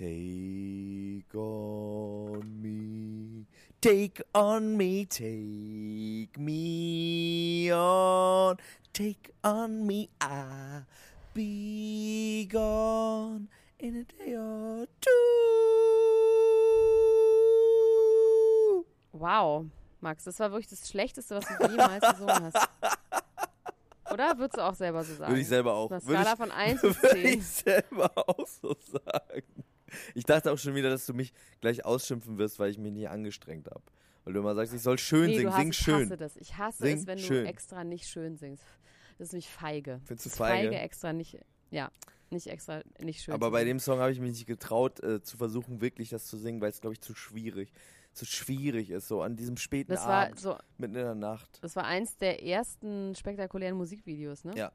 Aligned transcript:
Take 0.00 1.28
on 1.34 2.40
me, 2.62 3.44
take 3.82 4.22
on 4.34 4.74
me, 4.78 5.04
take 5.04 6.38
me 6.38 7.70
on, 7.70 8.56
take 8.94 9.30
on 9.44 9.86
me, 9.86 10.08
I'll 10.18 10.86
be 11.34 12.48
gone 12.50 13.48
in 13.78 13.96
a 13.96 14.04
day 14.04 14.36
or 14.36 14.86
two. 15.02 15.10
Wow, 19.12 19.66
Max, 20.00 20.24
das 20.24 20.38
war 20.40 20.50
wirklich 20.50 20.68
das 20.70 20.88
Schlechteste, 20.88 21.36
was 21.36 21.44
du 21.44 21.52
jemals 21.68 22.02
gesungen 22.10 22.50
hast. 22.54 22.68
Oder 24.10 24.38
würdest 24.38 24.56
du 24.56 24.62
auch 24.64 24.74
selber 24.74 25.04
so 25.04 25.14
sagen? 25.14 25.30
Würde 25.32 25.42
ich 25.42 25.48
selber 25.48 25.74
auch. 25.74 25.90
Auf 25.92 25.92
einer 25.92 26.06
Würde 26.06 26.22
Skala 26.22 26.32
ich- 26.32 26.38
von 26.38 26.50
1 26.50 26.80
bis 26.80 27.02
Würde 27.02 27.20
10. 27.20 27.38
ich 27.38 27.46
selber 27.46 28.10
auch 28.16 28.46
so 28.46 28.74
sagen. 28.90 29.64
Ich 30.14 30.24
dachte 30.24 30.52
auch 30.52 30.58
schon 30.58 30.74
wieder, 30.74 30.90
dass 30.90 31.06
du 31.06 31.14
mich 31.14 31.32
gleich 31.60 31.84
ausschimpfen 31.84 32.38
wirst, 32.38 32.58
weil 32.58 32.70
ich 32.70 32.78
mich 32.78 32.92
nicht 32.92 33.08
angestrengt 33.08 33.66
habe. 33.68 33.82
Weil 34.24 34.34
du 34.34 34.40
immer 34.40 34.54
sagst, 34.54 34.74
ich 34.74 34.82
soll 34.82 34.98
schön 34.98 35.26
Nee, 35.30 35.36
singen, 35.38 35.50
hast, 35.52 35.58
sing 35.60 35.70
ich 35.70 35.76
schön. 35.78 36.04
hasse 36.04 36.16
das. 36.16 36.36
Ich 36.36 36.56
hasse 36.58 36.82
Sing 36.82 36.98
es, 36.98 37.06
wenn 37.06 37.18
schön. 37.18 37.44
du 37.44 37.48
extra 37.50 37.84
nicht 37.84 38.06
schön 38.08 38.36
singst. 38.36 38.62
Das 39.18 39.28
ist 39.28 39.32
nämlich 39.32 39.48
feige. 39.48 40.00
Findest 40.04 40.26
du 40.26 40.30
ist 40.30 40.36
feige? 40.36 40.74
extra 40.76 41.12
nicht, 41.12 41.38
ja, 41.70 41.90
nicht 42.30 42.46
extra 42.46 42.82
nicht 43.00 43.22
schön. 43.22 43.34
Aber 43.34 43.50
bei 43.50 43.64
dem 43.64 43.78
Song 43.80 43.98
habe 43.98 44.12
ich 44.12 44.20
mich 44.20 44.32
nicht 44.32 44.46
getraut, 44.46 45.02
äh, 45.02 45.22
zu 45.22 45.36
versuchen, 45.36 45.80
wirklich 45.80 46.10
das 46.10 46.26
zu 46.26 46.36
singen, 46.36 46.60
weil 46.60 46.70
es, 46.70 46.80
glaube 46.80 46.94
ich, 46.94 47.00
zu 47.00 47.14
schwierig, 47.14 47.72
zu 48.12 48.24
schwierig 48.26 48.90
ist, 48.90 49.08
so 49.08 49.22
an 49.22 49.36
diesem 49.36 49.56
späten 49.56 49.92
Das 49.92 50.04
war 50.06 50.26
Abend, 50.26 50.38
so, 50.40 50.56
mitten 50.78 50.94
in 50.96 51.02
der 51.04 51.14
Nacht. 51.14 51.58
das 51.62 51.76
war 51.76 51.84
eins 51.84 52.16
der 52.16 52.42
ersten 52.44 53.14
spektakulären 53.14 53.76
Musikvideos, 53.76 54.44
ne? 54.44 54.52
Ja. 54.56 54.72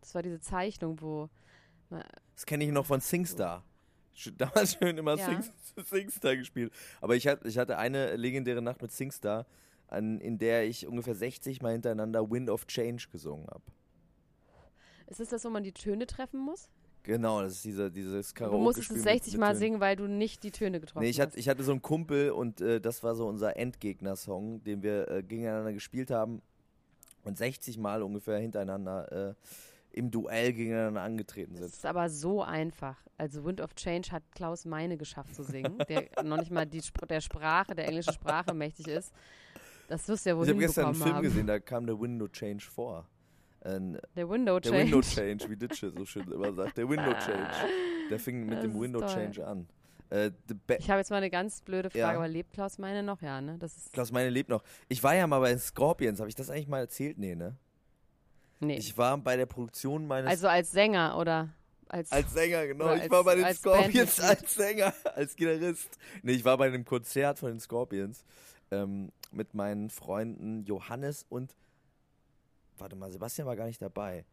Das 0.00 0.14
war 0.14 0.22
diese 0.22 0.40
Zeichnung, 0.40 1.00
wo 1.00 1.28
Das 2.34 2.44
kenne 2.46 2.64
ich 2.64 2.70
noch 2.70 2.86
von 2.86 3.00
Singstar. 3.00 3.64
Damals 4.38 4.74
schön 4.74 4.96
immer 4.98 5.16
Ja. 5.16 5.26
Sings, 5.26 5.52
Singstar 5.88 6.36
gespielt. 6.36 6.72
Aber 7.00 7.16
ich 7.16 7.26
hatte, 7.26 7.48
ich 7.48 7.58
hatte 7.58 7.78
eine 7.78 8.16
legendäre 8.16 8.62
Nacht 8.62 8.82
mit 8.82 8.92
Singstar, 8.92 9.46
an, 9.88 10.20
in 10.20 10.38
der 10.38 10.64
ich 10.66 10.86
ungefähr 10.86 11.14
60 11.14 11.62
Mal 11.62 11.72
hintereinander 11.72 12.30
Wind 12.30 12.48
of 12.50 12.66
Change 12.66 13.06
gesungen 13.10 13.46
habe. 13.48 13.62
ist 15.06 15.20
es 15.20 15.28
das, 15.28 15.44
wo 15.44 15.50
man 15.50 15.62
die 15.62 15.72
Töne 15.72 16.06
treffen 16.06 16.40
muss? 16.40 16.68
Genau, 17.04 17.42
das 17.42 17.54
ist 17.54 17.64
dieser, 17.64 17.90
dieses 17.90 18.32
Karaoke. 18.32 18.58
du 18.58 18.62
musstest 18.62 18.90
es 18.92 19.02
60 19.02 19.36
Mal 19.36 19.56
singen, 19.56 19.80
weil 19.80 19.96
du 19.96 20.06
nicht 20.06 20.44
die 20.44 20.52
Töne 20.52 20.78
getroffen 20.80 21.02
Nee, 21.02 21.10
ich 21.10 21.18
hast. 21.20 21.30
hatte, 21.30 21.38
ich 21.40 21.48
hatte 21.48 21.64
so 21.64 21.72
einen 21.72 21.82
Kumpel 21.82 22.30
und 22.30 22.60
äh, 22.60 22.80
das 22.80 23.02
war 23.02 23.16
so 23.16 23.26
unser 23.26 23.56
Endgegner-Song, 23.56 24.62
den 24.62 24.82
wir 24.84 25.08
äh, 25.10 25.22
gegeneinander 25.24 25.72
gespielt 25.72 26.10
haben 26.12 26.42
und 27.24 27.36
60 27.36 27.76
Mal 27.78 28.02
ungefähr 28.02 28.38
hintereinander 28.38 29.30
äh, 29.30 29.34
im 29.92 30.10
Duell 30.10 30.52
gegeneinander 30.52 31.02
angetreten 31.02 31.52
Das 31.54 31.60
sind. 31.60 31.74
ist 31.74 31.86
aber 31.86 32.08
so 32.08 32.42
einfach. 32.42 32.96
Also 33.18 33.44
Wind 33.44 33.60
of 33.60 33.74
Change 33.74 34.10
hat 34.10 34.22
Klaus 34.32 34.64
Meine 34.64 34.96
geschafft 34.96 35.34
zu 35.34 35.42
singen, 35.42 35.78
der 35.88 36.04
noch 36.24 36.38
nicht 36.38 36.50
mal 36.50 36.66
die, 36.66 36.82
der 37.08 37.20
Sprache, 37.20 37.74
der 37.74 37.86
englischen 37.88 38.12
Sprache 38.14 38.54
mächtig 38.54 38.88
ist. 38.88 39.12
Das 39.88 40.08
wirst 40.08 40.24
du 40.26 40.30
ja 40.30 40.36
wohl 40.36 40.44
Ich 40.44 40.50
habe 40.50 40.58
gestern 40.60 40.86
einen 40.86 40.94
Film 40.94 41.14
haben. 41.16 41.22
gesehen, 41.22 41.46
da 41.46 41.58
kam 41.60 41.86
der 41.86 42.00
Window 42.00 42.26
Change 42.28 42.64
vor. 42.64 43.06
Äh, 43.60 43.78
Der 44.16 44.28
Window 44.28 44.58
Der 44.58 44.72
Change. 44.72 44.84
Window 44.86 45.00
Change, 45.02 45.50
wie 45.50 45.56
Ditsche 45.56 45.90
so 45.90 46.04
schön 46.04 46.26
immer 46.32 46.52
sagt. 46.52 46.78
Der 46.78 46.88
Window 46.88 47.12
Change. 47.12 47.50
Der 48.10 48.18
fing 48.18 48.44
mit 48.46 48.54
Das 48.58 48.62
dem 48.62 48.80
Window 48.80 49.00
toll. 49.00 49.08
Change 49.08 49.46
an. 49.46 49.68
Äh, 50.10 50.30
Ich 50.78 50.90
habe 50.90 50.98
jetzt 50.98 51.10
mal 51.10 51.16
eine 51.18 51.30
ganz 51.30 51.60
blöde 51.62 51.90
Frage, 51.90 51.98
Ja. 52.00 52.10
aber 52.16 52.28
lebt 52.28 52.52
Klaus 52.52 52.78
Meine 52.78 53.02
noch? 53.02 53.22
Ja, 53.22 53.40
ne? 53.40 53.56
Das 53.58 53.76
ist. 53.76 53.92
Klaus 53.92 54.10
Meine 54.10 54.30
lebt 54.30 54.48
noch. 54.48 54.62
Ich 54.88 55.02
war 55.04 55.14
ja 55.14 55.26
mal 55.26 55.38
bei 55.40 55.56
Scorpions. 55.56 56.18
Habe 56.18 56.28
ich 56.28 56.34
das 56.34 56.50
eigentlich 56.50 56.68
mal 56.68 56.80
erzählt? 56.80 57.18
Nee, 57.18 57.34
ne? 57.34 57.56
Nee. 58.62 58.76
Ich 58.78 58.96
war 58.96 59.18
bei 59.18 59.36
der 59.36 59.46
Produktion 59.46 60.06
meines. 60.06 60.30
also 60.30 60.48
als 60.48 60.70
Sänger 60.70 61.18
oder 61.18 61.50
als. 61.88 62.10
als 62.12 62.32
Sänger, 62.32 62.66
genau. 62.68 62.94
Ich 62.94 63.02
als- 63.02 63.10
war 63.10 63.24
bei 63.24 63.34
den 63.34 63.44
als 63.44 63.58
Scorpions 63.58 64.20
als 64.20 64.54
Sänger, 64.54 64.94
als 65.14 65.34
Gitarrist. 65.36 65.98
Nee, 66.22 66.32
ich 66.32 66.44
war 66.44 66.56
bei 66.56 66.66
einem 66.66 66.84
Konzert 66.84 67.38
von 67.40 67.50
den 67.50 67.60
Scorpions 67.60 68.24
ähm, 68.70 69.10
mit 69.32 69.52
meinen 69.54 69.90
Freunden 69.90 70.64
Johannes 70.64 71.26
und. 71.28 71.54
Warte 72.78 72.96
mal, 72.96 73.10
Sebastian 73.12 73.46
war 73.46 73.56
gar 73.56 73.66
nicht 73.66 73.82
dabei. 73.82 74.24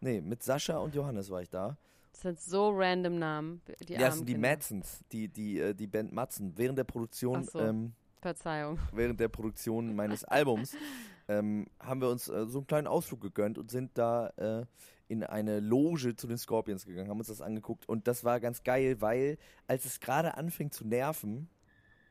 Nee, 0.00 0.20
mit 0.20 0.42
Sascha 0.42 0.78
und 0.78 0.94
Johannes 0.94 1.30
war 1.30 1.42
ich 1.42 1.50
da. 1.50 1.76
das 2.12 2.22
sind 2.22 2.40
so 2.40 2.70
random 2.70 3.18
Namen. 3.18 3.60
Die 3.88 3.94
ja, 3.94 3.98
das 3.98 4.16
sind 4.16 4.28
die. 4.28 4.36
Madsons, 4.38 5.00
die, 5.12 5.28
die, 5.28 5.58
äh, 5.58 5.74
die 5.74 5.86
Band 5.86 6.12
Matzen. 6.12 6.52
Während 6.56 6.78
der 6.78 6.84
Produktion, 6.84 7.44
so. 7.44 7.58
ähm, 7.60 7.92
Verzeihung. 8.22 8.78
während 8.92 9.18
der 9.20 9.28
Produktion 9.28 9.94
meines 9.96 10.24
Albums 10.24 10.74
ähm, 11.30 11.66
haben 11.78 12.00
wir 12.00 12.08
uns 12.08 12.28
äh, 12.28 12.46
so 12.46 12.58
einen 12.58 12.66
kleinen 12.66 12.86
Ausflug 12.88 13.20
gegönnt 13.20 13.56
und 13.56 13.70
sind 13.70 13.96
da 13.96 14.28
äh, 14.36 14.66
in 15.06 15.22
eine 15.22 15.60
Loge 15.60 16.16
zu 16.16 16.26
den 16.26 16.38
Scorpions 16.38 16.86
gegangen, 16.86 17.08
haben 17.08 17.18
uns 17.18 17.28
das 17.28 17.40
angeguckt 17.40 17.88
und 17.88 18.08
das 18.08 18.24
war 18.24 18.40
ganz 18.40 18.64
geil, 18.64 19.00
weil 19.00 19.38
als 19.68 19.84
es 19.84 20.00
gerade 20.00 20.36
anfing 20.36 20.72
zu 20.72 20.84
nerven, 20.84 21.48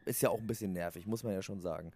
ist 0.06 0.22
ja 0.22 0.30
auch 0.30 0.40
ein 0.40 0.47
bisschen 0.47 0.72
nervig, 0.72 1.06
muss 1.06 1.24
man 1.24 1.34
ja 1.34 1.41
schon 1.41 1.59
sagen, 1.59 1.91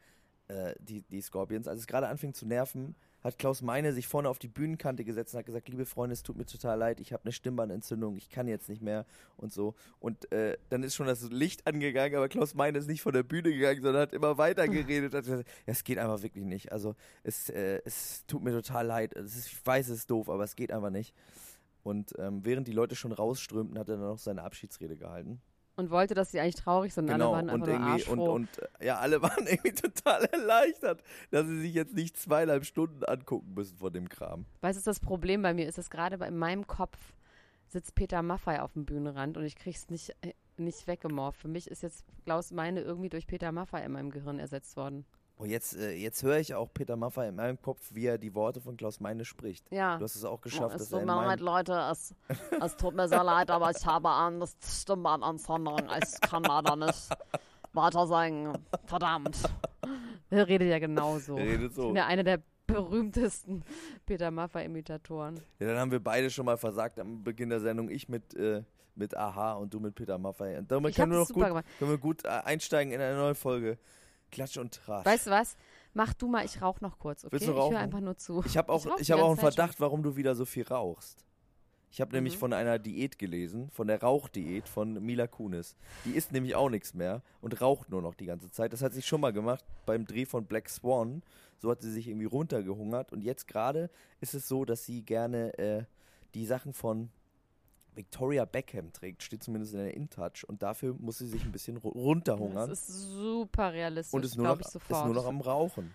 äh, 0.49 0.75
die, 0.79 1.01
die 1.03 1.21
Scorpions, 1.21 1.67
als 1.67 1.79
es 1.79 1.87
gerade 1.87 2.09
anfing 2.09 2.33
zu 2.33 2.45
nerven, 2.45 2.95
hat 3.23 3.37
Klaus 3.37 3.61
Meine 3.61 3.93
sich 3.93 4.07
vorne 4.07 4.29
auf 4.29 4.39
die 4.39 4.47
Bühnenkante 4.47 5.03
gesetzt 5.03 5.33
und 5.33 5.39
hat 5.39 5.45
gesagt, 5.45 5.69
liebe 5.69 5.85
Freunde, 5.85 6.13
es 6.13 6.23
tut 6.23 6.37
mir 6.37 6.45
total 6.45 6.77
leid, 6.77 6.99
ich 6.99 7.13
habe 7.13 7.23
eine 7.23 7.31
Stimmbandentzündung, 7.31 8.15
ich 8.17 8.29
kann 8.29 8.47
jetzt 8.47 8.69
nicht 8.69 8.81
mehr 8.81 9.05
und 9.37 9.53
so. 9.53 9.75
Und 9.99 10.31
äh, 10.31 10.57
dann 10.69 10.83
ist 10.83 10.95
schon 10.95 11.07
das 11.07 11.23
Licht 11.31 11.65
angegangen, 11.65 12.15
aber 12.15 12.29
Klaus 12.29 12.53
Meine 12.53 12.77
ist 12.77 12.87
nicht 12.87 13.01
von 13.01 13.13
der 13.13 13.23
Bühne 13.23 13.51
gegangen, 13.51 13.81
sondern 13.81 14.01
hat 14.03 14.13
immer 14.13 14.37
weiter 14.37 14.67
geredet. 14.67 15.13
Hat 15.13 15.23
gesagt, 15.23 15.47
ja, 15.47 15.71
es 15.71 15.83
geht 15.83 15.97
einfach 15.97 16.21
wirklich 16.21 16.45
nicht. 16.45 16.71
Also 16.71 16.95
es, 17.23 17.49
äh, 17.49 17.81
es 17.85 18.25
tut 18.27 18.43
mir 18.43 18.51
total 18.51 18.85
leid. 18.85 19.13
Ist, 19.13 19.47
ich 19.47 19.65
weiß, 19.65 19.89
es 19.89 19.99
ist 19.99 20.11
doof, 20.11 20.29
aber 20.29 20.43
es 20.43 20.55
geht 20.55 20.71
einfach 20.71 20.89
nicht. 20.89 21.13
Und 21.83 22.13
ähm, 22.17 22.43
während 22.43 22.67
die 22.67 22.71
Leute 22.71 22.95
schon 22.95 23.11
rausströmten, 23.11 23.77
hat 23.77 23.89
er 23.89 23.97
dann 23.97 24.07
noch 24.07 24.17
seine 24.17 24.43
Abschiedsrede 24.43 24.95
gehalten. 24.95 25.41
Und 25.75 25.89
wollte, 25.89 26.13
dass 26.13 26.29
sie 26.31 26.39
eigentlich 26.39 26.55
traurig 26.55 26.93
sind. 26.93 27.07
Genau, 27.07 27.33
Alle 27.33 27.47
waren 27.47 27.61
und 27.61 27.67
irgendwie, 27.67 27.83
und, 27.83 27.91
arschfroh. 28.19 28.33
und 28.33 28.49
äh, 28.79 28.85
ja, 28.85 28.99
alle 28.99 29.21
waren 29.23 29.47
irgendwie 29.47 29.71
total 29.73 30.23
erleichtert, 30.25 31.01
dass 31.31 31.47
sie 31.47 31.59
sich 31.61 31.73
jetzt 31.73 31.95
nicht 31.95 32.15
zweieinhalb 32.17 32.63
Stunden 32.65 33.03
angucken 33.03 33.53
müssen 33.55 33.77
von 33.77 33.91
dem 33.91 34.07
Kram. 34.07 34.45
Weißt 34.61 34.79
du, 34.79 34.83
das 34.83 34.99
Problem 34.99 35.41
bei 35.41 35.53
mir 35.53 35.67
ist, 35.67 35.77
dass 35.79 35.89
gerade 35.89 36.19
bei- 36.19 36.27
in 36.27 36.37
meinem 36.37 36.67
Kopf 36.67 36.97
sitzt 37.69 37.95
Peter 37.95 38.21
Maffay 38.21 38.59
auf 38.59 38.73
dem 38.73 38.85
Bühnenrand 38.85 39.35
und 39.35 39.45
ich 39.45 39.55
krieg's 39.55 39.89
nicht, 39.89 40.15
äh, 40.21 40.33
nicht 40.57 40.85
weggemorft. 40.85 41.39
Für 41.39 41.47
mich 41.47 41.67
ist 41.71 41.81
jetzt 41.81 42.05
Klaus 42.23 42.51
Meine 42.51 42.81
irgendwie 42.81 43.09
durch 43.09 43.25
Peter 43.25 43.51
Maffay 43.51 43.83
in 43.83 43.93
meinem 43.93 44.11
Gehirn 44.11 44.37
ersetzt 44.37 44.77
worden. 44.77 45.05
Und 45.43 45.49
jetzt, 45.49 45.75
äh, 45.75 45.91
jetzt 45.91 46.23
höre 46.23 46.37
ich 46.39 46.55
auch 46.55 46.73
Peter 46.73 46.95
Maffay 46.95 47.27
in 47.27 47.35
meinem 47.35 47.61
Kopf, 47.61 47.89
wie 47.93 48.05
er 48.05 48.17
die 48.17 48.33
Worte 48.33 48.61
von 48.61 48.77
Klaus 48.77 49.01
Meine 49.01 49.25
spricht. 49.25 49.69
Ja. 49.71 49.97
Du 49.97 50.05
hast 50.05 50.15
es 50.15 50.23
auch 50.23 50.39
geschafft, 50.39 50.75
es 50.75 50.83
dass 50.83 50.93
er 50.93 50.99
tut 50.99 51.05
mir 51.07 51.15
leid, 51.25 51.41
Leute, 51.41 51.73
es, 51.91 52.15
es 52.61 52.77
tut 52.77 52.95
mir 52.95 53.09
sehr 53.09 53.23
leid, 53.25 53.51
aber 53.51 53.69
ich 53.71 53.85
habe 53.85 54.09
eine 54.09 54.45
Stimmbandentzündung. 54.65 55.79
Ich 56.01 56.21
kann 56.21 56.43
leider 56.43 56.77
nicht 56.77 57.09
weiter 57.73 58.07
singen. 58.07 58.57
Verdammt. 58.85 59.37
Er 60.29 60.47
redet 60.47 60.69
ja 60.69 60.79
genauso. 60.79 61.35
Er 61.37 61.43
redet 61.45 61.71
Ich 61.71 61.75
so. 61.75 61.87
bin 61.87 61.97
ja 61.97 62.05
einer 62.05 62.23
der 62.23 62.39
berühmtesten 62.65 63.63
Peter 64.05 64.31
Maffay-Imitatoren. 64.31 65.41
Ja, 65.59 65.67
dann 65.67 65.77
haben 65.77 65.91
wir 65.91 66.01
beide 66.01 66.29
schon 66.29 66.45
mal 66.45 66.55
versagt 66.57 66.99
am 67.01 67.21
Beginn 67.21 67.49
der 67.49 67.59
Sendung. 67.59 67.89
Ich 67.89 68.07
mit, 68.07 68.33
äh, 68.35 68.63
mit 68.95 69.17
Aha 69.17 69.55
und 69.55 69.73
du 69.73 69.81
mit 69.81 69.93
Peter 69.93 70.17
Maffay. 70.17 70.57
Und 70.57 70.71
damit 70.71 70.91
Ich 70.91 70.95
können 70.95 71.11
wir, 71.11 71.19
noch 71.19 71.27
gut, 71.27 71.45
gemacht. 71.47 71.65
können 71.79 71.91
wir 71.91 71.97
gut 71.97 72.23
äh, 72.23 72.29
einsteigen 72.29 72.93
in 72.93 73.01
eine 73.01 73.17
neue 73.17 73.35
Folge. 73.35 73.77
Klatsch 74.33 74.57
und 74.57 74.73
Tratsch. 74.73 75.05
Weißt 75.05 75.27
du 75.27 75.31
was? 75.31 75.55
Mach 75.93 76.13
du 76.13 76.27
mal, 76.27 76.43
ich 76.45 76.61
rauche 76.61 76.83
noch 76.83 76.97
kurz, 76.99 77.23
okay? 77.23 77.33
Willst 77.33 77.47
du 77.47 77.51
Ich 77.51 77.57
rauchen? 77.57 77.73
höre 77.73 77.79
einfach 77.81 77.99
nur 78.01 78.17
zu. 78.17 78.43
Ich 78.45 78.57
habe 78.57 78.71
auch, 78.71 78.85
rauch 78.85 78.99
ich 78.99 79.07
die 79.07 79.13
hab 79.13 79.19
auch 79.19 79.27
einen 79.27 79.35
Zeit 79.37 79.43
schon. 79.43 79.53
Verdacht, 79.53 79.79
warum 79.79 80.03
du 80.03 80.15
wieder 80.15 80.35
so 80.35 80.45
viel 80.45 80.63
rauchst. 80.67 81.23
Ich 81.91 82.01
habe 82.01 82.11
nämlich 82.15 82.33
Mhm. 82.35 82.39
von 82.39 82.53
einer 82.53 82.79
Diät 82.79 83.19
gelesen, 83.19 83.69
von 83.69 83.85
der 83.87 84.01
Rauchdiät 84.01 84.67
von 84.67 84.93
Mila 85.05 85.27
Kunis. 85.27 85.75
Die 86.05 86.11
isst 86.13 86.31
nämlich 86.31 86.55
auch 86.55 86.69
nichts 86.69 86.95
mehr 86.95 87.21
und 87.41 87.61
raucht 87.61 87.89
nur 87.91 88.01
noch 88.01 88.15
die 88.15 88.25
ganze 88.25 88.49
Zeit. 88.49 88.73
Das 88.73 88.81
hat 88.81 88.93
sie 88.93 89.03
schon 89.03 89.21
mal 89.21 89.31
gemacht 89.31 89.63
beim 89.85 90.05
Dreh 90.05 90.25
von 90.25 90.45
Black 90.45 90.69
Swan. 90.69 91.21
So 91.59 91.69
hat 91.69 91.83
sie 91.83 91.91
sich 91.91 92.07
irgendwie 92.07 92.25
runtergehungert. 92.25 93.11
Und 93.11 93.21
jetzt 93.21 93.47
gerade 93.47 93.91
ist 94.21 94.33
es 94.33 94.47
so, 94.47 94.65
dass 94.65 94.85
sie 94.85 95.03
gerne 95.03 95.55
äh, 95.59 95.83
die 96.33 96.47
Sachen 96.47 96.73
von 96.73 97.09
Victoria 97.95 98.45
Beckham 98.45 98.91
trägt. 98.93 99.23
Steht 99.23 99.43
zumindest 99.43 99.73
in 99.73 99.79
der 99.79 99.93
InTouch. 99.93 100.43
Und 100.47 100.61
dafür 100.63 100.95
muss 100.99 101.17
sie 101.17 101.27
sich 101.27 101.43
ein 101.43 101.51
bisschen 101.51 101.77
ru- 101.79 101.91
runterhungern. 101.93 102.69
Das 102.69 102.89
ist 102.89 103.11
super 103.13 103.73
realistisch, 103.73 104.13
und 104.13 104.25
ist 104.25 104.35
nur, 104.37 104.47
noch, 104.47 104.59
ich 104.59 104.65
ist 104.65 104.73
sofort. 104.73 105.05
nur 105.05 105.15
noch 105.15 105.25
am 105.25 105.41
Rauchen. 105.41 105.91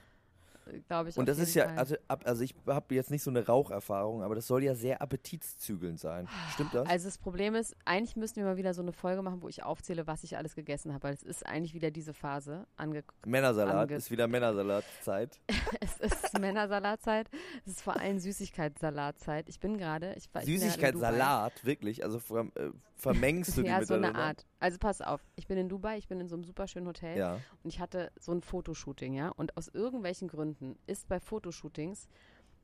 Glaube 0.86 1.10
ich. 1.10 1.16
Und 1.16 1.28
das 1.28 1.38
ist 1.38 1.54
ja, 1.54 1.66
also, 1.76 1.96
ab, 2.08 2.22
also 2.24 2.42
ich 2.42 2.54
habe 2.66 2.94
jetzt 2.94 3.10
nicht 3.10 3.22
so 3.22 3.30
eine 3.30 3.46
Raucherfahrung, 3.46 4.22
aber 4.22 4.34
das 4.34 4.46
soll 4.46 4.62
ja 4.64 4.74
sehr 4.74 5.00
appetitzügelnd 5.02 5.98
sein. 5.98 6.28
Stimmt 6.54 6.74
das? 6.74 6.88
Also 6.88 7.06
das 7.08 7.18
Problem 7.18 7.54
ist, 7.54 7.74
eigentlich 7.84 8.16
müssten 8.16 8.36
wir 8.40 8.44
mal 8.44 8.56
wieder 8.56 8.74
so 8.74 8.82
eine 8.82 8.92
Folge 8.92 9.22
machen, 9.22 9.42
wo 9.42 9.48
ich 9.48 9.62
aufzähle, 9.64 10.06
was 10.06 10.24
ich 10.24 10.36
alles 10.36 10.54
gegessen 10.54 10.92
habe, 10.92 11.02
weil 11.04 11.14
es 11.14 11.22
ist 11.22 11.46
eigentlich 11.46 11.74
wieder 11.74 11.90
diese 11.90 12.14
Phase 12.14 12.66
ange 12.76 13.04
Männersalat 13.26 13.90
ange- 13.90 13.96
ist 13.96 14.10
wieder 14.10 14.28
Männersalatzeit. 14.28 15.38
Es 15.80 15.98
ist 16.00 16.38
Männersalatzeit, 16.38 17.28
es 17.66 17.72
ist 17.72 17.82
vor 17.82 17.96
allem 17.98 18.18
Süßigkeitssalatzeit. 18.18 19.48
Ich 19.48 19.60
bin 19.60 19.76
gerade, 19.78 20.14
ich 20.14 20.32
war. 20.34 20.42
Süßigkeitssalat, 20.42 21.64
wirklich? 21.64 22.04
Also 22.04 22.18
ver, 22.18 22.46
äh, 22.54 22.70
vermengst 22.98 23.56
du 23.56 23.62
die 23.62 23.68
Ja, 23.68 23.82
so 23.84 23.94
eine 23.94 24.08
miteinander? 24.08 24.28
Art. 24.28 24.46
Also 24.58 24.78
pass 24.78 25.00
auf, 25.00 25.20
ich 25.36 25.46
bin 25.46 25.56
in 25.56 25.68
Dubai, 25.68 25.96
ich 25.98 26.08
bin 26.08 26.20
in 26.20 26.28
so 26.28 26.34
einem 26.36 26.44
super 26.44 26.66
schönen 26.66 26.86
Hotel 26.86 27.16
Ja. 27.16 27.40
und 27.62 27.72
ich 27.72 27.80
hatte 27.80 28.12
so 28.18 28.32
ein 28.32 28.42
Fotoshooting, 28.42 29.14
ja. 29.14 29.28
Und 29.30 29.56
aus 29.56 29.68
irgendwelchen 29.68 30.28
Gründen 30.28 30.76
ist 30.86 31.08
bei 31.08 31.20
Fotoshootings, 31.20 32.08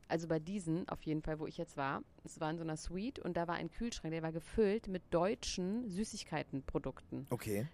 also 0.07 0.27
bei 0.27 0.39
diesen 0.39 0.87
auf 0.89 1.01
jeden 1.03 1.21
Fall, 1.23 1.39
wo 1.39 1.47
ich 1.47 1.57
jetzt 1.57 1.77
war, 1.77 2.03
es 2.23 2.39
war 2.39 2.51
in 2.51 2.57
so 2.57 2.63
einer 2.63 2.77
Suite 2.77 3.19
und 3.19 3.35
da 3.37 3.47
war 3.47 3.55
ein 3.55 3.71
Kühlschrank, 3.71 4.11
der 4.13 4.21
war 4.21 4.31
gefüllt 4.31 4.87
mit 4.87 5.01
deutschen 5.11 5.89
Süßigkeitenprodukten. 5.89 7.27
Okay. 7.29 7.67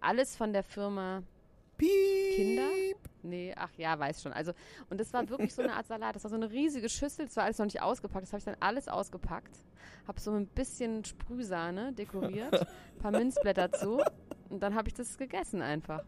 Alles 0.00 0.36
von 0.36 0.52
der 0.52 0.62
Firma 0.62 1.22
Piep. 1.76 2.34
Kinder? 2.34 2.68
Nee, 3.22 3.54
ach 3.56 3.70
ja, 3.76 3.98
weiß 3.98 4.22
schon. 4.22 4.32
Also, 4.32 4.52
und 4.88 5.00
das 5.00 5.12
war 5.12 5.28
wirklich 5.28 5.54
so 5.54 5.62
eine 5.62 5.74
Art 5.74 5.86
Salat. 5.86 6.14
Das 6.14 6.24
war 6.24 6.30
so 6.30 6.36
eine 6.36 6.50
riesige 6.50 6.88
Schüssel, 6.88 7.26
das 7.26 7.36
war 7.36 7.44
alles 7.44 7.58
noch 7.58 7.66
nicht 7.66 7.82
ausgepackt. 7.82 8.22
Das 8.22 8.32
habe 8.32 8.38
ich 8.38 8.44
dann 8.44 8.56
alles 8.60 8.88
ausgepackt. 8.88 9.56
Habe 10.06 10.20
so 10.20 10.32
ein 10.32 10.46
bisschen 10.46 11.04
Sprühsahne 11.04 11.92
dekoriert, 11.92 12.54
ein 12.60 12.98
paar 12.98 13.10
Minzblätter 13.10 13.72
zu. 13.72 14.00
Und 14.48 14.62
dann 14.62 14.74
habe 14.74 14.88
ich 14.88 14.94
das 14.94 15.18
gegessen 15.18 15.62
einfach. 15.62 16.04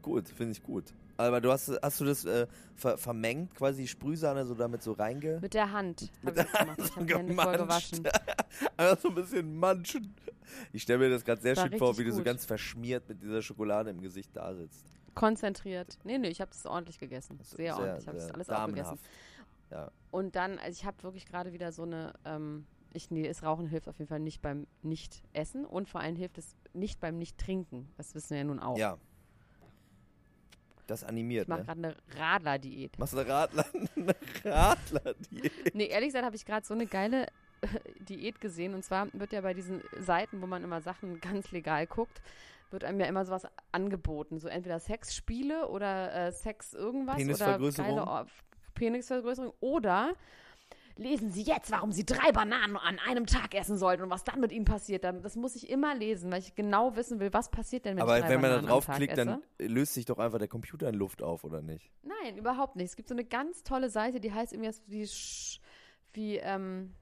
Gut, 0.00 0.28
finde 0.28 0.52
ich 0.52 0.62
gut. 0.62 0.94
Aber 1.16 1.40
du 1.40 1.50
hast, 1.52 1.70
hast 1.82 2.00
du 2.00 2.04
das 2.04 2.24
äh, 2.24 2.46
ver, 2.74 2.98
vermengt, 2.98 3.54
quasi 3.54 3.82
die 3.82 3.88
Sprühsahne 3.88 4.44
so 4.44 4.54
damit 4.54 4.82
so 4.82 4.92
reinge... 4.92 5.38
Mit 5.40 5.54
der 5.54 5.70
Hand 5.70 6.02
ich 6.02 6.10
das 6.34 6.52
gemacht. 6.52 6.78
Ich 6.78 6.96
habe 6.96 7.06
die 7.06 7.14
Hände 7.14 7.34
voll 7.34 7.56
gewaschen. 7.56 8.08
Einfach 8.76 8.98
so 9.00 9.08
ein 9.08 9.14
bisschen 9.14 9.56
manchen. 9.58 10.14
Ich 10.72 10.82
stelle 10.82 10.98
mir 10.98 11.10
das 11.10 11.24
gerade 11.24 11.40
sehr 11.40 11.56
War 11.56 11.68
schön 11.68 11.78
vor, 11.78 11.96
wie 11.98 12.04
du 12.04 12.10
so 12.10 12.18
gut. 12.18 12.26
ganz 12.26 12.44
verschmiert 12.44 13.08
mit 13.08 13.22
dieser 13.22 13.42
Schokolade 13.42 13.90
im 13.90 14.00
Gesicht 14.00 14.30
da 14.34 14.54
sitzt. 14.54 14.84
Konzentriert. 15.14 15.98
Nee, 16.04 16.18
nee, 16.18 16.28
ich 16.28 16.40
habe 16.40 16.50
das 16.50 16.64
ordentlich 16.66 16.98
gegessen. 16.98 17.38
Ist 17.40 17.50
Sehr, 17.50 17.76
ordentlich. 17.76 18.00
Ich 18.02 18.08
habe 18.08 18.16
das 18.16 18.26
sehr 18.26 18.34
alles 18.34 18.48
aufgegessen. 18.48 18.98
damenhaft. 18.98 19.04
Ja. 19.70 19.90
Und 20.10 20.36
dann, 20.36 20.58
also 20.58 20.70
ich 20.70 20.84
habe 20.84 21.02
wirklich 21.02 21.26
gerade 21.26 21.52
wieder 21.52 21.72
so 21.72 21.82
eine, 21.82 22.12
ähm, 22.24 22.66
ich, 22.92 23.10
nee, 23.10 23.26
das 23.26 23.42
Rauchen 23.42 23.66
hilft 23.66 23.88
auf 23.88 23.98
jeden 23.98 24.08
Fall 24.08 24.20
nicht 24.20 24.42
beim 24.42 24.66
Nicht-Essen 24.82 25.64
und 25.64 25.88
vor 25.88 26.00
allem 26.00 26.16
hilft 26.16 26.38
es 26.38 26.56
nicht 26.74 27.00
beim 27.00 27.16
Nicht-Trinken. 27.18 27.88
Das 27.96 28.14
wissen 28.14 28.30
wir 28.30 28.38
ja 28.38 28.44
nun 28.44 28.58
auch. 28.60 28.76
ja. 28.78 28.98
Das 30.86 31.04
animiert, 31.04 31.44
Ich 31.44 31.48
mache 31.48 31.60
ne? 31.60 31.66
gerade 31.66 31.78
eine 31.78 31.96
Radler-Diät. 32.18 32.98
Machst 32.98 33.14
du 33.14 33.18
eine 33.18 33.28
Radler, 33.28 33.66
eine 33.96 34.14
Radler-Diät? 34.44 35.74
Nee, 35.74 35.86
ehrlich 35.86 36.08
gesagt 36.08 36.24
habe 36.24 36.36
ich 36.36 36.44
gerade 36.44 36.66
so 36.66 36.74
eine 36.74 36.86
geile 36.86 37.26
äh, 37.60 37.66
Diät 38.00 38.40
gesehen. 38.40 38.74
Und 38.74 38.84
zwar 38.84 39.08
wird 39.12 39.32
ja 39.32 39.40
bei 39.42 39.54
diesen 39.54 39.82
Seiten, 40.00 40.42
wo 40.42 40.46
man 40.46 40.64
immer 40.64 40.80
Sachen 40.80 41.20
ganz 41.20 41.50
legal 41.52 41.86
guckt, 41.86 42.20
wird 42.70 42.84
einem 42.84 43.00
ja 43.00 43.06
immer 43.06 43.24
sowas 43.24 43.46
angeboten. 43.70 44.38
So 44.38 44.48
entweder 44.48 44.80
Sexspiele 44.80 45.68
oder 45.68 46.14
äh, 46.14 46.32
Sex 46.32 46.74
irgendwas. 46.74 47.16
Penisvergrößerung. 47.16 47.92
Oder 47.92 48.06
geile 48.06 48.26
Penisvergrößerung. 48.74 49.52
Oder 49.60 50.14
lesen 50.96 51.30
Sie 51.30 51.42
jetzt, 51.42 51.70
warum 51.70 51.92
Sie 51.92 52.04
drei 52.04 52.32
Bananen 52.32 52.76
an 52.76 52.98
einem 52.98 53.26
Tag 53.26 53.54
essen 53.54 53.76
sollten 53.76 54.02
und 54.02 54.10
was 54.10 54.24
dann 54.24 54.40
mit 54.40 54.52
Ihnen 54.52 54.64
passiert. 54.64 55.04
Das 55.04 55.36
muss 55.36 55.56
ich 55.56 55.70
immer 55.70 55.94
lesen, 55.94 56.30
weil 56.30 56.40
ich 56.40 56.54
genau 56.54 56.96
wissen 56.96 57.20
will, 57.20 57.32
was 57.32 57.50
passiert 57.50 57.84
denn, 57.84 57.96
wenn 57.96 58.02
Aber 58.02 58.20
drei 58.20 58.28
wenn 58.28 58.40
man 58.40 58.50
da 58.50 58.56
Bananen 58.56 58.68
draufklickt, 58.68 59.18
dann 59.18 59.42
löst 59.58 59.94
sich 59.94 60.04
doch 60.04 60.18
einfach 60.18 60.38
der 60.38 60.48
Computer 60.48 60.88
in 60.88 60.94
Luft 60.94 61.22
auf, 61.22 61.44
oder 61.44 61.62
nicht? 61.62 61.90
Nein, 62.02 62.36
überhaupt 62.36 62.76
nicht. 62.76 62.90
Es 62.90 62.96
gibt 62.96 63.08
so 63.08 63.14
eine 63.14 63.24
ganz 63.24 63.62
tolle 63.62 63.90
Seite, 63.90 64.20
die 64.20 64.32
heißt 64.32 64.52
irgendwie 64.52 64.72
wie, 64.86 65.08
wie 66.12 66.36
ähm, 66.38 66.94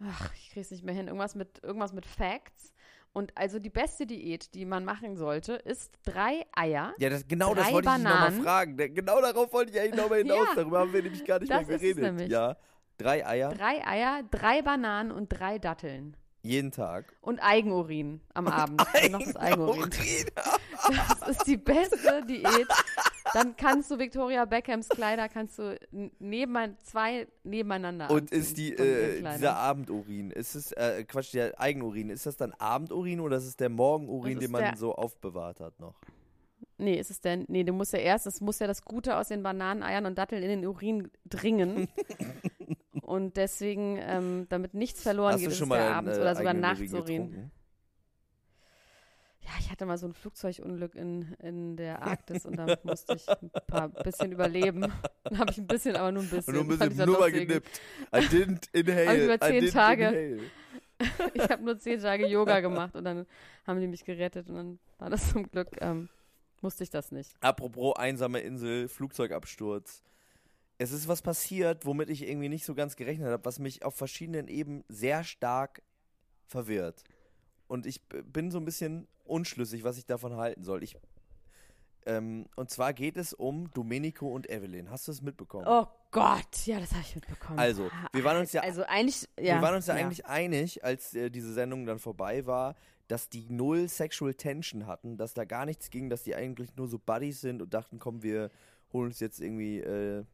ach, 0.00 0.34
ich 0.34 0.50
krieg's 0.50 0.70
nicht 0.70 0.84
mehr 0.84 0.94
hin, 0.94 1.06
irgendwas 1.06 1.34
mit, 1.34 1.62
irgendwas 1.62 1.92
mit 1.92 2.06
Facts. 2.06 2.72
Und 3.12 3.32
also 3.36 3.58
die 3.58 3.70
beste 3.70 4.06
Diät, 4.06 4.54
die 4.54 4.64
man 4.64 4.84
machen 4.84 5.16
sollte, 5.16 5.54
ist 5.54 5.92
drei 6.04 6.44
Eier. 6.54 6.94
Ja, 6.98 7.10
das, 7.10 7.26
genau 7.26 7.54
das 7.54 7.72
wollte 7.72 7.88
ich 7.88 7.94
dich 7.96 8.04
nochmal 8.04 8.20
Bananen. 8.28 8.42
fragen. 8.44 8.76
Da- 8.76 8.86
Genau 8.88 9.20
darauf 9.20 9.52
wollte 9.52 9.72
ich 9.72 9.80
eigentlich 9.80 10.00
nochmal 10.00 10.18
hinaus. 10.22 10.46
Ja. 10.50 10.54
Darüber 10.54 10.78
haben 10.80 10.92
wir 10.92 11.02
nämlich 11.02 11.24
gar 11.24 11.40
nicht 11.40 11.48
mehr 11.48 11.64
geredet. 11.64 12.30
Ja, 12.30 12.56
drei 12.98 13.26
Eier 13.26 13.48
Drei 13.50 13.84
Eier, 13.86 14.22
drei 14.30 14.62
Bananen 14.62 15.10
und 15.10 15.28
drei 15.28 15.58
Datteln. 15.58 16.16
jeden 16.42 16.70
Tag. 16.70 17.12
Und 17.20 17.40
Eigenurin 17.40 18.20
am 18.32 18.46
Abend. 18.46 18.80
Und 19.02 19.10
noch 19.12 19.18
das 19.24 19.36
Eigenurin. 19.36 19.80
Urin. 19.82 19.90
Das 21.20 21.28
ist 21.36 21.46
die 21.46 21.56
beste 21.58 22.24
Diät. 22.26 22.66
Dann 23.32 23.56
kannst 23.56 23.90
du 23.90 23.98
Victoria 23.98 24.44
Beckhams 24.44 24.88
Kleider 24.88 25.28
kannst 25.28 25.58
du 25.58 25.78
neben, 26.18 26.76
zwei 26.82 27.28
nebeneinander 27.44 28.10
Und 28.10 28.30
ist 28.30 28.56
die, 28.56 28.72
äh, 28.72 29.22
dieser 29.34 29.56
Abendurin, 29.56 30.30
ist 30.30 30.54
es, 30.54 30.72
äh, 30.72 31.04
Quatsch, 31.04 31.34
der 31.34 31.58
Eigenurin, 31.60 32.10
ist 32.10 32.26
das 32.26 32.36
dann 32.36 32.52
Abendurin 32.52 33.20
oder 33.20 33.36
ist 33.36 33.46
es 33.46 33.56
der 33.56 33.68
Morgenurin, 33.68 34.38
den 34.38 34.50
man 34.50 34.76
so 34.76 34.94
aufbewahrt 34.94 35.60
hat 35.60 35.78
noch? 35.78 35.94
Nee, 36.78 36.98
ist 36.98 37.10
es 37.10 37.20
denn? 37.20 37.44
Nee, 37.48 37.64
du 37.64 37.72
musst 37.72 37.92
ja 37.92 37.98
erst, 37.98 38.26
es 38.26 38.40
muss 38.40 38.58
ja 38.58 38.66
das 38.66 38.84
Gute 38.84 39.16
aus 39.16 39.28
den 39.28 39.42
Bananen, 39.42 39.82
Eiern 39.82 40.06
und 40.06 40.16
Datteln 40.16 40.42
in 40.42 40.48
den 40.48 40.66
Urin 40.66 41.10
dringen. 41.26 41.88
und 43.02 43.36
deswegen, 43.36 43.98
ähm, 44.00 44.46
damit 44.48 44.72
nichts 44.72 45.02
verloren 45.02 45.34
Hast 45.34 45.40
geht, 45.40 45.50
ist 45.50 45.60
es 45.60 45.70
einen, 45.70 45.72
abends 45.72 46.16
äh, 46.16 46.20
oder 46.20 46.34
sogar 46.34 46.52
eigenen 46.52 46.62
nachts 46.62 46.92
Urin? 46.92 47.50
Ja, 49.50 49.56
ich 49.58 49.70
hatte 49.70 49.84
mal 49.84 49.98
so 49.98 50.06
ein 50.06 50.14
Flugzeugunglück 50.14 50.94
in, 50.94 51.34
in 51.42 51.76
der 51.76 52.02
Arktis 52.02 52.46
und 52.46 52.56
da 52.56 52.78
musste 52.84 53.14
ich 53.16 53.28
ein 53.28 53.50
paar 53.66 53.88
bisschen 53.88 54.30
überleben. 54.30 54.82
Dann 55.24 55.38
habe 55.38 55.50
ich 55.50 55.58
ein 55.58 55.66
bisschen, 55.66 55.96
aber 55.96 56.12
nur 56.12 56.22
ein 56.22 56.28
bisschen. 56.28 56.56
Und 56.56 56.68
nur 56.68 56.76
ein 56.76 56.78
bisschen 56.78 57.06
nur 57.06 57.18
mal 57.18 57.32
genippt. 57.32 57.80
I 58.14 58.18
didn't 58.18 58.68
inhale. 58.72 59.06
Hab 59.08 59.16
ich 59.16 59.24
über 59.24 59.34
I 59.34 59.60
zehn 59.60 59.70
Tage. 59.72 60.06
inhale. 60.06 60.40
Ich 61.34 61.48
habe 61.48 61.64
nur 61.64 61.78
zehn 61.78 61.98
Tage 61.98 62.26
Yoga 62.26 62.60
gemacht 62.60 62.94
und 62.94 63.04
dann 63.04 63.26
haben 63.66 63.80
die 63.80 63.86
mich 63.86 64.04
gerettet 64.04 64.50
und 64.50 64.54
dann 64.54 64.78
war 64.98 65.08
das 65.08 65.30
zum 65.30 65.50
Glück, 65.50 65.68
ähm, 65.80 66.10
musste 66.60 66.84
ich 66.84 66.90
das 66.90 67.10
nicht. 67.10 67.32
Apropos 67.40 67.96
einsame 67.96 68.40
Insel, 68.40 68.86
Flugzeugabsturz. 68.86 70.02
Es 70.76 70.92
ist 70.92 71.08
was 71.08 71.22
passiert, 71.22 71.86
womit 71.86 72.10
ich 72.10 72.28
irgendwie 72.28 72.50
nicht 72.50 72.66
so 72.66 72.74
ganz 72.74 72.96
gerechnet 72.96 73.28
habe, 73.28 73.44
was 73.46 73.58
mich 73.58 73.82
auf 73.82 73.94
verschiedenen 73.94 74.46
Ebenen 74.46 74.84
sehr 74.88 75.24
stark 75.24 75.82
verwirrt. 76.46 77.02
Und 77.66 77.86
ich 77.86 78.02
bin 78.08 78.50
so 78.50 78.58
ein 78.58 78.64
bisschen 78.64 79.06
unschlüssig, 79.30 79.84
was 79.84 79.96
ich 79.98 80.06
davon 80.06 80.36
halten 80.36 80.62
soll. 80.64 80.82
Ich, 80.82 80.96
ähm, 82.06 82.46
und 82.56 82.70
zwar 82.70 82.92
geht 82.94 83.16
es 83.16 83.32
um 83.34 83.70
Domenico 83.72 84.28
und 84.28 84.48
Evelyn. 84.48 84.90
Hast 84.90 85.06
du 85.08 85.12
es 85.12 85.20
mitbekommen? 85.22 85.66
Oh 85.68 85.86
Gott, 86.10 86.66
ja, 86.66 86.80
das 86.80 86.92
habe 86.92 87.02
ich 87.02 87.14
mitbekommen. 87.14 87.58
Also, 87.58 87.90
wir 88.12 88.24
waren 88.24 88.38
uns 88.38 88.52
ja- 88.52 88.62
Also 88.62 88.82
eigentlich, 88.84 89.28
ja. 89.38 89.56
Wir 89.56 89.62
waren 89.62 89.74
uns 89.76 89.86
ja, 89.86 89.94
eigentlich 89.94 90.26
einig, 90.26 90.82
als 90.84 91.14
äh, 91.14 91.30
diese 91.30 91.52
Sendung 91.52 91.84
dann 91.86 91.98
vorbei 91.98 92.46
war, 92.46 92.74
dass 93.06 93.28
die 93.28 93.46
null 93.50 93.88
Sexual 93.88 94.34
Tension 94.34 94.86
hatten, 94.86 95.16
dass 95.16 95.34
da 95.34 95.44
gar 95.44 95.66
nichts 95.66 95.90
ging, 95.90 96.08
dass 96.10 96.22
die 96.22 96.34
eigentlich 96.34 96.74
nur 96.76 96.88
so 96.88 96.98
Buddies 96.98 97.40
sind 97.40 97.60
und 97.60 97.74
dachten, 97.74 97.98
komm, 97.98 98.22
wir 98.22 98.50
holen 98.92 99.06
uns 99.08 99.20
jetzt 99.20 99.40
irgendwie 99.40 99.78
äh, 99.80 100.24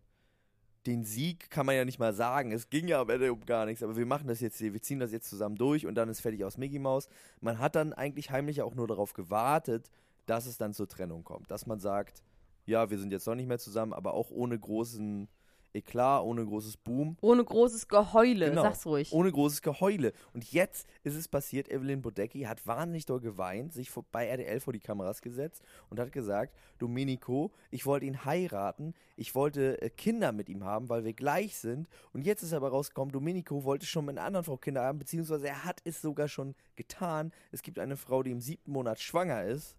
den 0.86 1.04
Sieg, 1.04 1.50
kann 1.50 1.66
man 1.66 1.74
ja 1.74 1.84
nicht 1.84 1.98
mal 1.98 2.14
sagen. 2.14 2.52
Es 2.52 2.70
ging 2.70 2.88
ja 2.88 3.00
am 3.00 3.10
Ende 3.10 3.32
um 3.32 3.44
gar 3.44 3.66
nichts, 3.66 3.82
aber 3.82 3.96
wir 3.96 4.06
machen 4.06 4.28
das 4.28 4.40
jetzt, 4.40 4.60
wir 4.60 4.80
ziehen 4.80 5.00
das 5.00 5.12
jetzt 5.12 5.28
zusammen 5.28 5.56
durch 5.56 5.86
und 5.86 5.94
dann 5.94 6.08
ist 6.08 6.20
fertig 6.20 6.44
aus 6.44 6.56
Mickey 6.56 6.78
Mouse. 6.78 7.08
Man 7.40 7.58
hat 7.58 7.74
dann 7.74 7.92
eigentlich 7.92 8.30
heimlich 8.30 8.62
auch 8.62 8.74
nur 8.74 8.86
darauf 8.86 9.12
gewartet, 9.12 9.90
dass 10.26 10.46
es 10.46 10.58
dann 10.58 10.74
zur 10.74 10.88
Trennung 10.88 11.24
kommt. 11.24 11.50
Dass 11.50 11.66
man 11.66 11.80
sagt, 11.80 12.22
ja, 12.66 12.90
wir 12.90 12.98
sind 12.98 13.12
jetzt 13.12 13.26
noch 13.26 13.34
nicht 13.34 13.48
mehr 13.48 13.58
zusammen, 13.58 13.92
aber 13.92 14.14
auch 14.14 14.30
ohne 14.30 14.58
großen 14.58 15.28
Eklat, 15.76 16.22
ohne 16.24 16.44
großes 16.44 16.76
Boom. 16.78 17.16
Ohne 17.20 17.44
großes 17.44 17.88
Geheule, 17.88 18.50
Genau. 18.50 18.62
sag's 18.62 18.86
ruhig. 18.86 19.12
Ohne 19.12 19.30
großes 19.30 19.62
Geheule. 19.62 20.12
Und 20.32 20.50
jetzt 20.52 20.88
ist 21.04 21.14
es 21.14 21.28
passiert, 21.28 21.68
Evelyn 21.70 22.02
Bodecki 22.02 22.42
hat 22.42 22.66
wahnsinnig 22.66 23.06
doll 23.06 23.20
geweint, 23.20 23.72
sich 23.72 23.90
vor, 23.90 24.04
bei 24.10 24.26
RTL 24.26 24.60
vor 24.60 24.72
die 24.72 24.80
Kameras 24.80 25.20
gesetzt 25.22 25.62
und 25.90 26.00
hat 26.00 26.12
gesagt, 26.12 26.54
Domenico, 26.78 27.52
ich 27.70 27.86
wollte 27.86 28.06
ihn 28.06 28.24
heiraten, 28.24 28.94
ich 29.16 29.34
wollte 29.34 29.80
äh, 29.82 29.90
Kinder 29.90 30.32
mit 30.32 30.48
ihm 30.48 30.64
haben, 30.64 30.88
weil 30.88 31.04
wir 31.04 31.12
gleich 31.12 31.56
sind. 31.56 31.88
Und 32.12 32.24
jetzt 32.26 32.42
ist 32.42 32.52
aber 32.52 32.70
rausgekommen, 32.70 33.12
Domenico 33.12 33.64
wollte 33.64 33.86
schon 33.86 34.06
mit 34.06 34.16
einer 34.18 34.26
anderen 34.26 34.44
Frau 34.44 34.56
Kinder 34.56 34.82
haben, 34.82 34.98
beziehungsweise 34.98 35.48
er 35.48 35.64
hat 35.64 35.80
es 35.84 36.00
sogar 36.00 36.28
schon 36.28 36.54
getan. 36.76 37.32
Es 37.52 37.62
gibt 37.62 37.78
eine 37.78 37.96
Frau, 37.96 38.22
die 38.22 38.30
im 38.30 38.40
siebten 38.40 38.72
Monat 38.72 39.00
schwanger 39.00 39.44
ist 39.44 39.76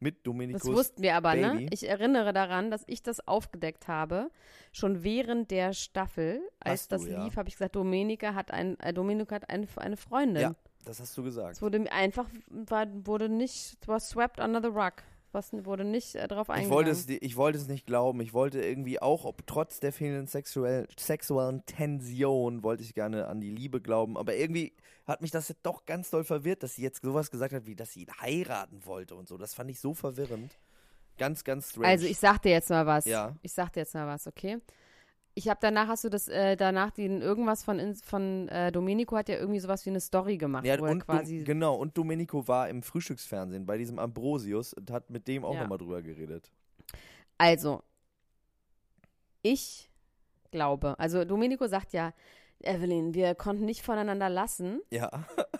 mit 0.00 0.26
Dominikus 0.26 0.62
Das 0.62 0.72
wussten 0.72 1.02
wir 1.02 1.14
aber, 1.14 1.32
Baby. 1.32 1.64
ne? 1.64 1.66
Ich 1.70 1.88
erinnere 1.88 2.32
daran, 2.32 2.70
dass 2.70 2.84
ich 2.86 3.02
das 3.02 3.26
aufgedeckt 3.26 3.86
habe, 3.86 4.30
schon 4.72 5.04
während 5.04 5.50
der 5.50 5.72
Staffel, 5.72 6.40
als 6.58 6.88
du, 6.88 6.96
das 6.96 7.06
ja. 7.06 7.24
lief, 7.24 7.36
habe 7.36 7.48
ich 7.48 7.54
gesagt, 7.54 7.76
Domenica 7.76 8.34
hat 8.34 8.50
ein, 8.50 8.78
äh, 8.80 8.92
Domenico 8.92 9.34
hat 9.34 9.48
eine, 9.50 9.66
eine 9.76 9.96
Freundin. 9.96 10.42
Ja, 10.42 10.54
das 10.84 11.00
hast 11.00 11.16
du 11.16 11.22
gesagt. 11.22 11.52
Es 11.52 11.62
wurde 11.62 11.78
mir 11.78 11.92
einfach, 11.92 12.28
war, 12.48 12.86
wurde 13.06 13.28
nicht, 13.28 13.76
es 13.80 13.88
war 13.88 14.00
swept 14.00 14.40
under 14.40 14.60
the 14.62 14.68
rug. 14.68 14.94
Was 15.32 15.52
wurde 15.52 15.84
nicht 15.84 16.16
äh, 16.16 16.26
drauf 16.26 16.48
Ich 16.48 16.54
eingegangen. 16.54 16.74
wollte, 16.74 16.90
es, 16.90 17.08
ich 17.08 17.36
wollte 17.36 17.58
es 17.58 17.68
nicht 17.68 17.86
glauben. 17.86 18.20
Ich 18.20 18.32
wollte 18.32 18.60
irgendwie 18.62 19.00
auch, 19.00 19.24
ob 19.24 19.46
trotz 19.46 19.78
der 19.78 19.92
fehlenden 19.92 20.26
sexuell, 20.26 20.88
sexuellen 20.98 21.64
Tension, 21.66 22.62
wollte 22.62 22.82
ich 22.82 22.94
gerne 22.94 23.28
an 23.28 23.40
die 23.40 23.50
Liebe 23.50 23.80
glauben. 23.80 24.16
Aber 24.16 24.34
irgendwie 24.34 24.72
hat 25.06 25.22
mich 25.22 25.30
das 25.30 25.48
jetzt 25.48 25.64
doch 25.64 25.86
ganz 25.86 26.10
doll 26.10 26.24
verwirrt, 26.24 26.62
dass 26.62 26.74
sie 26.74 26.82
jetzt 26.82 27.02
sowas 27.02 27.30
gesagt 27.30 27.52
hat, 27.52 27.66
wie 27.66 27.76
dass 27.76 27.92
sie 27.92 28.02
ihn 28.02 28.12
heiraten 28.20 28.84
wollte 28.84 29.14
und 29.14 29.28
so. 29.28 29.38
Das 29.38 29.54
fand 29.54 29.70
ich 29.70 29.78
so 29.80 29.94
verwirrend. 29.94 30.58
Ganz, 31.16 31.44
ganz 31.44 31.70
strange. 31.70 31.86
Also 31.88 32.06
ich 32.06 32.18
sag 32.18 32.42
dir 32.42 32.50
jetzt 32.50 32.70
mal 32.70 32.86
was. 32.86 33.04
Ja. 33.04 33.36
Ich 33.42 33.52
sag 33.52 33.72
dir 33.72 33.80
jetzt 33.80 33.94
mal 33.94 34.06
was, 34.06 34.26
okay? 34.26 34.58
Ich 35.34 35.48
habe 35.48 35.58
danach 35.62 35.88
hast 35.88 36.02
du 36.04 36.08
das 36.08 36.26
äh, 36.28 36.56
danach 36.56 36.90
den 36.90 37.22
irgendwas 37.22 37.62
von 37.62 37.94
von 37.96 38.48
äh, 38.48 38.72
Domenico 38.72 39.16
hat 39.16 39.28
ja 39.28 39.36
irgendwie 39.36 39.60
sowas 39.60 39.86
wie 39.86 39.90
eine 39.90 40.00
Story 40.00 40.36
gemacht, 40.36 40.64
ja, 40.66 40.78
wo 40.78 40.84
und 40.86 41.04
quasi 41.04 41.38
Dom- 41.38 41.44
genau, 41.44 41.74
und 41.76 41.96
Domenico 41.96 42.46
war 42.48 42.68
im 42.68 42.82
Frühstücksfernsehen 42.82 43.64
bei 43.64 43.78
diesem 43.78 43.98
Ambrosius 43.98 44.74
und 44.74 44.90
hat 44.90 45.08
mit 45.08 45.28
dem 45.28 45.44
auch 45.44 45.54
Ja. 45.54 45.60
nochmal 45.62 45.78
drüber 45.78 46.02
geredet. 46.02 46.50
Also, 47.38 47.82
ich 49.42 49.88
glaube, 50.50 50.98
also 50.98 51.24
Domenico 51.24 51.66
sagt 51.68 51.92
ja, 51.92 52.12
Evelyn, 52.62 53.14
wir 53.14 53.34
konnten 53.34 53.64
nicht 53.64 53.82
voneinander 53.82 54.28
lassen. 54.28 54.80
Ja. 54.90 55.10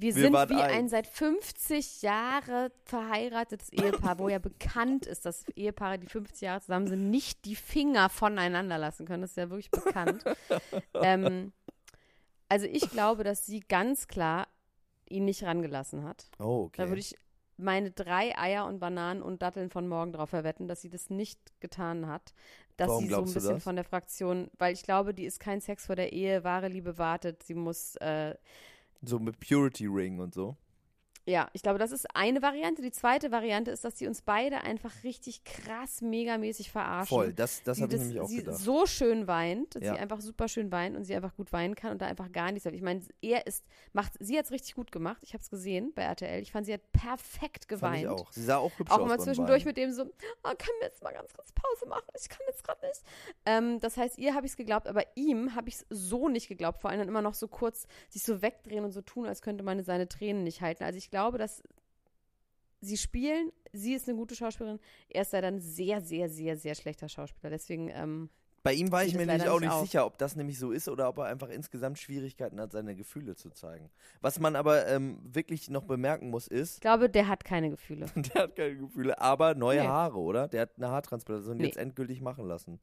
Wir, 0.00 0.14
Wir 0.14 0.22
sind 0.22 0.32
wie 0.32 0.54
eins. 0.54 0.72
ein 0.72 0.88
seit 0.88 1.06
50 1.06 2.00
Jahre 2.00 2.72
verheiratetes 2.84 3.70
Ehepaar, 3.70 4.18
wo 4.18 4.30
ja 4.30 4.38
bekannt 4.38 5.04
ist, 5.04 5.26
dass 5.26 5.46
Ehepaare, 5.54 5.98
die 5.98 6.06
50 6.06 6.40
Jahre 6.40 6.60
zusammen 6.62 6.86
sind, 6.86 7.10
nicht 7.10 7.44
die 7.44 7.54
Finger 7.54 8.08
voneinander 8.08 8.78
lassen 8.78 9.04
können. 9.04 9.20
Das 9.20 9.32
ist 9.32 9.36
ja 9.36 9.50
wirklich 9.50 9.70
bekannt. 9.70 10.24
ähm, 10.94 11.52
also 12.48 12.64
ich 12.64 12.88
glaube, 12.90 13.24
dass 13.24 13.44
sie 13.44 13.60
ganz 13.60 14.08
klar 14.08 14.48
ihn 15.06 15.26
nicht 15.26 15.42
rangelassen 15.42 16.04
hat. 16.04 16.30
Oh, 16.38 16.64
okay. 16.64 16.82
Da 16.82 16.88
würde 16.88 17.00
ich 17.00 17.16
meine 17.58 17.90
drei 17.90 18.36
Eier 18.38 18.64
und 18.64 18.78
Bananen 18.78 19.20
und 19.20 19.42
Datteln 19.42 19.68
von 19.68 19.86
morgen 19.86 20.14
drauf 20.14 20.30
verwetten, 20.30 20.66
dass 20.66 20.80
sie 20.80 20.88
das 20.88 21.10
nicht 21.10 21.38
getan 21.60 22.06
hat. 22.06 22.32
Dass 22.78 22.88
Warum 22.88 23.04
sie 23.04 23.10
so 23.10 23.18
ein 23.18 23.24
bisschen 23.24 23.54
das? 23.54 23.62
von 23.62 23.76
der 23.76 23.84
Fraktion, 23.84 24.50
weil 24.58 24.72
ich 24.72 24.82
glaube, 24.82 25.12
die 25.12 25.26
ist 25.26 25.40
kein 25.40 25.60
Sex 25.60 25.84
vor 25.84 25.96
der 25.96 26.14
Ehe, 26.14 26.42
wahre 26.42 26.68
Liebe 26.68 26.96
wartet. 26.96 27.42
Sie 27.42 27.54
muss, 27.54 27.96
äh, 27.96 28.34
so 29.02 29.18
mit 29.18 29.40
Purity 29.40 29.86
Ring 29.86 30.18
und 30.18 30.34
so. 30.34 30.56
Ja, 31.26 31.48
ich 31.52 31.62
glaube, 31.62 31.78
das 31.78 31.92
ist 31.92 32.06
eine 32.16 32.42
Variante. 32.42 32.82
Die 32.82 32.90
zweite 32.90 33.30
Variante 33.30 33.70
ist, 33.70 33.84
dass 33.84 33.98
sie 33.98 34.06
uns 34.06 34.22
beide 34.22 34.62
einfach 34.62 35.04
richtig 35.04 35.44
krass, 35.44 36.00
megamäßig 36.00 36.70
verarschen. 36.70 37.08
Voll, 37.16 37.32
das, 37.32 37.62
das 37.62 37.76
sie 37.76 37.82
habe 37.84 37.94
ich 37.94 38.00
nämlich 38.00 38.20
auch 38.20 38.26
sie 38.28 38.36
gedacht. 38.38 38.58
so 38.58 38.86
schön 38.86 39.26
weint, 39.26 39.74
dass 39.76 39.82
Ja. 39.82 39.94
sie 39.94 40.00
einfach 40.00 40.20
super 40.20 40.48
schön 40.48 40.72
weint 40.72 40.96
und 40.96 41.04
sie 41.04 41.14
einfach 41.14 41.36
gut 41.36 41.52
weinen 41.52 41.74
kann 41.74 41.92
und 41.92 42.00
da 42.02 42.06
einfach 42.06 42.32
gar 42.32 42.50
nichts 42.50 42.66
hat. 42.66 42.74
Ich 42.74 42.82
meine, 42.82 43.02
er 43.20 43.46
ist, 43.46 43.64
macht, 43.92 44.12
sie 44.18 44.36
hat 44.38 44.46
es 44.46 44.50
richtig 44.50 44.74
gut 44.74 44.90
gemacht. 44.92 45.18
Ich 45.22 45.34
habe 45.34 45.42
es 45.42 45.50
gesehen 45.50 45.92
bei 45.94 46.02
RTL. 46.02 46.40
Ich 46.42 46.52
fand, 46.52 46.66
sie 46.66 46.72
hat 46.72 46.90
perfekt 46.92 47.66
Fand 47.66 47.68
geweint. 47.68 48.02
ich 48.02 48.08
auch. 48.08 48.32
Sie 48.32 48.42
sah 48.42 48.56
auch 48.56 48.72
hübsch 48.78 48.90
Auch 48.90 48.98
aus 49.00 49.08
mal 49.08 49.16
beim 49.16 49.24
zwischendurch 49.24 49.60
Weinen. 49.64 49.68
mit 49.68 49.76
dem 49.76 49.92
so, 49.92 50.02
oh, 50.04 50.48
können 50.48 50.78
wir 50.80 50.88
jetzt 50.88 51.02
mal 51.02 51.12
ganz 51.12 51.32
kurz 51.34 51.52
Pause 51.52 51.86
machen? 51.86 52.06
Ich 52.20 52.28
kann 52.28 52.40
jetzt 52.48 52.64
gerade 52.64 52.86
nicht. 52.86 53.02
Ähm, 53.46 53.78
das 53.80 53.96
heißt, 53.96 54.18
ihr 54.18 54.34
habe 54.34 54.46
ich 54.46 54.52
es 54.52 54.56
geglaubt, 54.56 54.88
aber 54.88 55.04
ihm 55.16 55.54
habe 55.54 55.68
ich 55.68 55.74
es 55.76 55.86
so 55.90 56.28
nicht 56.28 56.48
geglaubt. 56.48 56.80
Vor 56.80 56.90
allem 56.90 56.98
dann 57.00 57.08
immer 57.08 57.22
noch 57.22 57.34
so 57.34 57.46
kurz 57.48 57.86
sich 58.08 58.22
so 58.22 58.42
wegdrehen 58.42 58.84
und 58.84 58.92
so 58.92 59.02
tun, 59.02 59.26
als 59.26 59.42
könnte 59.42 59.62
man 59.62 59.82
seine 59.84 60.08
Tränen 60.08 60.44
nicht 60.44 60.60
halten. 60.62 60.82
Also 60.84 60.96
ich 60.98 61.09
glaube, 61.10 61.38
dass 61.38 61.62
sie 62.80 62.96
spielen, 62.96 63.52
sie 63.72 63.94
ist 63.94 64.08
eine 64.08 64.16
gute 64.16 64.34
Schauspielerin, 64.34 64.80
er 65.08 65.22
ist 65.22 65.32
leider 65.32 65.48
ein 65.48 65.60
sehr, 65.60 66.00
sehr, 66.00 66.28
sehr, 66.28 66.56
sehr 66.56 66.74
schlechter 66.74 67.08
Schauspieler. 67.08 67.50
Deswegen, 67.50 67.88
ähm, 67.88 68.30
Bei 68.62 68.72
ihm 68.72 68.90
war 68.90 69.04
ich 69.04 69.14
mir 69.14 69.26
nämlich 69.26 69.48
auch 69.48 69.60
nicht 69.60 69.70
aus. 69.70 69.82
sicher, 69.82 70.06
ob 70.06 70.16
das 70.18 70.34
nämlich 70.36 70.58
so 70.58 70.70
ist 70.72 70.88
oder 70.88 71.08
ob 71.08 71.18
er 71.18 71.24
einfach 71.24 71.48
insgesamt 71.50 71.98
Schwierigkeiten 71.98 72.58
hat, 72.60 72.72
seine 72.72 72.94
Gefühle 72.96 73.34
zu 73.36 73.50
zeigen. 73.50 73.90
Was 74.22 74.38
man 74.40 74.56
aber 74.56 74.86
ähm, 74.86 75.18
wirklich 75.22 75.68
noch 75.70 75.84
bemerken 75.84 76.30
muss, 76.30 76.46
ist, 76.48 76.76
ich 76.76 76.80
glaube, 76.80 77.10
der 77.10 77.28
hat 77.28 77.44
keine 77.44 77.70
Gefühle. 77.70 78.06
der 78.16 78.42
hat 78.42 78.56
keine 78.56 78.76
Gefühle, 78.76 79.18
aber 79.20 79.54
neue 79.54 79.80
Nee. 79.82 79.86
Haare, 79.86 80.18
oder? 80.18 80.48
Der 80.48 80.62
hat 80.62 80.70
eine 80.76 80.88
Haartransplantation 80.88 81.58
Nee. 81.58 81.64
jetzt 81.66 81.76
endgültig 81.76 82.20
machen 82.22 82.46
lassen. 82.46 82.80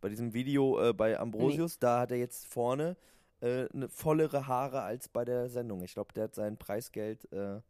Bei 0.00 0.08
diesem 0.08 0.32
Video 0.34 0.80
äh, 0.90 0.92
bei 0.92 1.18
Ambrosius, 1.18 1.78
da 1.78 2.00
hat 2.00 2.10
er 2.10 2.18
jetzt 2.18 2.46
vorne 2.46 2.96
äh, 3.40 3.68
eine 3.72 3.88
vollere 3.88 4.46
Haare 4.46 4.82
als 4.82 5.08
bei 5.08 5.24
der 5.24 5.48
Sendung. 5.48 5.82
Ich 5.82 5.94
glaube, 5.94 6.12
der 6.14 6.24
hat 6.24 6.34
sein 6.34 6.56
Preisgeld 6.56 7.30
äh, 7.32 7.60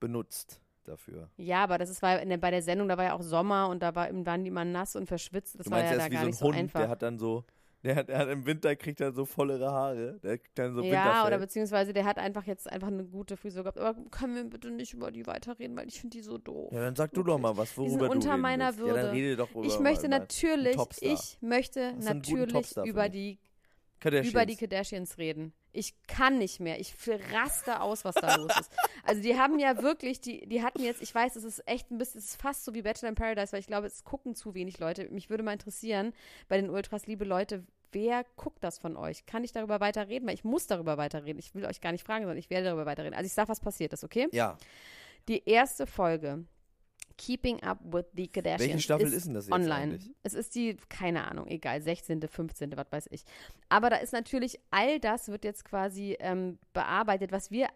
benutzt 0.00 0.60
dafür. 0.84 1.30
Ja, 1.36 1.62
aber 1.62 1.78
das 1.78 1.90
ist, 1.90 2.02
war 2.02 2.20
in 2.20 2.28
der, 2.28 2.38
bei 2.38 2.50
der 2.50 2.62
Sendung, 2.62 2.88
da 2.88 2.96
war 2.96 3.04
ja 3.04 3.14
auch 3.14 3.22
Sommer 3.22 3.68
und 3.68 3.82
da 3.82 3.94
war, 3.94 4.08
waren 4.26 4.44
die 4.44 4.48
immer 4.48 4.64
nass 4.64 4.96
und 4.96 5.06
verschwitzt. 5.06 5.58
Das 5.58 5.66
du 5.66 5.70
war 5.70 5.78
meinst, 5.78 5.92
ja 5.92 5.98
er 5.98 6.04
da 6.04 6.10
wie 6.10 6.14
gar 6.14 6.20
so 6.22 6.26
ein 6.26 6.30
nicht 6.30 6.42
Hund, 6.42 6.54
so 6.54 6.60
einfach. 6.60 6.80
der 6.80 6.88
hat 6.88 7.02
dann 7.02 7.18
so, 7.18 7.44
der 7.84 7.96
hat, 7.96 8.08
der 8.08 8.18
hat 8.18 8.28
im 8.28 8.46
Winter 8.46 8.76
kriegt 8.76 9.00
er 9.00 9.12
so 9.12 9.24
vollere 9.24 9.70
Haare. 9.70 10.20
Der 10.22 10.38
kriegt 10.38 10.58
dann 10.58 10.74
so 10.74 10.82
ja, 10.82 11.26
oder 11.26 11.38
beziehungsweise 11.38 11.92
der 11.92 12.04
hat 12.04 12.18
einfach 12.18 12.44
jetzt 12.44 12.70
einfach 12.70 12.88
eine 12.88 13.04
gute 13.04 13.36
Frisur 13.36 13.64
gehabt. 13.64 13.78
Aber 13.78 13.98
können 14.10 14.34
wir 14.36 14.44
bitte 14.44 14.70
nicht 14.70 14.94
über 14.94 15.10
die 15.10 15.26
weiterreden, 15.26 15.76
weil 15.76 15.88
ich 15.88 16.00
finde 16.00 16.16
die 16.16 16.22
so 16.22 16.38
doof. 16.38 16.72
Ja, 16.72 16.80
dann 16.80 16.94
sag 16.94 17.12
du 17.12 17.22
doch 17.22 17.38
mal 17.38 17.56
was, 17.56 17.70
Die 17.70 17.78
worüber 17.78 17.90
sind 17.90 18.00
du 18.02 18.10
unter 18.10 18.36
meiner. 18.36 18.70
Ja, 18.70 18.78
Würde. 18.78 19.32
über 19.32 19.64
Ich 19.64 19.80
möchte 19.80 20.08
natürlich, 20.08 20.76
ich 21.00 21.38
möchte 21.40 21.94
natürlich 21.98 22.76
über 22.84 23.08
die. 23.08 23.38
Über 24.04 24.46
die 24.46 24.56
Kardashians 24.56 25.18
reden. 25.18 25.52
Ich 25.72 25.94
kann 26.06 26.38
nicht 26.38 26.60
mehr. 26.60 26.78
Ich 26.80 26.94
raste 27.32 27.80
aus, 27.80 28.04
was 28.04 28.14
da 28.16 28.36
los 28.36 28.52
ist. 28.60 28.70
Also 29.04 29.20
die 29.22 29.36
haben 29.36 29.58
ja 29.58 29.82
wirklich, 29.82 30.20
die, 30.20 30.46
die 30.46 30.62
hatten 30.62 30.82
jetzt, 30.82 31.02
ich 31.02 31.12
weiß, 31.14 31.34
es 31.36 31.44
ist 31.44 31.66
echt 31.66 31.90
ein 31.90 31.98
bisschen, 31.98 32.18
es 32.18 32.26
ist 32.26 32.40
fast 32.40 32.64
so 32.64 32.72
wie 32.74 32.82
Bachelor 32.82 33.08
in 33.08 33.14
Paradise, 33.16 33.52
weil 33.52 33.60
ich 33.60 33.66
glaube, 33.66 33.86
es 33.88 34.04
gucken 34.04 34.34
zu 34.34 34.54
wenig 34.54 34.78
Leute. 34.78 35.08
Mich 35.10 35.28
würde 35.28 35.42
mal 35.42 35.52
interessieren, 35.52 36.12
bei 36.48 36.56
den 36.60 36.70
Ultras, 36.70 37.06
liebe 37.06 37.24
Leute, 37.24 37.64
wer 37.90 38.24
guckt 38.36 38.62
das 38.62 38.78
von 38.78 38.96
euch? 38.96 39.26
Kann 39.26 39.42
ich 39.44 39.52
darüber 39.52 39.80
weiter 39.80 40.08
reden? 40.08 40.26
Weil 40.26 40.34
ich 40.34 40.44
muss 40.44 40.66
darüber 40.66 40.98
weiterreden. 40.98 41.38
Ich 41.38 41.54
will 41.54 41.64
euch 41.66 41.80
gar 41.80 41.92
nicht 41.92 42.04
fragen, 42.04 42.24
sondern 42.24 42.38
ich 42.38 42.48
werde 42.50 42.66
darüber 42.66 42.86
weiterreden. 42.86 43.14
Also 43.14 43.26
ich 43.26 43.32
sag, 43.32 43.48
was 43.48 43.60
passiert 43.60 43.92
ist, 43.92 44.04
okay? 44.04 44.28
Ja, 44.32 44.56
Die 45.28 45.42
erste 45.48 45.86
Folge, 45.86 46.44
Keeping 47.16 47.62
Up 47.62 47.78
with 47.82 48.06
the 48.14 48.28
Kardashians. 48.28 48.60
welche 48.60 48.80
Staffel 48.80 49.06
ist 49.06 49.14
ist 49.14 49.26
denn 49.26 49.34
das 49.34 49.46
jetzt 49.46 49.54
online. 49.54 49.74
eigentlich? 49.74 50.10
Es 50.22 50.34
ist 50.34 50.54
die, 50.54 50.76
keine 50.88 51.26
Ahnung, 51.26 51.46
egal, 51.48 51.80
16., 51.80 52.20
15., 52.22 52.76
was 52.76 52.86
weiß 52.90 53.08
ich. 53.10 53.24
Aber 53.68 53.90
da 53.90 53.96
ist 53.96 54.12
natürlich, 54.12 54.58
all 54.70 55.00
das 55.00 55.28
wird 55.28 55.44
jetzt 55.44 55.64
quasi 55.64 56.16
ähm, 56.20 56.58
bearbeitet, 56.72 57.32
was 57.32 57.50
wir 57.50 57.68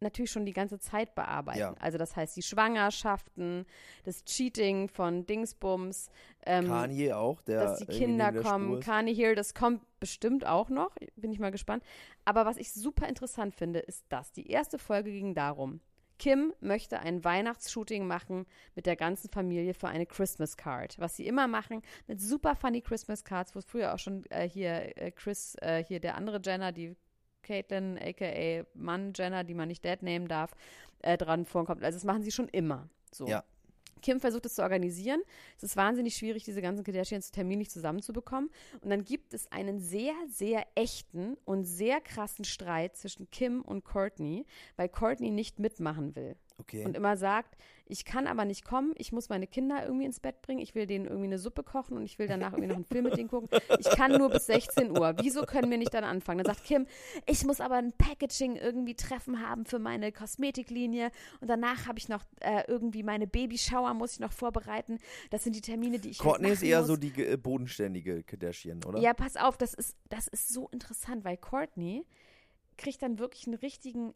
natürlich 0.00 0.30
schon 0.30 0.46
die 0.46 0.52
ganze 0.52 0.78
Zeit 0.78 1.14
bearbeiten. 1.16 1.58
Ja. 1.58 1.74
Also 1.80 1.98
das 1.98 2.14
heißt, 2.14 2.36
die 2.36 2.42
Schwangerschaften, 2.42 3.66
das 4.04 4.24
Cheating 4.24 4.88
von 4.88 5.26
Dingsbums, 5.26 6.10
ähm, 6.46 6.66
Kanye 6.66 7.14
auch, 7.14 7.42
der 7.42 7.64
dass 7.64 7.78
die 7.80 7.86
Kinder 7.86 8.32
kommen. 8.32 8.80
Kanye 8.80 9.12
hier, 9.12 9.34
das 9.34 9.54
kommt 9.54 9.82
bestimmt 9.98 10.46
auch 10.46 10.68
noch, 10.68 10.94
bin 11.16 11.32
ich 11.32 11.40
mal 11.40 11.50
gespannt. 11.50 11.82
Aber 12.24 12.46
was 12.46 12.56
ich 12.56 12.72
super 12.72 13.08
interessant 13.08 13.54
finde, 13.56 13.80
ist 13.80 14.04
das. 14.08 14.32
Die 14.32 14.48
erste 14.48 14.78
Folge 14.78 15.10
ging 15.10 15.34
darum, 15.34 15.80
Kim 16.18 16.52
möchte 16.60 17.00
ein 17.00 17.24
Weihnachtsshooting 17.24 18.06
machen 18.06 18.46
mit 18.74 18.86
der 18.86 18.96
ganzen 18.96 19.28
Familie 19.30 19.74
für 19.74 19.88
eine 19.88 20.06
Christmas 20.06 20.56
Card. 20.56 20.98
Was 20.98 21.16
sie 21.16 21.26
immer 21.26 21.48
machen, 21.48 21.82
mit 22.06 22.20
super 22.20 22.54
funny 22.54 22.80
Christmas 22.80 23.24
Cards, 23.24 23.54
wo 23.54 23.60
früher 23.60 23.94
auch 23.94 23.98
schon 23.98 24.24
äh, 24.30 24.48
hier 24.48 24.96
äh, 24.96 25.10
Chris, 25.10 25.56
äh, 25.60 25.84
hier 25.84 26.00
der 26.00 26.16
andere 26.16 26.40
Jenner, 26.42 26.72
die 26.72 26.96
Caitlyn, 27.42 27.98
aka 27.98 28.64
Mann 28.74 29.12
Jenner, 29.14 29.44
die 29.44 29.54
man 29.54 29.68
nicht 29.68 29.84
Dad 29.84 30.02
nehmen 30.02 30.28
darf, 30.28 30.52
äh, 31.02 31.16
dran 31.16 31.44
vorkommt. 31.44 31.82
Also 31.82 31.96
das 31.96 32.04
machen 32.04 32.22
sie 32.22 32.32
schon 32.32 32.48
immer. 32.48 32.88
So. 33.12 33.26
Ja. 33.26 33.44
Kim 34.04 34.20
versucht 34.20 34.44
es 34.44 34.54
zu 34.54 34.62
organisieren. 34.62 35.22
Es 35.56 35.62
ist 35.62 35.76
wahnsinnig 35.78 36.14
schwierig, 36.14 36.44
diese 36.44 36.60
ganzen 36.60 36.84
Kardashians 36.84 37.30
terminlich 37.30 37.70
zusammenzubekommen. 37.70 38.50
Und 38.82 38.90
dann 38.90 39.02
gibt 39.02 39.32
es 39.32 39.50
einen 39.50 39.80
sehr, 39.80 40.12
sehr 40.28 40.66
echten 40.74 41.38
und 41.46 41.64
sehr 41.64 42.02
krassen 42.02 42.44
Streit 42.44 42.96
zwischen 42.96 43.30
Kim 43.30 43.62
und 43.62 43.82
Courtney, 43.82 44.44
weil 44.76 44.90
Courtney 44.90 45.30
nicht 45.30 45.58
mitmachen 45.58 46.14
will. 46.16 46.36
Okay. 46.58 46.84
Und 46.84 46.96
immer 46.96 47.16
sagt, 47.16 47.56
ich 47.86 48.04
kann 48.04 48.26
aber 48.26 48.44
nicht 48.44 48.64
kommen, 48.64 48.94
ich 48.96 49.12
muss 49.12 49.28
meine 49.28 49.46
Kinder 49.46 49.84
irgendwie 49.84 50.06
ins 50.06 50.20
Bett 50.20 50.40
bringen, 50.40 50.60
ich 50.60 50.74
will 50.74 50.86
denen 50.86 51.06
irgendwie 51.06 51.26
eine 51.26 51.38
Suppe 51.38 51.62
kochen 51.62 51.96
und 51.96 52.04
ich 52.04 52.18
will 52.18 52.28
danach 52.28 52.52
irgendwie 52.52 52.68
noch 52.68 52.76
einen 52.76 52.84
Film 52.84 53.04
mit 53.04 53.16
denen 53.16 53.28
gucken. 53.28 53.48
Ich 53.78 53.90
kann 53.90 54.12
nur 54.12 54.30
bis 54.30 54.46
16 54.46 54.96
Uhr. 54.96 55.14
Wieso 55.20 55.42
können 55.42 55.70
wir 55.70 55.78
nicht 55.78 55.92
dann 55.92 56.04
anfangen? 56.04 56.44
Dann 56.44 56.54
sagt 56.54 56.64
Kim, 56.64 56.86
ich 57.26 57.44
muss 57.44 57.60
aber 57.60 57.74
ein 57.74 57.92
Packaging 57.92 58.56
irgendwie 58.56 58.94
treffen 58.94 59.46
haben 59.46 59.66
für 59.66 59.78
meine 59.78 60.12
Kosmetiklinie 60.12 61.10
und 61.40 61.48
danach 61.48 61.86
habe 61.86 61.98
ich 61.98 62.08
noch 62.08 62.24
äh, 62.40 62.62
irgendwie 62.68 63.02
meine 63.02 63.26
Babyshower 63.26 63.92
muss 63.94 64.12
ich 64.12 64.20
noch 64.20 64.32
vorbereiten. 64.32 64.98
Das 65.30 65.44
sind 65.44 65.56
die 65.56 65.60
Termine, 65.60 65.98
die 65.98 66.10
ich 66.10 66.20
halt 66.20 66.28
Courtney 66.28 66.50
ist 66.50 66.62
eher 66.62 66.78
muss. 66.78 66.86
so 66.86 66.96
die 66.96 67.12
äh, 67.20 67.36
bodenständige 67.36 68.22
Kardashian, 68.22 68.82
oder? 68.84 69.00
Ja, 69.00 69.12
pass 69.12 69.36
auf, 69.36 69.58
das 69.58 69.74
ist, 69.74 69.96
das 70.08 70.28
ist 70.28 70.48
so 70.48 70.68
interessant, 70.68 71.24
weil 71.24 71.36
Courtney 71.36 72.06
kriegt 72.76 73.02
dann 73.02 73.18
wirklich 73.18 73.46
einen 73.46 73.56
richtigen 73.56 74.14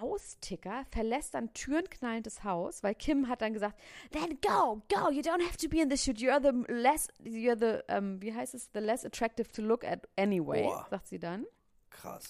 Austicker, 0.00 0.84
verlässt 0.90 1.34
dann 1.34 1.52
türenknallend 1.52 2.26
das 2.26 2.44
Haus, 2.44 2.82
weil 2.82 2.94
Kim 2.94 3.28
hat 3.28 3.42
dann 3.42 3.52
gesagt, 3.52 3.78
then 4.12 4.38
go, 4.40 4.82
go, 4.88 5.10
you 5.10 5.20
don't 5.20 5.44
have 5.44 5.56
to 5.56 5.68
be 5.68 5.80
in 5.80 5.88
this 5.88 6.04
shoot, 6.04 6.18
you're 6.18 6.40
the 6.40 6.72
less, 6.72 7.08
you're 7.22 7.58
the, 7.58 7.82
ähm, 7.88 8.20
wie 8.22 8.34
heißt 8.34 8.54
es, 8.54 8.70
the 8.72 8.80
less 8.80 9.04
attractive 9.04 9.50
to 9.52 9.62
look 9.62 9.84
at 9.84 10.08
anyway, 10.16 10.62
Boah. 10.64 10.86
sagt 10.90 11.08
sie 11.08 11.18
dann. 11.18 11.46
Krass. 11.90 12.28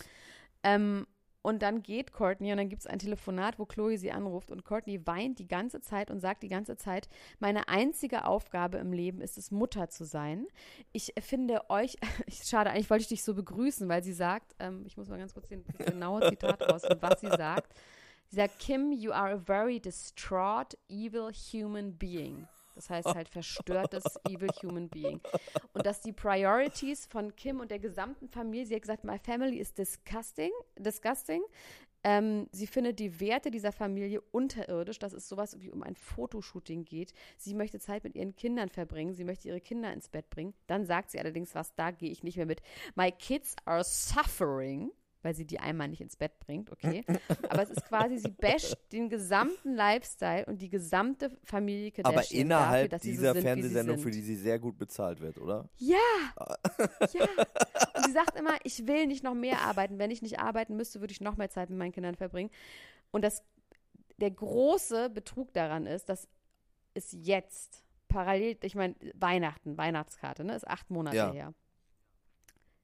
Ähm, 0.63 1.07
Und 1.49 1.63
dann 1.63 1.83
geht 1.83 2.13
Courtney 2.13 2.53
und 2.53 2.59
dann 2.59 2.69
gibt 2.69 2.83
es 2.83 2.87
ein 2.87 2.99
Telefonat, 2.99 3.59
wo 3.59 3.65
Chloe 3.65 3.97
sie 3.97 4.13
anruft 4.13 4.51
und 4.51 4.67
Courtney 4.67 5.07
weint 5.07 5.39
die 5.39 5.49
ganze 5.49 5.81
Zeit 5.81 6.11
und 6.11 6.21
sagt 6.21 6.43
die 6.43 6.49
ganze 6.49 6.77
Zeit, 6.77 7.09
meine 7.39 7.69
einzige 7.69 8.27
Aufgabe 8.27 8.77
im 8.77 8.93
Leben 8.93 9.23
ist 9.23 9.39
es, 9.39 9.51
Mutter 9.51 9.89
zu 9.89 10.05
sein. 10.05 10.47
Ich 10.93 11.15
finde 11.19 11.71
euch, 11.71 11.97
schade, 12.29 12.69
eigentlich 12.69 12.91
wollte 12.91 13.01
ich 13.01 13.09
dich 13.09 13.25
so 13.25 13.33
begrüßen, 13.33 13.89
weil 13.89 14.05
sie 14.05 14.13
sagt, 14.13 14.57
ähm, 14.59 14.85
ich 14.85 14.99
muss 14.99 15.09
mal 15.09 15.17
ganz 15.17 15.33
kurz 15.33 15.49
den, 15.49 15.65
das 15.65 15.87
genaue 15.87 16.29
Zitat 16.29 16.71
rausfinden, 16.71 17.01
was 17.01 17.19
sie 17.19 17.29
sagt. 17.29 17.73
Sie 18.29 18.37
sagt, 18.37 18.59
Kim, 18.59 18.93
you 18.93 19.13
are 19.13 19.33
a 19.33 19.39
very 19.39 19.81
distraught, 19.81 20.77
evil 20.91 21.33
human 21.33 21.97
being. 21.97 22.47
Das 22.79 22.91
heißt 22.91 23.09
halt 23.09 23.29
verstörtes 23.29 24.05
Evil 24.29 24.51
Human 24.63 24.89
Being. 24.89 25.21
Und 25.73 25.85
dass 25.85 26.01
die 26.01 26.13
Priorities 26.13 27.07
von 27.07 27.35
Kim 27.35 27.59
und 27.59 27.73
der 27.73 27.81
gesamten 27.81 28.29
Familie, 28.29 28.67
sie 28.67 28.77
hat 28.77 28.83
gesagt, 28.83 29.03
my 29.03 29.19
family 29.19 29.59
is 29.59 29.75
disgusting, 29.75 30.53
disgusting. 30.79 31.43
Ähm, 32.05 32.47
sie 32.53 32.69
findet 32.69 33.01
die 33.01 33.19
Werte 33.19 33.51
dieser 33.51 33.73
Familie 33.73 34.21
unterirdisch, 34.31 35.01
dass 35.01 35.13
es 35.13 35.29
sowas 35.29 35.61
wie 35.61 35.73
um 35.73 35.83
ein 35.83 35.97
Fotoshooting 35.97 36.85
geht. 36.85 37.15
Sie 37.37 37.53
möchte 37.53 37.81
Zeit 37.81 38.05
mit 38.05 38.15
ihren 38.15 38.37
Kindern 38.37 38.69
verbringen, 38.69 39.13
sie 39.13 39.25
möchte 39.25 39.49
ihre 39.49 39.61
Kinder 39.61 39.93
ins 39.93 40.09
Bett 40.09 40.31
bringen. 40.31 40.55
Dann 40.69 40.85
sagt 40.85 41.11
sie 41.11 41.19
allerdings 41.19 41.57
was, 41.57 41.75
da 41.75 41.91
gehe 41.91 42.13
ich 42.13 42.23
nicht 42.23 42.37
mehr 42.37 42.47
mit. 42.47 42.63
My 42.95 43.11
kids 43.11 43.57
are 43.65 43.83
suffering 43.83 44.93
weil 45.23 45.35
sie 45.35 45.45
die 45.45 45.59
einmal 45.59 45.89
nicht 45.89 46.01
ins 46.01 46.17
Bett 46.17 46.39
bringt, 46.39 46.71
okay. 46.71 47.05
Aber 47.49 47.63
es 47.63 47.71
ist 47.71 47.85
quasi, 47.87 48.19
sie 48.19 48.31
basht 48.31 48.77
den 48.93 49.09
gesamten 49.09 49.75
Lifestyle 49.75 50.47
und 50.47 50.63
die 50.63 50.69
gesamte 50.69 51.37
Familie 51.45 51.91
Kardashian 51.91 52.19
Aber 52.19 52.41
innerhalb 52.41 52.91
dafür, 52.91 53.11
dieser 53.11 53.29
so 53.29 53.33
sind, 53.35 53.43
Fernsehsendung, 53.43 53.99
für 53.99 54.11
die 54.11 54.23
sie 54.23 54.37
sehr 54.37 54.59
gut 54.59 54.79
bezahlt 54.79 55.21
wird, 55.21 55.39
oder? 55.39 55.69
Ja! 55.77 55.97
ja! 57.13 57.29
Und 57.97 58.07
sie 58.07 58.13
sagt 58.13 58.39
immer, 58.39 58.55
ich 58.63 58.87
will 58.87 59.07
nicht 59.07 59.25
noch 59.25 59.35
mehr 59.35 59.61
arbeiten. 59.63 59.99
Wenn 59.99 60.11
ich 60.11 60.23
nicht 60.23 60.39
arbeiten 60.39 60.77
müsste, 60.77 61.01
würde 61.01 61.13
ich 61.13 61.21
noch 61.21 61.37
mehr 61.37 61.51
Zeit 61.51 61.71
mit 61.71 61.79
meinen 61.79 61.93
Kindern 61.93 62.15
verbringen. 62.15 62.51
Und 63.11 63.23
das, 63.25 63.43
der 64.19 64.31
große 64.31 65.11
Betrug 65.11 65.53
daran 65.53 65.87
ist, 65.87 66.09
dass 66.09 66.29
es 66.95 67.13
jetzt 67.13 67.85
parallel, 68.09 68.57
ich 68.63 68.75
meine, 68.75 68.95
Weihnachten, 69.15 69.77
Weihnachtskarte, 69.77 70.45
ne, 70.45 70.55
ist 70.55 70.67
acht 70.67 70.91
Monate 70.91 71.17
Ja. 71.17 71.33
her 71.33 71.55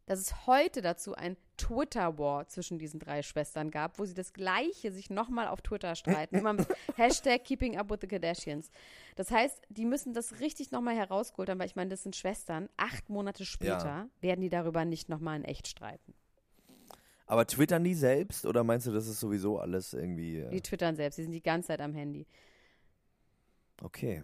dass 0.06 0.18
es 0.18 0.46
heute 0.46 0.82
dazu 0.82 1.14
ein 1.14 1.36
Twitter-War 1.56 2.46
zwischen 2.48 2.78
diesen 2.78 3.00
drei 3.00 3.22
Schwestern 3.22 3.70
gab, 3.70 3.98
wo 3.98 4.04
sie 4.04 4.14
das 4.14 4.32
Gleiche 4.32 4.90
sich 4.92 5.08
nochmal 5.08 5.48
auf 5.48 5.62
Twitter 5.62 5.94
streiten. 5.94 6.36
Immer 6.36 6.52
mit 6.54 6.66
Hashtag 6.96 7.44
Keeping 7.44 7.76
Up 7.78 7.90
with 7.90 7.98
the 8.02 8.06
Kardashians. 8.08 8.70
Das 9.16 9.30
heißt, 9.30 9.62
die 9.68 9.84
müssen 9.84 10.12
das 10.12 10.40
richtig 10.40 10.72
nochmal 10.72 10.96
herausgeholt 10.96 11.48
haben, 11.48 11.58
weil 11.60 11.66
ich 11.68 11.76
meine, 11.76 11.90
das 11.90 12.02
sind 12.02 12.16
Schwestern. 12.16 12.68
Acht 12.76 13.08
Monate 13.08 13.44
später 13.46 13.86
Ja. 13.86 14.08
werden 14.20 14.40
die 14.40 14.50
darüber 14.50 14.84
nicht 14.84 15.08
nochmal 15.08 15.36
in 15.38 15.44
echt 15.44 15.68
streiten. 15.68 16.12
Aber 17.26 17.46
twittern 17.46 17.84
die 17.84 17.94
selbst 17.94 18.44
oder 18.44 18.64
meinst 18.64 18.86
du, 18.86 18.92
das 18.92 19.06
ist 19.08 19.20
sowieso 19.20 19.58
alles 19.58 19.94
irgendwie. 19.94 20.44
Die 20.50 20.56
Äh, 20.58 20.60
twittern 20.60 20.96
selbst, 20.96 21.16
die 21.18 21.22
sind 21.22 21.32
die 21.32 21.42
ganze 21.42 21.68
Zeit 21.68 21.80
am 21.80 21.94
Handy. 21.94 22.26
okay. 23.82 24.22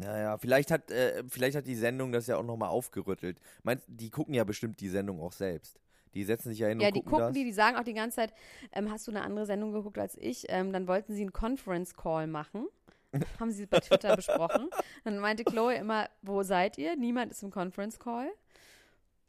Naja, 0.00 0.38
vielleicht 0.38 0.70
hat, 0.70 0.90
äh, 0.90 1.24
vielleicht 1.28 1.56
hat 1.56 1.66
die 1.66 1.74
Sendung 1.74 2.12
das 2.12 2.26
ja 2.28 2.36
auch 2.36 2.44
nochmal 2.44 2.68
aufgerüttelt. 2.68 3.40
Meinst 3.62 3.84
die 3.88 4.10
gucken 4.10 4.32
ja 4.34 4.44
bestimmt 4.44 4.80
die 4.80 4.88
Sendung 4.88 5.20
auch 5.20 5.32
selbst. 5.32 5.80
Die 6.14 6.24
setzen 6.24 6.50
sich 6.50 6.60
ja 6.60 6.68
hin 6.68 6.80
Ja, 6.80 6.88
und 6.88 6.94
die 6.96 7.00
gucken, 7.00 7.10
gucken 7.10 7.26
das. 7.26 7.34
die, 7.34 7.44
die 7.44 7.52
sagen 7.52 7.76
auch 7.76 7.84
die 7.84 7.94
ganze 7.94 8.16
Zeit, 8.16 8.32
ähm, 8.72 8.90
hast 8.90 9.06
du 9.06 9.10
eine 9.10 9.22
andere 9.22 9.44
Sendung 9.46 9.72
geguckt 9.72 9.98
als 9.98 10.16
ich? 10.16 10.46
Ähm, 10.48 10.72
dann 10.72 10.86
wollten 10.88 11.14
sie 11.14 11.20
einen 11.22 11.32
Conference 11.32 11.94
Call 11.94 12.26
machen. 12.26 12.66
Haben 13.40 13.50
sie 13.50 13.66
bei 13.66 13.80
Twitter 13.80 14.14
besprochen. 14.16 14.70
Dann 15.04 15.18
meinte 15.18 15.42
Chloe 15.44 15.74
immer, 15.74 16.08
wo 16.22 16.42
seid 16.42 16.78
ihr? 16.78 16.94
Niemand 16.96 17.32
ist 17.32 17.42
im 17.42 17.50
Conference 17.50 17.98
Call. 17.98 18.30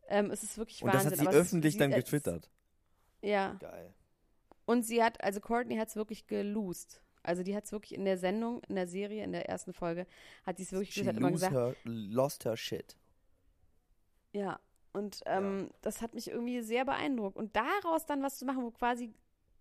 Ähm, 0.08 0.32
es 0.32 0.44
ist 0.44 0.58
wirklich 0.58 0.82
und 0.84 0.88
das 0.94 1.06
Wahnsinn. 1.06 1.12
hat 1.12 1.18
sie 1.20 1.28
aber 1.28 1.30
es 1.32 1.36
ist- 1.36 1.48
öffentlich 1.54 1.74
sie- 1.74 1.80
dann 1.80 1.92
es- 1.92 1.98
getwittert. 1.98 2.50
Ja. 3.22 3.54
Geil. 3.60 3.94
Und 4.66 4.84
sie 4.84 5.04
hat, 5.04 5.24
also 5.24 5.40
Courtney 5.40 5.78
hat 5.78 5.88
es 5.90 5.96
wirklich 5.96 6.28
gelost. 6.28 7.02
Also 7.24 7.44
die 7.44 7.56
hat 7.56 7.66
es 7.66 7.72
wirklich 7.72 7.94
in 7.94 8.06
der 8.06 8.18
Sendung, 8.18 8.62
in 8.70 8.76
der 8.76 8.88
Serie, 8.88 9.24
in 9.24 9.32
der 9.32 9.50
ersten 9.50 9.74
Folge, 9.74 10.08
hat 10.46 10.58
sie 10.58 10.64
es 10.64 10.72
wirklich 10.72 10.94
She 10.94 11.06
hat 11.06 11.18
immer 11.18 11.32
gesagt, 11.32 11.54
her, 11.54 11.76
lost 11.84 12.46
her 12.46 12.58
shit. 12.58 12.96
Ja, 14.32 14.60
und 14.94 15.22
ähm, 15.26 15.70
das 15.82 16.02
hat 16.02 16.14
mich 16.14 16.30
irgendwie 16.30 16.62
sehr 16.62 16.86
beeindruckt. 16.86 17.38
Und 17.38 17.56
daraus 17.56 18.06
dann 18.06 18.24
was 18.24 18.38
zu 18.38 18.46
machen, 18.46 18.64
wo 18.64 18.72
quasi, 18.72 19.14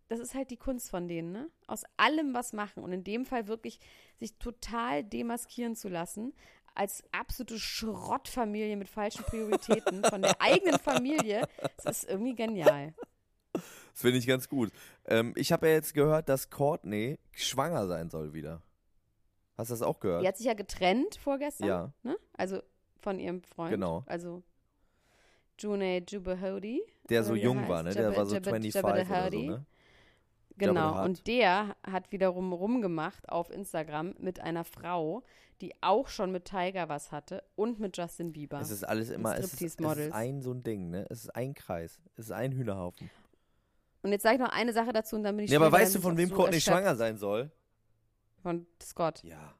das 0.09 0.21
ist 0.21 0.35
halt 0.35 0.51
die 0.51 0.57
Kunst 0.57 0.91
von 0.91 1.09
denen, 1.09 1.33
ne? 1.33 1.51
Aus 1.67 1.83
allem 1.97 2.35
was 2.35 2.53
machen 2.53 2.83
und 2.83 2.93
in 2.93 3.05
dem 3.05 3.25
Fall 3.25 3.47
wirklich 3.47 3.81
sich 4.19 4.35
total 4.39 5.05
demaskieren 5.05 5.77
zu 5.77 5.89
lassen, 5.89 6.33
als 6.75 7.03
absolute 7.11 7.59
Schrottfamilie 7.59 8.77
mit 8.77 8.89
falschen 8.89 9.25
Prioritäten 9.25 10.05
von 10.05 10.23
der 10.23 10.41
eigenen 10.41 10.79
Familie, 10.79 11.47
das 11.83 12.03
ist 12.03 12.09
irgendwie 12.09 12.37
genial. 12.37 12.95
Das 13.93 14.03
finde 14.03 14.19
ich 14.19 14.27
ganz 14.27 14.49
gut. 14.49 14.71
Ähm, 15.07 15.33
ich 15.37 15.53
habe 15.53 15.67
ja 15.69 15.75
jetzt 15.75 15.95
gehört, 15.95 16.29
dass 16.29 16.51
Courtney 16.51 17.19
schwanger 17.33 17.87
sein 17.87 18.11
soll 18.11 18.33
wieder. 18.35 18.63
Hast 19.57 19.71
du 19.71 19.75
das 19.75 19.83
auch 19.83 19.99
gehört? 20.01 20.23
Die 20.23 20.29
hat 20.29 20.37
sich 20.37 20.47
ja 20.47 20.55
getrennt 20.55 21.17
vorgestern, 21.17 21.69
Ja. 21.69 21.93
ne? 22.03 22.17
Also 22.37 22.63
von 23.01 23.19
ihrem 23.19 23.43
Freund. 23.43 23.71
Genau. 23.73 24.05
Also 24.07 24.43
June 25.59 26.03
Jubahodi. 26.09 26.83
Der 27.09 27.25
so 27.25 27.35
jung 27.35 27.61
heißt. 27.61 27.69
war, 27.69 27.83
ne? 27.83 27.93
Der 27.93 28.11
Jabba- 28.13 28.17
war 28.17 28.27
so 28.27 28.37
Jabba- 28.37 28.45
25 28.51 28.75
Jabba 28.75 28.89
the 28.89 29.11
oder 29.11 29.31
so, 29.31 29.39
ne? 29.51 29.67
Genau, 30.57 31.05
und 31.05 31.27
der 31.29 31.77
hat 31.85 32.11
wiederum 32.11 32.53
rumgemacht 32.53 33.29
auf 33.29 33.49
Instagram 33.51 34.15
mit 34.19 34.41
einer 34.41 34.65
Frau, 34.65 35.23
die 35.61 35.73
auch 35.83 36.09
schon 36.09 36.33
mit 36.33 36.47
Tiger 36.47 36.89
was 36.89 37.13
hatte 37.13 37.45
und 37.55 37.79
mit 37.79 37.97
Justin 37.97 38.33
Bieber. 38.33 38.61
Es 38.61 38.71
ist 38.71 38.83
alles 38.83 39.11
immer, 39.11 39.37
es 39.39 39.53
ist, 39.53 39.63
es 39.63 39.75
ist 39.77 40.13
ein 40.13 40.43
so 40.43 40.53
ein 40.53 40.65
Ding, 40.65 40.91
ne? 40.91 41.07
Es 41.11 41.21
ist 41.25 41.31
ein 41.37 41.55
Kreis. 41.55 42.01
Es 42.17 42.27
ist 42.27 42.33
ein 42.33 42.51
Hühnerhaufen. 42.53 43.09
Und 44.03 44.13
jetzt 44.13 44.23
sage 44.23 44.37
ich 44.37 44.41
noch 44.41 44.53
eine 44.53 44.73
Sache 44.73 44.93
dazu 44.93 45.17
und 45.17 45.25
dann 45.25 45.37
bin 45.37 45.45
ich 45.45 45.51
Ja, 45.51 45.59
aber 45.59 45.73
weißt 45.73 45.95
du, 45.97 46.01
von 46.01 46.17
wem 46.17 46.31
Courtney 46.31 46.61
schwanger 46.61 46.95
sein 46.97 47.19
soll? 47.19 47.51
Von 48.43 48.67
Scott. 48.81 49.23
Ja. 49.25 49.55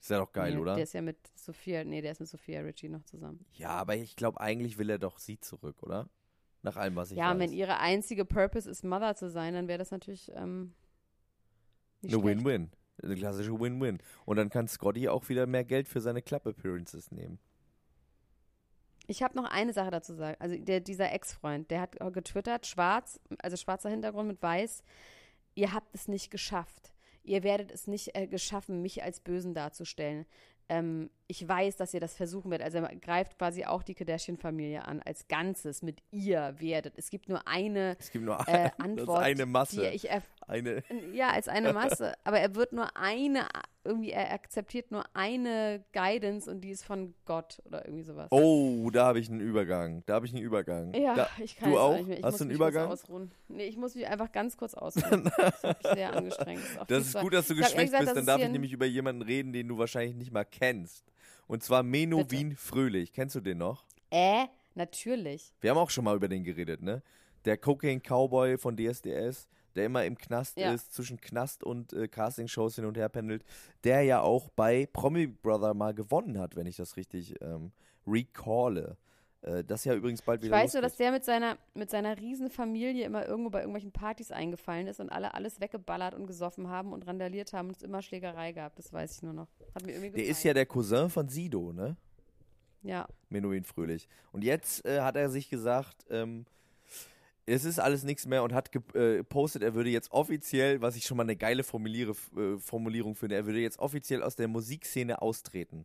Ist 0.00 0.10
ja 0.10 0.18
doch 0.18 0.32
geil, 0.32 0.54
nee, 0.54 0.60
oder? 0.60 0.74
Der 0.74 0.84
ist 0.84 0.92
ja 0.92 1.00
mit 1.00 1.16
Sophia, 1.34 1.82
nee, 1.82 2.02
der 2.02 2.12
ist 2.12 2.20
mit 2.20 2.28
Sophia 2.28 2.60
Richie 2.60 2.90
noch 2.90 3.04
zusammen. 3.04 3.46
Ja, 3.54 3.70
aber 3.70 3.96
ich 3.96 4.16
glaube, 4.16 4.38
eigentlich 4.38 4.76
will 4.76 4.90
er 4.90 4.98
doch 4.98 5.18
sie 5.18 5.40
zurück, 5.40 5.82
oder? 5.82 6.10
Nach 6.60 6.76
allem, 6.76 6.94
was 6.96 7.10
ich 7.10 7.16
ja, 7.16 7.26
weiß. 7.26 7.32
und 7.32 7.40
wenn 7.40 7.52
ihre 7.52 7.78
einzige 7.78 8.26
Purpose 8.26 8.68
ist, 8.68 8.84
Mother 8.84 9.14
zu 9.16 9.30
sein, 9.30 9.54
dann 9.54 9.66
wäre 9.66 9.78
das 9.78 9.90
natürlich 9.90 10.30
ähm, 10.34 10.74
Eine. 12.02 12.22
Win-Win. 12.22 12.70
Eine 13.02 13.14
klassische 13.16 13.58
Win-Win. 13.58 13.98
Und 14.26 14.36
dann 14.36 14.50
kann 14.50 14.68
Scotty 14.68 15.08
auch 15.08 15.28
wieder 15.30 15.46
mehr 15.46 15.64
Geld 15.64 15.88
für 15.88 16.02
seine 16.02 16.20
Club-Appearances 16.20 17.10
nehmen. 17.10 17.38
Ich 19.06 19.22
habe 19.22 19.36
noch 19.36 19.44
eine 19.44 19.72
Sache 19.72 19.90
dazu 19.90 20.12
zu 20.12 20.18
sagen. 20.18 20.36
Also 20.40 20.56
der, 20.56 20.80
dieser 20.80 21.12
Ex-Freund, 21.12 21.70
der 21.70 21.80
hat 21.82 21.96
getwittert, 22.12 22.66
schwarz, 22.66 23.20
also 23.42 23.56
schwarzer 23.56 23.90
Hintergrund 23.90 24.28
mit 24.28 24.42
weiß, 24.42 24.82
ihr 25.54 25.72
habt 25.72 25.94
es 25.94 26.08
nicht 26.08 26.30
geschafft. 26.30 26.92
Ihr 27.22 27.42
werdet 27.42 27.72
es 27.72 27.86
nicht 27.86 28.14
äh, 28.14 28.26
geschaffen, 28.26 28.82
mich 28.82 29.02
als 29.02 29.20
Bösen 29.20 29.54
darzustellen. 29.54 30.26
Ähm, 30.68 31.10
ich 31.26 31.48
weiß, 31.48 31.76
dass 31.76 31.94
ihr 31.94 32.00
das 32.00 32.14
versuchen 32.14 32.50
werdet. 32.50 32.66
Also 32.66 32.78
er 32.78 32.94
greift 32.96 33.38
quasi 33.38 33.64
auch 33.64 33.82
die 33.82 33.94
Kardashian-Familie 33.94 34.86
an, 34.86 35.00
als 35.02 35.26
Ganzes 35.26 35.82
mit 35.82 36.02
ihr 36.10 36.54
werdet. 36.58 36.94
Es 36.98 37.08
gibt 37.08 37.28
nur 37.30 37.46
eine 37.48 37.96
Es 37.98 38.10
gibt 38.10 38.24
nur 38.26 38.38
äh, 38.40 38.44
das 38.46 38.72
ist 38.72 38.80
Antwort, 38.80 39.22
eine 39.22 39.46
Masse. 39.46 39.80
die 39.80 39.86
ich 39.96 40.08
eine. 40.46 40.82
ja, 41.14 41.30
als 41.30 41.48
eine 41.48 41.72
Masse. 41.72 42.12
Aber 42.24 42.38
er 42.40 42.54
wird 42.54 42.74
nur 42.74 42.94
eine, 42.94 43.46
irgendwie, 43.84 44.10
er 44.10 44.32
akzeptiert 44.34 44.90
nur 44.90 45.04
eine 45.14 45.82
Guidance 45.94 46.50
und 46.50 46.60
die 46.60 46.70
ist 46.70 46.84
von 46.84 47.14
Gott 47.24 47.62
oder 47.64 47.86
irgendwie 47.86 48.04
sowas. 48.04 48.28
Oh, 48.30 48.90
da 48.90 49.06
habe 49.06 49.18
ich 49.18 49.30
einen 49.30 49.40
Übergang. 49.40 50.02
Da 50.04 50.14
habe 50.16 50.26
ich 50.26 50.34
einen 50.34 50.42
Übergang. 50.42 50.92
Ja, 50.92 51.14
da, 51.14 51.28
ich 51.42 51.56
kann 51.56 51.70
Du 51.70 51.78
auch? 51.78 51.96
nicht 51.96 52.06
mehr. 52.08 52.18
Ich 52.18 52.22
Hast 52.24 52.32
muss 52.32 52.38
du 52.38 52.44
einen 52.44 52.48
mich 52.48 52.56
Übergang? 52.56 52.90
Ausruhen. 52.90 53.32
Nee, 53.48 53.64
ich 53.64 53.78
muss 53.78 53.94
mich 53.94 54.06
einfach 54.06 54.30
ganz 54.30 54.58
kurz 54.58 54.74
ausruhen. 54.74 55.24
das 55.38 55.64
ist 55.64 55.94
sehr 55.94 56.12
angestrengt. 56.14 56.60
ist 56.60 56.76
Das 56.80 56.86
viel 56.88 56.98
ist 56.98 57.18
gut, 57.20 57.32
dass 57.32 57.48
du 57.48 57.54
geschwächt 57.54 57.76
gesagt, 57.86 58.00
bist, 58.04 58.08
das 58.10 58.14
dann 58.16 58.26
darf 58.26 58.38
ich 58.40 58.44
ein- 58.44 58.52
nämlich 58.52 58.72
über 58.74 58.84
jemanden 58.84 59.22
reden, 59.22 59.54
den 59.54 59.68
du 59.68 59.78
wahrscheinlich 59.78 60.16
nicht 60.16 60.30
mal 60.30 60.44
kennst. 60.44 61.02
Und 61.46 61.62
zwar 61.62 61.82
Meno 61.82 62.18
Bitte. 62.18 62.30
Wien 62.32 62.56
Fröhlich. 62.56 63.12
Kennst 63.12 63.34
du 63.36 63.40
den 63.40 63.58
noch? 63.58 63.84
Äh, 64.10 64.46
natürlich. 64.74 65.52
Wir 65.60 65.70
haben 65.70 65.78
auch 65.78 65.90
schon 65.90 66.04
mal 66.04 66.16
über 66.16 66.28
den 66.28 66.44
geredet, 66.44 66.82
ne? 66.82 67.02
Der 67.44 67.58
Cocaine 67.58 68.00
Cowboy 68.00 68.56
von 68.56 68.76
DSDS, 68.76 69.48
der 69.74 69.86
immer 69.86 70.04
im 70.04 70.16
Knast 70.16 70.56
Ja. 70.56 70.72
ist, 70.72 70.92
zwischen 70.94 71.20
Knast 71.20 71.62
und 71.62 71.92
äh, 71.92 72.08
Castingshows 72.08 72.76
hin 72.76 72.86
und 72.86 72.96
her 72.96 73.08
pendelt, 73.08 73.44
der 73.84 74.02
ja 74.02 74.20
auch 74.22 74.48
bei 74.50 74.86
Promi 74.92 75.26
Brother 75.26 75.74
mal 75.74 75.92
gewonnen 75.94 76.38
hat, 76.38 76.56
wenn 76.56 76.66
ich 76.66 76.76
das 76.76 76.96
richtig 76.96 77.34
ähm, 77.42 77.72
recalle. 78.06 78.96
Äh, 79.44 79.62
das 79.64 79.84
ja 79.84 79.94
übrigens 79.94 80.22
bald 80.22 80.40
Ich 80.40 80.46
wieder 80.46 80.56
weiß 80.56 80.72
nur, 80.72 80.82
dass 80.82 80.96
der 80.96 81.12
mit 81.12 81.24
seiner, 81.24 81.58
mit 81.74 81.90
seiner 81.90 82.16
riesen 82.18 82.50
Familie 82.50 83.04
immer 83.04 83.26
irgendwo 83.26 83.50
bei 83.50 83.60
irgendwelchen 83.60 83.92
Partys 83.92 84.30
eingefallen 84.30 84.86
ist 84.86 85.00
und 85.00 85.10
alle 85.10 85.34
alles 85.34 85.60
weggeballert 85.60 86.14
und 86.14 86.26
gesoffen 86.26 86.68
haben 86.68 86.92
und 86.92 87.06
randaliert 87.06 87.52
haben 87.52 87.68
und 87.68 87.76
es 87.76 87.82
immer 87.82 88.02
Schlägerei 88.02 88.52
gab. 88.52 88.74
Das 88.76 88.92
weiß 88.92 89.16
ich 89.16 89.22
nur 89.22 89.34
noch. 89.34 89.48
Hat 89.74 89.84
mir 89.84 89.92
irgendwie 89.92 90.22
Der 90.22 90.26
ist 90.26 90.42
ja 90.42 90.54
der 90.54 90.66
Cousin 90.66 91.10
von 91.10 91.28
Sido, 91.28 91.72
ne? 91.72 91.96
Ja. 92.82 93.06
Menuhin 93.28 93.64
Fröhlich. 93.64 94.08
Und 94.32 94.44
jetzt 94.44 94.84
äh, 94.84 95.00
hat 95.00 95.16
er 95.16 95.30
sich 95.30 95.48
gesagt, 95.48 96.04
ähm, 96.10 96.46
es 97.46 97.64
ist 97.64 97.78
alles 97.78 98.04
nichts 98.04 98.26
mehr 98.26 98.42
und 98.42 98.54
hat 98.54 98.72
gepostet, 98.72 99.62
er 99.62 99.74
würde 99.74 99.90
jetzt 99.90 100.10
offiziell, 100.12 100.80
was 100.80 100.96
ich 100.96 101.04
schon 101.04 101.18
mal 101.18 101.24
eine 101.24 101.36
geile 101.36 101.60
äh, 101.62 102.58
Formulierung 102.58 103.14
finde, 103.14 103.34
er 103.34 103.44
würde 103.44 103.60
jetzt 103.60 103.78
offiziell 103.78 104.22
aus 104.22 104.36
der 104.36 104.48
Musikszene 104.48 105.20
austreten. 105.20 105.84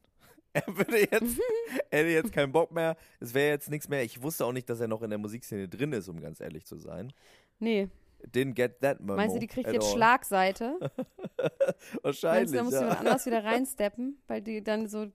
Er 0.53 0.65
würde 0.67 0.99
jetzt, 0.99 1.39
hätte 1.91 2.09
jetzt 2.09 2.33
keinen 2.33 2.51
Bock 2.51 2.71
mehr, 2.71 2.97
es 3.19 3.33
wäre 3.33 3.49
jetzt 3.49 3.69
nichts 3.69 3.87
mehr. 3.87 4.03
Ich 4.03 4.21
wusste 4.21 4.45
auch 4.45 4.51
nicht, 4.51 4.69
dass 4.69 4.79
er 4.79 4.87
noch 4.87 5.01
in 5.03 5.09
der 5.09 5.19
Musikszene 5.19 5.67
drin 5.67 5.93
ist, 5.93 6.07
um 6.07 6.19
ganz 6.19 6.39
ehrlich 6.39 6.65
zu 6.65 6.77
sein. 6.77 7.13
Nee. 7.59 7.87
didn't 8.33 8.53
get 8.55 8.81
that 8.81 8.99
memo. 8.99 9.15
Meinst 9.15 9.35
du, 9.35 9.39
die 9.39 9.47
kriegt 9.47 9.71
jetzt 9.71 9.85
all. 9.85 9.93
Schlagseite? 9.93 10.77
Meinst 11.37 12.03
Wahrscheinlich. 12.03 12.51
du, 12.51 12.57
da 12.57 12.63
muss 12.63 12.73
ja. 12.73 12.81
jemand 12.81 12.99
anders 12.99 13.25
wieder 13.25 13.43
reinsteppen, 13.43 14.17
weil 14.27 14.41
die 14.41 14.63
dann 14.63 14.87
so 14.87 15.05
Wir 15.05 15.11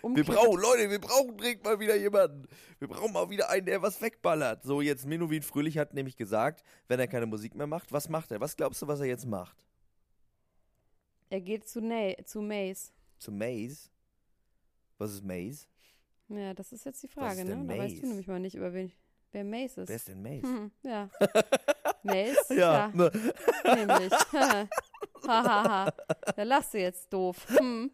umkippt? 0.00 0.28
brauchen, 0.28 0.60
Leute, 0.60 0.90
wir 0.90 1.00
brauchen 1.00 1.36
dringend 1.36 1.64
mal 1.64 1.78
wieder 1.78 1.96
jemanden. 1.96 2.48
Wir 2.78 2.88
brauchen 2.88 3.12
mal 3.12 3.28
wieder 3.30 3.50
einen, 3.50 3.66
der 3.66 3.82
was 3.82 4.00
wegballert. 4.00 4.64
So, 4.64 4.80
jetzt 4.80 5.06
Menowin 5.06 5.42
Fröhlich 5.42 5.76
hat 5.78 5.92
nämlich 5.94 6.16
gesagt, 6.16 6.64
wenn 6.88 6.98
er 6.98 7.08
keine 7.08 7.26
Musik 7.26 7.54
mehr 7.54 7.66
macht, 7.66 7.92
was 7.92 8.08
macht 8.08 8.30
er? 8.30 8.40
Was 8.40 8.56
glaubst 8.56 8.80
du, 8.82 8.88
was 8.88 9.00
er 9.00 9.06
jetzt 9.06 9.26
macht? 9.26 9.66
Er 11.30 11.40
geht 11.42 11.68
zu, 11.68 11.80
Na 11.82 12.12
zu 12.24 12.40
Mace. 12.40 12.92
Zu 13.18 13.32
Maze? 13.32 13.90
Was 14.98 15.12
ist 15.12 15.24
Maze? 15.24 15.66
Ja, 16.28 16.52
das 16.52 16.72
ist 16.72 16.84
jetzt 16.84 17.02
die 17.02 17.08
Frage, 17.08 17.44
ne? 17.44 17.50
denn 17.50 17.68
Da 17.68 17.78
weißt 17.78 18.02
du 18.02 18.06
nämlich 18.06 18.26
mal 18.26 18.40
nicht, 18.40 18.54
über 18.54 18.74
wen, 18.74 18.92
wer 19.32 19.44
Mace 19.44 19.78
ist. 19.78 19.88
Wer 19.88 19.96
ist 19.96 20.08
denn 20.08 20.22
Maze? 20.22 20.42
Hm, 20.42 20.70
ja. 20.82 21.08
Mace? 22.02 22.48
Ja, 22.50 22.88
ne. 22.94 23.10
nämlich. 23.64 24.12
Hahaha. 25.26 25.92
da 26.36 26.42
lachst 26.42 26.74
du 26.74 26.78
jetzt 26.78 27.12
doof. 27.12 27.46
Hm. 27.48 27.90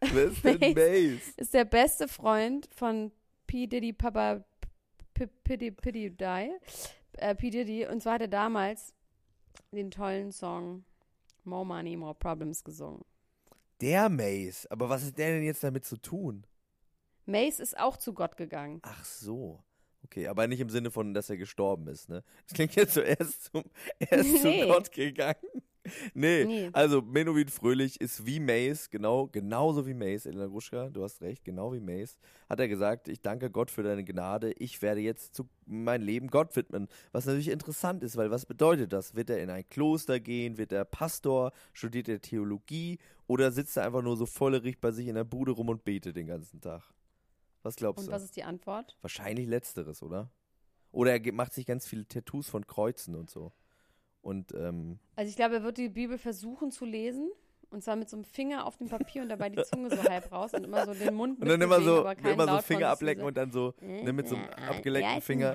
Wer 0.00 0.24
ist 0.24 0.44
denn 0.44 0.58
Maze. 0.58 0.74
Maze? 0.74 1.32
Ist 1.36 1.54
der 1.54 1.64
beste 1.64 2.08
Freund 2.08 2.68
von 2.74 3.12
P. 3.46 3.66
Diddy 3.66 3.92
Papa 3.92 4.44
P. 5.12 5.26
Piddy 5.26 5.72
Piddy 5.72 6.10
Die. 6.16 6.50
Äh, 7.12 7.34
P. 7.34 7.50
Diddy. 7.50 7.86
Und 7.86 8.02
zwar 8.02 8.14
hat 8.14 8.22
er 8.22 8.28
damals 8.28 8.94
den 9.72 9.90
tollen 9.90 10.32
Song 10.32 10.84
More 11.44 11.66
Money, 11.66 11.96
More 11.96 12.14
Problems 12.14 12.64
gesungen. 12.64 13.04
Der 13.80 14.08
Maze. 14.08 14.70
Aber 14.70 14.88
was 14.88 15.02
ist 15.02 15.18
der 15.18 15.30
denn 15.32 15.42
jetzt 15.42 15.62
damit 15.62 15.84
zu 15.84 15.96
tun? 15.96 16.46
Mace 17.26 17.60
ist 17.60 17.78
auch 17.78 17.96
zu 17.96 18.14
Gott 18.14 18.36
gegangen. 18.36 18.80
Ach 18.82 19.04
so. 19.04 19.62
Okay, 20.04 20.28
aber 20.28 20.46
nicht 20.46 20.60
im 20.60 20.70
Sinne 20.70 20.90
von, 20.90 21.12
dass 21.12 21.28
er 21.28 21.36
gestorben 21.36 21.86
ist, 21.88 22.08
ne? 22.08 22.24
Das 22.44 22.54
klingt 22.54 22.74
jetzt 22.76 22.94
so, 22.94 23.00
er 23.00 23.20
ist, 23.20 23.44
zum, 23.44 23.64
er 23.98 24.12
ist 24.18 24.32
Nee. 24.44 24.62
zu 24.62 24.66
Gott 24.68 24.92
gegangen. 24.92 25.62
Nee, 26.14 26.44
Nee. 26.44 26.70
also 26.72 27.02
Menowin 27.02 27.48
Fröhlich 27.48 28.00
ist 28.00 28.24
wie 28.26 28.40
Mace, 28.40 28.90
genau, 28.90 29.26
genauso 29.28 29.86
wie 29.86 29.94
Mace, 29.94 30.26
Elena 30.26 30.46
Gruschka, 30.46 30.88
du 30.90 31.02
hast 31.02 31.20
recht, 31.22 31.44
genau 31.44 31.72
wie 31.72 31.80
Mace, 31.80 32.18
hat 32.48 32.60
er 32.60 32.68
gesagt, 32.68 33.08
ich 33.08 33.20
danke 33.20 33.50
Gott 33.50 33.70
für 33.70 33.82
deine 33.82 34.04
Gnade, 34.04 34.52
ich 34.52 34.80
werde 34.82 35.00
jetzt 35.00 35.34
zu 35.34 35.48
mein 35.66 36.00
Leben 36.02 36.28
Gott 36.28 36.56
widmen. 36.56 36.88
Was 37.12 37.26
natürlich 37.26 37.48
interessant 37.48 38.02
ist, 38.02 38.16
weil 38.16 38.30
was 38.30 38.46
bedeutet 38.46 38.92
das? 38.92 39.14
Wird 39.14 39.30
er 39.30 39.42
in 39.42 39.50
ein 39.50 39.68
Kloster 39.68 40.18
gehen, 40.20 40.56
wird 40.58 40.72
er 40.72 40.84
Pastor, 40.84 41.52
studiert 41.72 42.08
er 42.08 42.20
Theologie 42.20 42.98
oder 43.26 43.52
sitzt 43.52 43.76
er 43.76 43.84
einfach 43.84 44.02
nur 44.02 44.16
so 44.16 44.24
vollerig 44.26 44.80
bei 44.80 44.90
sich 44.92 45.06
in 45.08 45.14
der 45.14 45.24
Bude 45.24 45.52
rum 45.52 45.68
und 45.68 45.84
betet 45.84 46.16
den 46.16 46.26
ganzen 46.26 46.60
Tag? 46.60 46.82
Was 47.62 47.76
glaubst 47.76 48.00
Und 48.04 48.06
du? 48.08 48.12
was 48.12 48.22
ist 48.22 48.36
die 48.36 48.44
Antwort? 48.44 48.96
Wahrscheinlich 49.02 49.46
letzteres, 49.46 50.02
oder? 50.02 50.30
Oder 50.90 51.20
er 51.22 51.32
macht 51.32 51.52
sich 51.52 51.66
ganz 51.66 51.86
viele 51.86 52.06
Tattoos 52.08 52.48
von 52.48 52.66
Kreuzen 52.66 53.14
und 53.14 53.28
so. 53.28 53.52
Und 54.28 54.52
ähm, 54.52 54.98
Also 55.16 55.30
ich 55.30 55.36
glaube, 55.36 55.54
er 55.56 55.62
wird 55.62 55.78
die 55.78 55.88
Bibel 55.88 56.18
versuchen 56.18 56.70
zu 56.70 56.84
lesen. 56.84 57.30
Und 57.70 57.82
zwar 57.82 57.96
mit 57.96 58.08
so 58.08 58.16
einem 58.16 58.24
Finger 58.24 58.66
auf 58.66 58.76
dem 58.76 58.88
Papier 58.88 59.22
und 59.22 59.28
dabei 59.28 59.50
die 59.50 59.62
Zunge 59.62 59.90
so 59.90 60.02
halb 60.02 60.32
raus 60.32 60.54
und 60.54 60.64
immer 60.64 60.86
so 60.86 60.94
den 60.94 61.14
Mund 61.14 61.38
und 61.40 61.48
dann 61.48 61.60
immer 61.60 61.82
so, 61.82 62.06
immer 62.24 62.48
so 62.48 62.58
Finger 62.62 62.88
ablecken 62.88 63.24
und 63.24 63.36
dann 63.36 63.50
so 63.52 63.74
ne, 63.82 64.10
mit 64.10 64.26
so 64.26 64.36
einem 64.36 64.48
abgeleckten 64.48 65.20
Finger. 65.20 65.54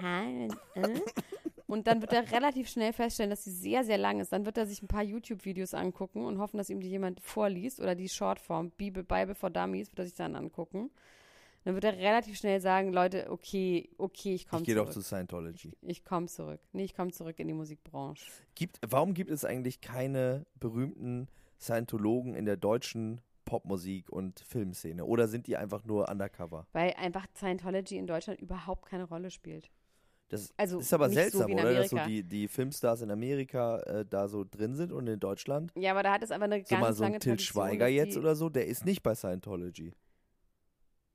Und 1.65 1.88
dann 1.88 2.01
wird 2.01 2.13
er 2.13 2.31
relativ 2.31 2.69
schnell 2.69 2.93
feststellen, 2.93 3.31
dass 3.31 3.43
sie 3.45 3.51
sehr, 3.51 3.83
sehr 3.83 3.97
lang 3.97 4.19
ist. 4.19 4.31
Dann 4.31 4.45
wird 4.45 4.59
er 4.59 4.67
sich 4.67 4.83
ein 4.83 4.88
paar 4.88 5.01
YouTube-Videos 5.01 5.73
angucken 5.73 6.23
und 6.23 6.38
hoffen, 6.38 6.57
dass 6.57 6.69
ihm 6.69 6.79
die 6.81 6.89
jemand 6.89 7.19
vorliest 7.19 7.79
oder 7.79 7.95
die 7.95 8.09
Shortform 8.09 8.69
Bibel, 8.71 9.03
Bible 9.03 9.33
for 9.33 9.49
Dummies 9.49 9.89
wird 9.89 9.97
er 9.97 10.05
sich 10.05 10.13
dann 10.13 10.36
angucken. 10.36 10.91
Dann 11.65 11.76
wird 11.76 11.84
er 11.86 11.97
relativ 11.97 12.38
schnell 12.38 12.60
sagen, 12.60 12.91
Leute, 12.91 13.30
okay, 13.32 13.89
okay, 13.97 14.34
ich 14.36 14.47
komme 14.47 14.62
Ich 14.62 14.65
gehe 14.65 14.76
zurück. 14.76 14.88
doch 14.89 14.93
zu 14.93 15.02
Scientology. 15.02 15.73
ich 15.82 16.04
komme 16.04 16.28
zurück. 16.28 16.60
Nee, 16.73 16.84
ich 16.84 16.93
komme 16.95 17.12
zurück 17.12 17.39
in 17.39 17.47
die 17.47 17.54
Musikbranche. 17.54 18.26
Gibt, 18.56 18.80
warum 18.88 19.13
gibt 19.13 19.32
es 19.32 19.45
eigentlich 19.45 19.80
keine 19.82 20.45
berühmten 20.60 21.28
Scientologen 21.60 22.36
in 22.36 22.45
der 22.45 22.58
deutschen 22.58 23.21
Popmusik 23.45 24.10
und 24.10 24.39
Filmszene? 24.41 25.06
Oder 25.06 25.28
sind 25.28 25.47
die 25.47 25.56
einfach 25.58 25.86
nur 25.86 26.10
undercover? 26.10 26.67
Weil 26.73 26.93
einfach 26.97 27.26
Scientology 27.36 27.97
in 27.97 28.08
Deutschland 28.08 28.41
überhaupt 28.41 28.86
keine 28.89 29.06
Rolle 29.06 29.32
spielt. 29.32 29.69
Das 30.30 30.52
Also 30.58 30.80
ist 30.80 30.93
aber 30.93 31.10
so 31.10 31.15
seltsam, 31.15 31.49
in 31.52 31.60
oder? 31.60 31.73
Dass 31.76 31.89
so 31.91 31.97
die, 32.08 32.23
die 32.23 32.47
Filmstars 32.47 33.02
in 33.02 33.12
Amerika 33.12 33.80
äh, 33.82 34.06
da 34.10 34.28
so 34.28 34.43
drin 34.43 34.76
sind 34.76 34.91
und 34.91 35.06
in 35.08 35.19
Deutschland. 35.19 35.71
Ja, 35.78 35.91
aber 35.91 36.02
da 36.04 36.13
hat 36.13 36.23
es 36.23 36.32
einfach 36.32 36.45
eine 36.45 36.60
So 36.63 36.69
ganz 36.69 36.82
mal 36.82 36.93
so 36.93 37.04
lange 37.04 37.15
ein 37.15 37.19
Till 37.21 37.34
Tradition. 37.34 37.54
Schweiger 37.54 37.88
jetzt 37.88 38.17
oder 38.17 38.36
so, 38.36 38.49
der 38.49 38.65
ist 38.65 38.84
nicht 38.86 39.04
bei 39.04 39.13
Scientology. 39.15 39.93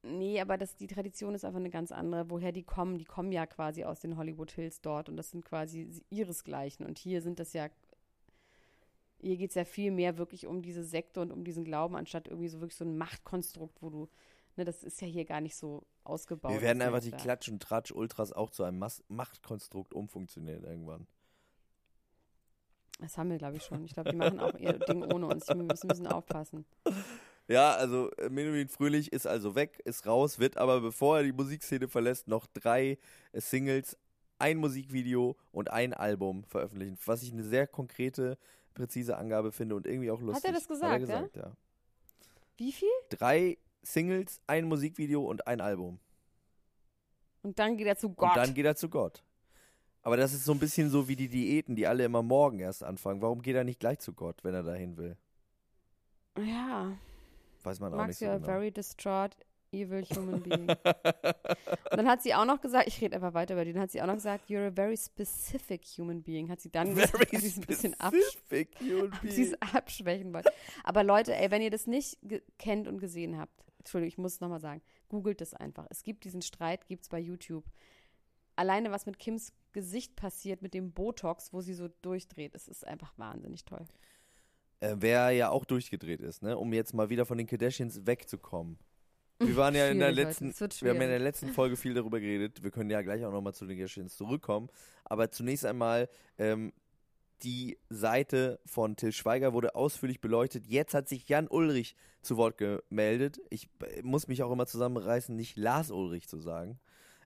Nee, 0.03 0.41
aber 0.41 0.57
das, 0.57 0.77
die 0.77 0.87
Tradition 0.87 1.35
ist 1.35 1.45
einfach 1.45 1.59
eine 1.59 1.71
ganz 1.71 1.91
andere. 1.91 2.31
Woher 2.31 2.53
die 2.53 2.63
kommen, 2.63 2.99
die 2.99 3.05
kommen 3.05 3.33
ja 3.33 3.47
quasi 3.47 3.85
aus 3.85 4.01
den 4.01 4.17
Hollywood 4.17 4.53
Hills 4.53 4.81
dort 4.81 5.09
und 5.09 5.17
das 5.17 5.31
sind 5.31 5.45
quasi 5.45 5.91
ihresgleichen. 6.09 6.87
Und 6.87 6.99
hier 6.99 7.21
sind 7.21 7.41
das 7.41 7.53
ja, 7.53 7.69
hier 9.21 9.37
geht 9.37 9.51
es 9.51 9.57
ja 9.57 9.65
viel 9.65 9.91
mehr 9.91 10.17
wirklich 10.17 10.47
um 10.47 10.63
diese 10.63 10.85
Sekte 10.85 11.21
und 11.21 11.33
um 11.33 11.45
diesen 11.45 11.65
Glauben, 11.65 11.97
anstatt 11.97 12.29
irgendwie 12.29 12.49
so 12.49 12.61
wirklich 12.61 12.77
so 12.77 12.85
ein 12.85 12.97
Machtkonstrukt, 12.97 13.83
wo 13.83 13.91
du, 13.91 14.09
ne, 14.57 14.65
das 14.65 14.85
ist 14.85 15.01
ja 15.01 15.09
hier 15.09 15.25
gar 15.25 15.41
nicht 15.41 15.57
so 15.57 15.85
ausgebaut. 16.05 16.53
Wir 16.53 16.63
werden 16.63 16.81
einfach 16.81 17.01
die. 17.01 17.11
Klatsch- 17.11 17.51
und 17.51 17.61
Tratsch-Ultras 17.61 18.33
auch 18.33 18.51
zu 18.51 18.63
einem 18.63 18.79
Mas 18.79 19.03
Machtkonstrukt 19.09 19.95
umfunktionieren 19.95 20.63
irgendwann. 20.63 21.09
Das 23.01 23.19
haben 23.19 23.31
wir, 23.31 23.39
glaube 23.39 23.57
ich, 23.57 23.65
schon. 23.65 23.85
Ich 23.85 23.95
glaube, 23.95 24.11
die 24.11 24.17
machen 24.17 24.41
auch 24.41 24.55
ihr 24.55 24.73
Ding 24.79 25.03
ohne 25.05 25.27
uns. 25.27 25.49
Wir 25.49 25.57
müssen 25.57 25.89
bisschen 25.89 26.07
aufpassen. 26.07 26.65
Ja, 27.49 27.75
also 27.75 28.11
äh, 28.13 28.29
Menowin 28.29 28.69
Fröhlich 28.69 29.11
ist 29.11 29.27
also 29.27 29.55
weg, 29.55 29.81
ist 29.85 30.07
raus, 30.07 30.39
wird 30.39 30.59
aber, 30.59 30.83
bevor 30.83 31.19
er 31.19 31.25
die 31.25 31.33
Musikszene 31.33 31.89
verlässt, 31.89 32.29
noch 32.29 32.47
drei 32.47 32.99
äh, 33.33 33.41
Singles, 33.41 33.97
ein 34.39 34.59
Musikvideo 34.59 35.37
und 35.51 35.71
ein 35.71 35.95
Album 35.95 36.45
veröffentlichen, 36.45 36.99
was 37.07 37.23
ich 37.23 37.33
eine 37.33 37.43
sehr 37.43 37.67
konkrete, 37.67 38.39
präzise 38.75 39.17
Angabe 39.17 39.51
finde 39.51 39.75
und 39.75 39.87
irgendwie 39.87 40.11
auch 40.11 40.21
lustig. 40.21 40.45
er 40.45 40.53
das 40.53 40.69
Hat 40.69 40.83
er 40.83 40.99
gesagt, 41.01 41.33
gesagt, 41.33 41.37
ja? 41.37 41.57
Wie 42.59 42.71
viel? 42.71 42.89
Drei 43.09 43.57
Singles, 43.83 44.41
ein 44.47 44.67
Musikvideo 44.67 45.25
und 45.25 45.47
ein 45.47 45.61
Album. 45.61 45.99
Und 47.43 47.59
dann 47.59 47.77
geht 47.77 47.87
er 47.87 47.97
zu 47.97 48.11
Gott. 48.11 48.31
Und 48.31 48.37
dann 48.37 48.55
geht 48.55 48.67
er 48.67 48.77
zu 48.77 48.91
Gott. 48.91 49.23
Aber 50.03 50.17
das 50.17 50.33
ist 50.33 50.45
so 50.45 50.53
ein 50.53 50.59
bisschen 50.59 50.91
so 50.91 51.09
wie 51.09 51.17
die 51.17 51.29
Diäten, 51.29 51.77
die 51.77 51.87
alle 51.87 52.05
immer 52.05 52.23
morgen 52.23 52.61
erst 52.61 52.85
anfangen. 52.85 53.23
Warum 53.23 53.43
geht 53.43 53.57
er 53.57 53.65
nicht 53.65 53.81
gleich 53.81 54.01
zu 54.01 54.13
Gott, 54.13 54.45
wenn 54.45 54.55
er 54.55 54.63
dahin 54.63 54.97
will? 54.97 55.17
ja. 56.39 56.93
Weiß 57.63 57.81
man 57.81 57.93
auch 57.93 57.99
Max, 57.99 58.09
nicht 58.09 58.19
so 58.19 58.27
you're 58.27 58.31
a 58.31 58.37
genau. 58.37 58.47
very 58.47 58.71
distraught, 58.71 59.37
evil 59.73 60.03
human 60.05 60.43
being. 60.43 60.69
und 61.91 61.97
dann 61.97 62.09
hat 62.09 62.23
sie 62.23 62.35
auch 62.35 62.45
noch 62.45 62.61
gesagt, 62.61 62.89
ich 62.89 63.01
rede 63.01 63.17
einfach 63.17 63.35
weiter 63.35 63.55
über 63.55 63.65
die, 63.65 63.73
dann 63.73 63.83
hat 63.83 63.91
sie 63.91 64.01
auch 64.01 64.07
noch 64.07 64.15
gesagt, 64.15 64.49
you're 64.49 64.69
a 64.69 64.71
very 64.71 64.97
specific 64.97 65.85
human 65.97 66.23
being, 66.23 66.49
hat 66.49 66.61
sie 66.61 66.71
dann 66.71 66.95
gesagt, 66.95 67.33
weil 67.33 67.41
sie 67.41 67.49
es 67.49 67.57
ein 67.57 67.67
bisschen 67.67 67.95
absch 68.01 68.39
abschwächen 69.73 70.33
wollte. 70.33 70.53
Aber 70.85 71.05
Leute, 71.05 71.35
ey, 71.35 71.51
wenn 71.51 71.63
ihr 71.63 71.71
das 71.71 71.87
nicht 71.87 72.19
kennt 72.59 72.89
und 72.89 72.99
gesehen 72.99 73.39
habt, 73.39 73.65
Entschuldigung, 73.79 74.09
ich 74.09 74.19
muss 74.19 74.35
es 74.35 74.41
nochmal 74.41 74.61
sagen, 74.61 74.83
googelt 75.09 75.41
es 75.41 75.55
einfach. 75.55 75.87
Es 75.91 76.03
gibt 76.03 76.25
diesen 76.25 76.43
Streit, 76.43 76.87
gibt 76.89 77.03
es 77.03 77.09
bei 77.09 77.19
YouTube. 77.19 77.65
Alleine, 78.57 78.91
was 78.91 79.07
mit 79.07 79.19
Kims 79.19 79.53
Gesicht 79.73 80.17
passiert, 80.17 80.63
mit 80.63 80.75
dem 80.75 80.93
Botox, 80.93 81.53
wo 81.53 81.61
sie 81.61 81.75
so 81.75 81.89
durchdreht, 82.03 82.55
es 82.55 82.69
ist 82.69 82.87
einfach 82.87 83.17
wahnsinnig 83.17 83.65
toll. 83.65 83.87
Äh, 84.81 84.97
wer 84.99 85.31
ja 85.31 85.51
auch 85.51 85.65
durchgedreht 85.65 86.21
ist, 86.21 86.43
ne? 86.43 86.57
um 86.57 86.73
jetzt 86.73 86.95
mal 86.95 87.11
wieder 87.11 87.27
von 87.27 87.39
den 87.39 87.47
Kardashians 87.47 88.07
wegzukommen. 88.07 88.79
Wir 89.41 89.57
waren 89.57 89.75
ja 89.75 89.89
in 89.89 90.01
der 90.01 90.11
letzten, 90.11 90.53
wir 90.53 90.91
haben 90.91 90.97
ja 90.97 91.05
in 91.05 91.11
der 91.11 91.19
letzten 91.21 91.49
Folge 91.49 91.77
viel 91.77 91.95
darüber 91.95 92.19
geredet. 92.19 92.63
Wir 92.63 92.73
können 92.73 92.91
ja 92.91 93.03
gleich 93.03 93.25
auch 93.25 93.31
nochmal 93.31 93.55
zu 93.55 93.67
den 93.67 93.77
Kardashians 93.77 94.17
zurückkommen. 94.17 94.69
Aber 95.05 95.31
zunächst 95.31 95.65
einmal, 95.65 96.09
ähm, 96.39 96.73
die 97.43 97.79
Seite 97.89 98.59
von 98.67 98.97
Till 98.97 99.13
Schweiger 99.13 99.53
wurde 99.53 99.77
ausführlich 99.77 100.21
beleuchtet. 100.21 100.67
Jetzt 100.67 100.95
hat 100.95 101.09
sich 101.09 101.29
Jan 101.29 101.47
Ulrich 101.47 101.95
zu 102.21 102.37
Wort 102.37 102.59
gemeldet. 102.59 103.41
Ich 103.51 103.69
äh, 103.81 104.03
muss 104.03 104.27
mich 104.27 104.43
auch 104.43 104.51
immer 104.51 104.67
zusammenreißen, 104.67 105.35
nicht 105.37 105.57
Lars 105.57 105.91
Ulrich 105.91 106.29
zu 106.29 106.39
sagen. 106.39 106.81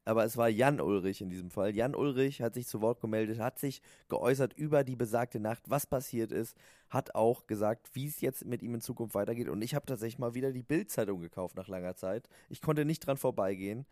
Aber 0.04 0.24
es 0.24 0.36
war 0.36 0.48
Jan 0.48 0.80
Ulrich 0.80 1.20
in 1.20 1.30
diesem 1.30 1.50
Fall. 1.50 1.76
Jan 1.76 1.94
Ulrich 1.94 2.42
hat 2.42 2.54
sich 2.54 2.66
zu 2.66 2.80
Wort 2.80 3.00
gemeldet, 3.00 3.38
hat 3.38 3.58
sich 3.58 3.82
geäußert 4.08 4.52
über 4.54 4.82
die 4.82 4.96
besagte 4.96 5.38
Nacht, 5.38 5.62
was 5.68 5.86
passiert 5.86 6.32
ist, 6.32 6.56
hat 6.90 7.14
auch 7.14 7.46
gesagt, 7.46 7.90
wie 7.94 8.06
es 8.06 8.20
jetzt 8.20 8.44
mit 8.44 8.62
ihm 8.62 8.74
in 8.74 8.80
Zukunft 8.80 9.14
weitergeht. 9.14 9.48
Und 9.48 9.62
ich 9.62 9.74
habe 9.74 9.86
tatsächlich 9.86 10.18
mal 10.18 10.34
wieder 10.34 10.52
die 10.52 10.64
Bild-Zeitung 10.64 11.20
gekauft 11.20 11.56
nach 11.56 11.68
langer 11.68 11.94
Zeit. 11.94 12.28
Ich 12.48 12.60
konnte 12.60 12.84
nicht 12.84 13.06
dran 13.06 13.16
vorbeigehen. 13.16 13.86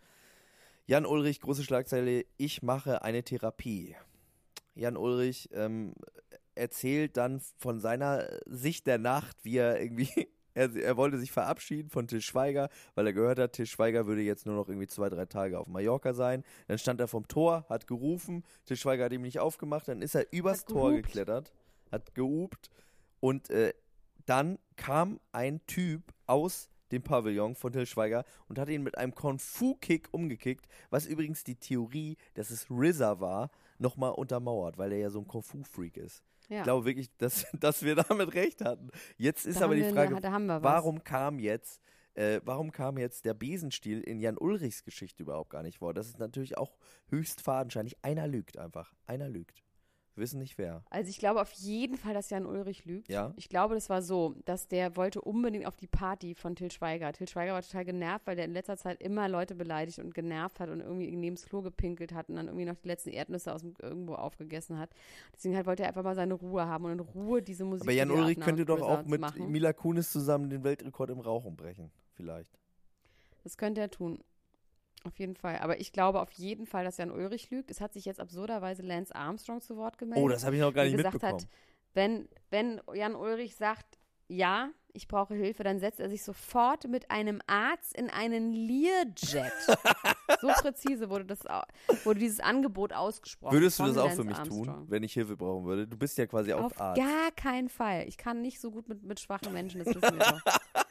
Jan 0.86 1.06
Ulrich, 1.06 1.40
große 1.40 1.62
Schlagzeile, 1.62 2.24
ich 2.36 2.62
mache 2.62 3.02
eine 3.02 3.22
Therapie. 3.22 3.94
Jan 4.74 4.96
Ulrich 4.96 5.48
ähm, 5.52 5.94
erzählt 6.56 7.16
dann 7.16 7.40
von 7.58 7.78
seiner 7.78 8.28
Sicht 8.46 8.88
der 8.88 8.98
Nacht, 8.98 9.36
wie 9.44 9.58
er 9.58 9.80
irgendwie, 9.80 10.28
er, 10.54 10.74
er 10.74 10.96
wollte 10.96 11.18
sich 11.18 11.32
verabschieden 11.32 11.90
von 11.90 12.06
Til 12.06 12.20
Schweiger, 12.20 12.68
weil 12.94 13.06
er 13.06 13.12
gehört 13.12 13.38
hat, 13.38 13.52
Til 13.52 13.66
Schweiger 13.66 14.06
würde 14.06 14.22
jetzt 14.22 14.46
nur 14.46 14.54
noch 14.54 14.68
irgendwie 14.68 14.86
zwei, 14.86 15.08
drei 15.08 15.26
Tage 15.26 15.58
auf 15.58 15.66
Mallorca 15.66 16.12
sein. 16.14 16.44
Dann 16.68 16.78
stand 16.78 17.00
er 17.00 17.08
vom 17.08 17.28
Tor, 17.28 17.64
hat 17.68 17.86
gerufen, 17.86 18.44
Til 18.66 18.76
Schweiger 18.76 19.04
hat 19.04 19.12
ihm 19.12 19.22
nicht 19.22 19.38
aufgemacht, 19.38 19.88
dann 19.88 20.02
ist 20.02 20.14
er 20.14 20.32
übers 20.32 20.60
Hat 20.60 20.68
Tor 20.68 20.90
gehupt. 20.90 21.06
geklettert, 21.06 21.52
hat 21.90 22.14
gehupt 22.14 22.70
und 23.20 23.50
äh, 23.50 23.72
dann 24.26 24.58
kam 24.76 25.20
ein 25.32 25.60
Typ 25.66 26.02
aus 26.26 26.70
den 26.92 27.02
Pavillon 27.02 27.54
von 27.54 27.72
Till 27.72 27.86
Schweiger 27.86 28.24
und 28.48 28.58
hat 28.58 28.68
ihn 28.68 28.82
mit 28.82 28.98
einem 28.98 29.14
Kung-Fu-Kick 29.14 30.08
umgekickt, 30.12 30.66
was 30.90 31.06
übrigens 31.06 31.44
die 31.44 31.54
Theorie, 31.54 32.16
dass 32.34 32.50
es 32.50 32.66
RZA 32.70 33.20
war, 33.20 33.50
nochmal 33.78 34.12
untermauert, 34.12 34.78
weil 34.78 34.92
er 34.92 34.98
ja 34.98 35.10
so 35.10 35.20
ein 35.20 35.26
Kung-Fu-Freak 35.28 35.96
ist. 35.96 36.22
Ja. 36.50 36.58
Ich 36.58 36.62
glaube 36.64 36.84
wirklich, 36.84 37.08
dass, 37.16 37.46
dass 37.58 37.82
wir 37.82 37.94
damit 37.94 38.34
recht 38.34 38.62
hatten. 38.62 38.90
Jetzt 39.16 39.46
ist 39.46 39.60
Da 39.60 39.64
aber 39.64 39.76
die 39.76 39.84
Frage, 39.84 40.20
da 40.20 40.38
wir 40.38 40.62
was. 40.62 40.62
warum 40.62 41.04
kam 41.04 41.38
jetzt, 41.38 41.80
äh, 42.14 42.40
warum 42.44 42.72
kam 42.72 42.98
jetzt 42.98 43.24
der 43.24 43.34
Besenstiel 43.34 44.00
in 44.00 44.18
Jan 44.20 44.36
Ulrichs 44.36 44.82
Geschichte 44.84 45.22
überhaupt 45.22 45.50
gar 45.50 45.62
nicht 45.62 45.78
vor? 45.78 45.94
Das 45.94 46.08
ist 46.08 46.18
natürlich 46.18 46.58
auch 46.58 46.76
höchst 47.08 47.40
fadenscheinig. 47.40 47.96
Einer 48.02 48.26
lügt 48.26 48.58
einfach. 48.58 48.92
Einer 49.06 49.28
lügt. 49.28 49.62
Wir 50.20 50.24
wissen 50.24 50.38
nicht 50.38 50.58
wer. 50.58 50.84
Also 50.90 51.08
ich 51.08 51.18
glaube 51.18 51.40
auf 51.40 51.50
jeden 51.52 51.96
Fall, 51.96 52.12
dass 52.12 52.28
Jan 52.28 52.44
Ulrich 52.44 52.84
lügt. 52.84 53.08
Ja? 53.08 53.32
Ich 53.36 53.48
glaube, 53.48 53.74
das 53.74 53.88
war 53.88 54.02
so, 54.02 54.34
dass 54.44 54.68
der 54.68 54.94
wollte 54.94 55.22
unbedingt 55.22 55.64
auf 55.64 55.76
die 55.76 55.86
Party 55.86 56.34
von 56.34 56.54
Till 56.54 56.70
Schweiger. 56.70 57.10
Till 57.14 57.26
Schweiger 57.26 57.54
war 57.54 57.62
total 57.62 57.86
genervt, 57.86 58.26
weil 58.26 58.36
der 58.36 58.44
in 58.44 58.52
letzter 58.52 58.76
Zeit 58.76 59.00
immer 59.00 59.30
Leute 59.30 59.54
beleidigt 59.54 59.98
und 59.98 60.14
genervt 60.14 60.60
hat 60.60 60.68
und 60.68 60.80
irgendwie 60.80 61.10
neben 61.16 61.36
das 61.36 61.46
Klo 61.46 61.62
gepinkelt 61.62 62.12
hat 62.12 62.28
und 62.28 62.36
dann 62.36 62.48
irgendwie 62.48 62.66
noch 62.66 62.76
die 62.76 62.88
letzten 62.88 63.08
Erdnüsse 63.08 63.54
aus 63.54 63.62
dem, 63.62 63.72
irgendwo 63.80 64.12
aufgegessen 64.14 64.78
hat. 64.78 64.90
Deswegen 65.34 65.56
halt 65.56 65.64
wollte 65.64 65.84
er 65.84 65.88
einfach 65.88 66.04
mal 66.04 66.14
seine 66.14 66.34
Ruhe 66.34 66.66
haben 66.66 66.84
und 66.84 66.92
in 66.92 67.00
Ruhe 67.00 67.40
diese 67.40 67.64
Musik. 67.64 67.84
Aber 67.84 67.92
Jan 67.92 68.10
Ulrich 68.10 68.40
könnte 68.40 68.66
doch 68.66 68.82
auch 68.82 69.06
mit 69.06 69.22
machen. 69.22 69.50
Mila 69.50 69.72
Kunis 69.72 70.12
zusammen 70.12 70.50
den 70.50 70.64
Weltrekord 70.64 71.08
im 71.08 71.20
Rauchen 71.20 71.56
brechen. 71.56 71.90
Vielleicht. 72.12 72.60
Das 73.42 73.56
könnte 73.56 73.80
er 73.80 73.90
tun. 73.90 74.18
Auf 75.04 75.18
jeden 75.18 75.34
Fall. 75.34 75.58
Aber 75.58 75.80
ich 75.80 75.92
glaube 75.92 76.20
auf 76.20 76.30
jeden 76.32 76.66
Fall, 76.66 76.84
dass 76.84 76.98
Jan 76.98 77.10
Ulrich 77.10 77.50
lügt. 77.50 77.70
Es 77.70 77.80
hat 77.80 77.92
sich 77.92 78.04
jetzt 78.04 78.20
absurderweise 78.20 78.82
Lance 78.82 79.14
Armstrong 79.14 79.60
zu 79.60 79.76
Wort 79.76 79.96
gemeldet. 79.96 80.22
Oh, 80.22 80.28
das 80.28 80.44
habe 80.44 80.56
ich 80.56 80.60
noch 80.60 80.74
gar 80.74 80.84
nicht 80.84 80.96
gesagt 80.96 81.14
mitbekommen. 81.14 81.42
hat, 81.42 81.48
wenn, 81.94 82.28
wenn 82.50 82.80
Jan 82.94 83.14
Ulrich 83.14 83.56
sagt, 83.56 83.98
ja, 84.28 84.70
ich 84.92 85.08
brauche 85.08 85.34
Hilfe, 85.34 85.62
dann 85.62 85.78
setzt 85.80 86.00
er 86.00 86.08
sich 86.08 86.22
sofort 86.22 86.88
mit 86.88 87.10
einem 87.10 87.40
Arzt 87.46 87.96
in 87.96 88.10
einen 88.10 88.52
Learjet. 88.52 89.52
so 90.40 90.48
präzise 90.48 91.10
wurde, 91.10 91.24
das, 91.24 91.40
wurde 92.04 92.20
dieses 92.20 92.40
Angebot 92.40 92.92
ausgesprochen. 92.92 93.52
Würdest 93.52 93.78
du 93.78 93.84
das 93.84 93.98
auch 93.98 94.10
für 94.10 94.24
mich 94.24 94.36
tun, 94.38 94.68
Armstrong. 94.68 94.90
wenn 94.90 95.02
ich 95.02 95.12
Hilfe 95.12 95.36
brauchen 95.36 95.64
würde? 95.64 95.86
Du 95.86 95.96
bist 95.96 96.18
ja 96.18 96.26
quasi 96.26 96.52
auch 96.52 96.64
Auf 96.64 96.80
Arzt. 96.80 97.00
gar 97.00 97.30
keinen 97.32 97.68
Fall. 97.68 98.06
Ich 98.08 98.18
kann 98.18 98.42
nicht 98.42 98.60
so 98.60 98.70
gut 98.70 98.88
mit, 98.88 99.02
mit 99.02 99.20
schwachen 99.20 99.52
Menschen, 99.52 99.82
das 99.84 99.88
wissen 99.88 100.02
wir 100.02 100.18
doch. 100.18 100.40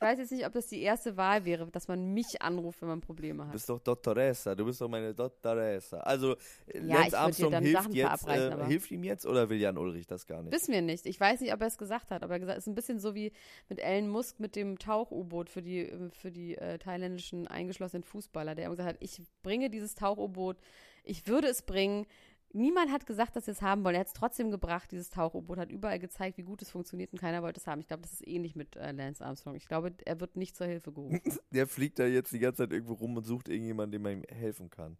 Ich 0.00 0.02
weiß 0.02 0.20
jetzt 0.20 0.30
nicht, 0.30 0.46
ob 0.46 0.52
das 0.52 0.68
die 0.68 0.80
erste 0.80 1.16
Wahl 1.16 1.44
wäre, 1.44 1.66
dass 1.72 1.88
man 1.88 2.14
mich 2.14 2.40
anruft, 2.40 2.80
wenn 2.82 2.88
man 2.88 3.00
Probleme 3.00 3.38
Du 3.42 3.46
hat. 3.46 3.52
bist 3.52 3.68
doch 3.68 3.80
Dottoressa, 3.80 4.54
du 4.54 4.64
bist 4.64 4.80
doch 4.80 4.88
meine 4.88 5.12
Dottoressa. 5.12 5.98
Also, 5.98 6.36
äh, 6.68 6.78
Ja, 6.86 7.00
Lance 7.00 7.18
Armstrong 7.18 7.52
hilft 7.60 7.94
jetzt, 7.94 8.28
äh, 8.28 8.64
hilft 8.66 8.90
ihm 8.92 9.02
jetzt 9.02 9.26
oder 9.26 9.48
will 9.50 9.58
Jan 9.58 9.76
Ulrich 9.76 10.06
das 10.06 10.24
gar 10.24 10.40
nicht? 10.40 10.52
Wissen 10.52 10.72
wir 10.72 10.82
nicht. 10.82 11.04
Ich 11.04 11.18
weiß 11.18 11.40
nicht, 11.40 11.52
ob 11.52 11.60
er 11.62 11.66
es 11.66 11.78
gesagt 11.78 12.12
hat, 12.12 12.22
aber 12.22 12.34
er 12.34 12.34
hat 12.36 12.40
gesagt, 12.42 12.58
es 12.58 12.64
ist 12.64 12.68
ein 12.70 12.76
bisschen 12.76 13.00
so 13.00 13.16
wie 13.16 13.32
mit 13.68 13.80
Elon 13.80 14.08
Musk 14.08 14.38
mit 14.38 14.54
dem 14.54 14.78
Tauch-U-Boot 14.78 15.50
für 15.50 15.62
die, 15.62 15.92
für 16.12 16.30
die 16.30 16.56
äh, 16.56 16.78
thailändischen 16.78 17.48
eingeschlossenen 17.48 18.04
Fußballer, 18.04 18.54
der 18.54 18.68
gesagt 18.70 18.88
hat, 18.88 18.96
ich 19.00 19.20
bringe 19.42 19.68
dieses 19.68 19.96
Tauch-U-Boot, 19.96 20.58
ich 21.02 21.26
würde 21.26 21.48
es 21.48 21.62
bringen. 21.62 22.06
Niemand 22.52 22.90
hat 22.90 23.04
gesagt, 23.06 23.36
dass 23.36 23.44
sie 23.44 23.50
es 23.50 23.60
haben 23.60 23.84
wollen. 23.84 23.94
Er 23.94 24.00
hat 24.00 24.06
es 24.06 24.14
trotzdem 24.14 24.50
gebracht, 24.50 24.90
dieses 24.90 25.10
Tauch-U-Boot, 25.10 25.58
hat 25.58 25.70
überall 25.70 25.98
gezeigt, 25.98 26.38
wie 26.38 26.42
gut 26.42 26.62
es 26.62 26.70
funktioniert 26.70 27.12
und 27.12 27.20
keiner 27.20 27.42
wollte 27.42 27.60
es 27.60 27.66
haben. 27.66 27.80
Ich 27.80 27.86
glaube, 27.86 28.02
das 28.02 28.12
ist 28.12 28.26
ähnlich 28.26 28.56
mit 28.56 28.74
äh, 28.76 28.92
Lance 28.92 29.24
Armstrong. 29.24 29.54
Ich 29.54 29.66
glaube, 29.68 29.92
er 30.06 30.18
wird 30.20 30.36
nicht 30.36 30.56
zur 30.56 30.66
Hilfe 30.66 30.90
gerufen. 30.92 31.20
Der 31.52 31.66
fliegt 31.66 31.98
da 31.98 32.06
jetzt 32.06 32.32
die 32.32 32.38
ganze 32.38 32.62
Zeit 32.62 32.72
irgendwo 32.72 32.94
rum 32.94 33.16
und 33.16 33.24
sucht 33.24 33.48
irgendjemanden, 33.48 33.92
dem 33.92 34.02
man 34.02 34.12
ihm 34.12 34.24
helfen 34.34 34.70
kann. 34.70 34.96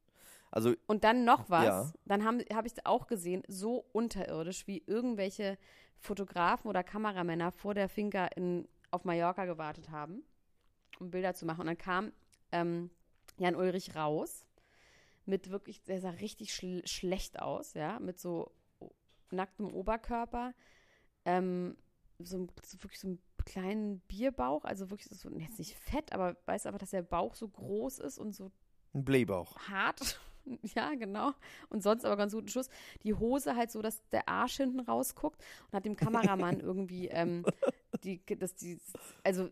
Also, 0.51 0.75
Und 0.87 1.05
dann 1.05 1.25
noch 1.25 1.49
was, 1.51 1.65
Ja. 1.65 1.93
dann 2.05 2.25
habe 2.25 2.45
hab 2.53 2.67
ich 2.67 2.73
auch 2.85 3.07
gesehen, 3.07 3.43
so 3.49 3.85
unterirdisch, 3.93 4.67
wie 4.67 4.83
irgendwelche 4.87 5.59
Fotografen 5.99 6.69
oder 6.69 6.83
Kameramänner 6.83 7.51
vor 7.53 7.75
der 7.75 7.89
Finca 7.89 8.27
in, 8.37 8.69
auf 8.91 9.05
Mallorca 9.05 9.45
gewartet 9.47 9.91
haben, 9.91 10.23
um 11.01 11.11
Bilder 11.11 11.35
zu 11.35 11.45
machen. 11.45 11.63
Und 11.63 11.67
dann 11.67 11.79
kam 11.79 12.13
ähm, 12.53 12.91
Jan 13.39 13.57
Ulrich 13.57 13.95
raus 13.95 14.45
mit 15.29 15.51
wirklich, 15.51 15.83
der 15.85 16.01
sah 16.01 16.11
richtig 16.11 16.55
schl 16.55 16.83
schlecht 16.87 17.39
aus, 17.41 17.75
ja, 17.75 18.01
mit 18.01 18.19
so 18.19 18.51
nacktem 19.31 19.73
Oberkörper, 19.73 20.55
ähm, 21.27 21.77
so, 22.19 22.49
so 22.65 22.83
wirklich 22.83 22.99
so 22.99 23.09
einem 23.09 23.19
kleinen 23.45 24.01
Bierbauch, 24.01 24.65
also 24.65 24.91
wirklich 24.91 25.09
so, 25.11 25.29
jetzt 25.31 25.59
nicht 25.59 25.75
fett, 25.75 26.13
aber 26.13 26.37
weiß 26.47 26.67
einfach, 26.67 26.79
dass 26.79 26.91
der 26.91 27.03
Bauch 27.03 27.35
so 27.35 27.47
groß 27.47 27.99
ist 27.99 28.19
und 28.19 28.35
so 28.35 28.51
ein 28.95 29.05
Blähbauch. 29.05 29.57
hart. 29.69 30.21
Ja, 30.75 30.95
genau. 30.95 31.35
Und 31.69 31.83
sonst 31.83 32.07
aber 32.07 32.17
ganz 32.17 32.33
guten 32.33 32.49
Schuss. 32.49 32.71
Die 33.03 33.13
Hose 33.13 33.55
halt 33.55 33.71
so, 33.71 33.83
dass 33.83 34.01
der 34.09 34.31
Arsch 34.31 34.57
hinten 34.57 34.81
rausguckt 34.81 35.45
und 35.67 35.77
hat 35.77 35.85
dem 35.85 35.95
Kameramann 35.95 36.61
irgendwie 36.61 37.09
ähm, 37.09 37.45
die, 38.03 38.25
das, 38.25 38.55
die, 38.55 38.81
also 39.23 39.51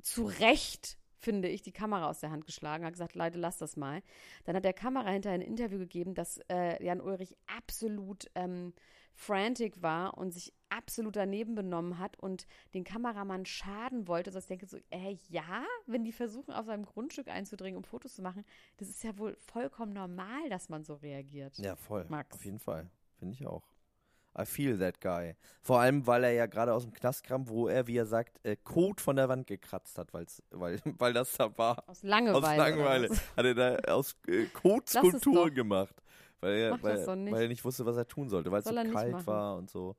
zu 0.00 0.24
Recht 0.24 0.96
finde 1.18 1.48
ich, 1.48 1.62
die 1.62 1.72
Kamera 1.72 2.08
aus 2.08 2.20
der 2.20 2.30
Hand 2.30 2.46
geschlagen, 2.46 2.84
hat 2.84 2.92
gesagt, 2.92 3.14
Leute, 3.14 3.38
lass 3.38 3.58
das 3.58 3.76
mal. 3.76 4.02
Dann 4.44 4.56
hat 4.56 4.64
der 4.64 4.72
Kamera 4.72 5.10
hinterher 5.10 5.38
ein 5.38 5.42
Interview 5.42 5.78
gegeben, 5.78 6.14
dass 6.14 6.38
äh, 6.48 6.82
Jan 6.84 7.00
Ulrich 7.00 7.36
absolut 7.46 8.30
ähm, 8.34 8.72
frantic 9.14 9.82
war 9.82 10.16
und 10.16 10.30
sich 10.30 10.54
absolut 10.68 11.16
daneben 11.16 11.56
benommen 11.56 11.98
hat 11.98 12.18
und 12.20 12.46
den 12.72 12.84
Kameramann 12.84 13.46
schaden 13.46 14.06
wollte. 14.06 14.28
Also 14.28 14.38
ich 14.38 14.46
denke 14.46 14.66
so, 14.66 14.78
äh, 14.90 15.16
ja, 15.28 15.64
wenn 15.86 16.04
die 16.04 16.12
versuchen, 16.12 16.52
auf 16.52 16.66
seinem 16.66 16.84
Grundstück 16.84 17.28
einzudringen, 17.28 17.76
um 17.76 17.84
Fotos 17.84 18.14
zu 18.14 18.22
machen, 18.22 18.44
das 18.76 18.88
ist 18.88 19.02
ja 19.02 19.18
wohl 19.18 19.36
vollkommen 19.36 19.92
normal, 19.92 20.48
dass 20.50 20.68
man 20.68 20.84
so 20.84 20.94
reagiert. 20.94 21.58
Ja, 21.58 21.74
voll. 21.74 22.06
Max. 22.08 22.36
Auf 22.36 22.44
jeden 22.44 22.60
Fall. 22.60 22.88
Finde 23.18 23.34
ich 23.34 23.46
auch. 23.46 23.66
I 24.38 24.44
feel 24.44 24.78
that 24.78 25.00
guy. 25.00 25.34
Vor 25.60 25.80
allem, 25.80 26.06
weil 26.06 26.24
er 26.24 26.32
ja 26.32 26.46
gerade 26.46 26.72
aus 26.72 26.84
dem 26.84 26.92
Knast 26.92 27.24
kam, 27.24 27.48
wo 27.48 27.66
er, 27.68 27.86
wie 27.86 27.96
er 27.96 28.06
sagt, 28.06 28.38
äh, 28.44 28.56
Kot 28.56 29.00
von 29.00 29.16
der 29.16 29.28
Wand 29.28 29.46
gekratzt 29.46 29.98
hat, 29.98 30.12
weil's, 30.14 30.42
weil, 30.50 30.80
weil 30.98 31.12
das 31.12 31.32
da 31.32 31.56
war. 31.58 31.82
Aus 31.88 32.02
Langeweile. 32.02 32.36
Aus 32.36 32.56
Langeweile. 32.56 33.08
Hat 33.36 33.44
er 33.44 33.54
da 33.54 33.92
aus 33.92 34.16
äh, 34.28 34.44
Kot 34.46 34.88
Skulpturen 34.88 35.54
gemacht. 35.54 35.94
Weil 36.40 36.52
er, 36.54 36.82
weil, 36.82 37.16
nicht. 37.16 37.32
weil 37.32 37.42
er 37.42 37.48
nicht 37.48 37.64
wusste, 37.64 37.84
was 37.84 37.96
er 37.96 38.06
tun 38.06 38.28
sollte, 38.28 38.52
weil 38.52 38.60
es 38.60 38.66
so 38.66 38.74
kalt 38.74 39.26
war 39.26 39.56
und 39.56 39.68
so. 39.68 39.96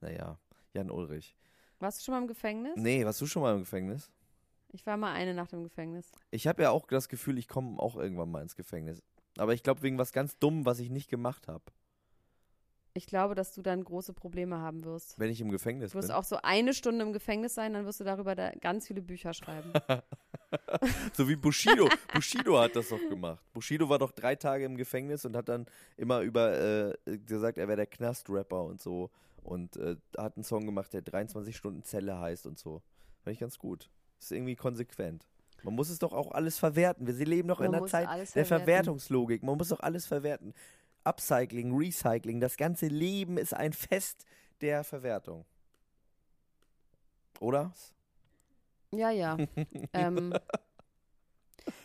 Naja, 0.00 0.38
Jan 0.72 0.90
Ulrich. 0.90 1.36
Warst 1.80 2.00
du 2.00 2.04
schon 2.04 2.14
mal 2.14 2.22
im 2.22 2.28
Gefängnis? 2.28 2.72
Nee, 2.76 3.04
warst 3.04 3.20
du 3.20 3.26
schon 3.26 3.42
mal 3.42 3.52
im 3.52 3.60
Gefängnis? 3.60 4.10
Ich 4.72 4.86
war 4.86 4.96
mal 4.96 5.12
eine 5.12 5.34
Nacht 5.34 5.52
im 5.52 5.62
Gefängnis. 5.62 6.10
Ich 6.30 6.46
habe 6.46 6.62
ja 6.62 6.70
auch 6.70 6.86
das 6.86 7.08
Gefühl, 7.08 7.36
ich 7.38 7.48
komme 7.48 7.78
auch 7.78 7.96
irgendwann 7.96 8.30
mal 8.30 8.42
ins 8.42 8.56
Gefängnis. 8.56 9.02
Aber 9.36 9.52
ich 9.52 9.62
glaube, 9.62 9.82
wegen 9.82 9.98
was 9.98 10.12
ganz 10.12 10.38
Dumm, 10.38 10.64
was 10.64 10.78
ich 10.80 10.90
nicht 10.90 11.10
gemacht 11.10 11.46
habe, 11.48 11.64
Ich 12.96 13.06
glaube, 13.06 13.34
dass 13.34 13.52
du 13.54 13.62
dann 13.62 13.84
große 13.84 14.12
Probleme 14.14 14.58
haben 14.58 14.84
wirst. 14.84 15.18
wenn 15.18 15.30
ich 15.30 15.40
im 15.40 15.50
Gefängnis 15.50 15.92
Du 15.92 15.98
wirst 15.98 16.08
bin. 16.08 16.16
auch 16.16 16.24
so 16.24 16.38
eine 16.42 16.72
Stunde 16.74 17.04
im 17.04 17.12
Gefängnis 17.12 17.54
sein, 17.54 17.74
dann 17.74 17.84
wirst 17.84 18.00
du 18.00 18.04
darüber 18.04 18.34
da 18.34 18.50
ganz 18.60 18.86
viele 18.86 19.02
Bücher 19.02 19.32
schreiben. 19.34 19.72
So 21.12 21.28
wie 21.28 21.36
Bushido. 21.36 21.88
Bushido 22.14 22.58
hat 22.58 22.76
das 22.76 22.88
doch 22.88 23.00
gemacht. 23.08 23.42
Bushido 23.52 23.88
war 23.88 23.98
doch 23.98 24.12
drei 24.12 24.36
Tage 24.36 24.64
im 24.64 24.76
Gefängnis 24.76 25.24
und 25.24 25.36
hat 25.36 25.48
dann 25.48 25.66
immer 25.96 26.20
über 26.20 26.94
äh, 27.04 27.18
gesagt, 27.18 27.58
er 27.58 27.66
wäre 27.66 27.76
der 27.76 27.86
Knastrapper 27.86 28.62
und 28.62 28.80
so. 28.80 29.10
Und 29.42 29.76
äh, 29.76 29.96
hat 30.16 30.36
einen 30.36 30.44
Song 30.44 30.64
gemacht, 30.64 30.92
der 30.92 31.02
23 31.02 31.54
Stunden 31.56 31.82
Zelle 31.82 32.18
heißt 32.18 32.46
und 32.46 32.58
so. 32.58 32.80
Fand 33.24 33.34
ich 33.34 33.40
ganz 33.40 33.58
gut. 33.58 33.90
Ist 34.20 34.32
irgendwie 34.32 34.54
konsequent. 34.56 35.26
Man 35.62 35.74
muss 35.74 35.90
es 35.90 35.98
doch 35.98 36.12
auch 36.12 36.30
alles 36.30 36.58
verwerten. 36.58 37.06
Wir 37.06 37.26
leben 37.26 37.48
doch 37.48 37.58
in 37.60 37.66
Man 37.66 37.74
einer 37.74 37.82
muss 37.82 37.90
Zeit 37.90 38.34
der. 38.34 38.46
Verwertungslogik. 38.46 39.42
Man 39.42 39.58
muss 39.58 39.68
doch 39.68 39.80
alles 39.80 40.06
verwerten. 40.06 40.54
Upcycling, 41.06 41.76
Recycling, 41.76 42.40
das 42.40 42.56
ganze 42.56 42.86
Leben 42.86 43.38
ist 43.38 43.54
ein 43.54 43.72
Fest 43.72 44.26
der 44.60 44.84
Verwertung. 44.84 45.44
Oder? 47.40 47.72
ja, 48.92 49.10
ja. 49.10 49.36
ähm, 49.92 50.34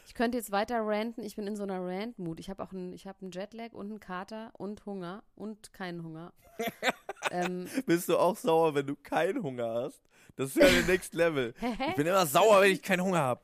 ich 0.05 0.13
könnte 0.13 0.37
jetzt 0.37 0.51
weiter 0.51 0.81
ranten. 0.81 1.23
Ich 1.23 1.35
bin 1.35 1.47
in 1.47 1.55
so 1.55 1.63
einer 1.63 1.81
Rant-Mut. 1.81 2.39
Ich 2.39 2.49
habe 2.49 2.63
auch 2.63 2.71
einen, 2.71 2.93
ich 2.93 3.07
habe 3.07 3.21
einen 3.21 3.31
Jetlag 3.31 3.73
und 3.73 3.89
einen 3.89 3.99
Kater 3.99 4.51
und 4.57 4.85
Hunger 4.85 5.23
und 5.35 5.73
keinen 5.73 6.03
Hunger. 6.03 6.33
ähm, 7.31 7.67
Bist 7.85 8.09
du 8.09 8.17
auch 8.17 8.37
sauer, 8.37 8.75
wenn 8.75 8.87
du 8.87 8.95
keinen 8.95 9.41
Hunger 9.43 9.73
hast? 9.73 10.01
Das 10.35 10.49
ist 10.49 10.57
ja 10.57 10.67
der 10.69 10.83
Next 10.87 11.13
Level. 11.13 11.53
Ich 11.89 11.95
bin 11.95 12.07
immer 12.07 12.25
sauer, 12.25 12.61
wenn 12.61 12.71
ich 12.71 12.81
keinen 12.81 13.03
Hunger 13.03 13.19
habe. 13.19 13.43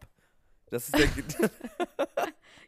Das 0.70 0.90
ist 0.90 0.98
der. 0.98 1.10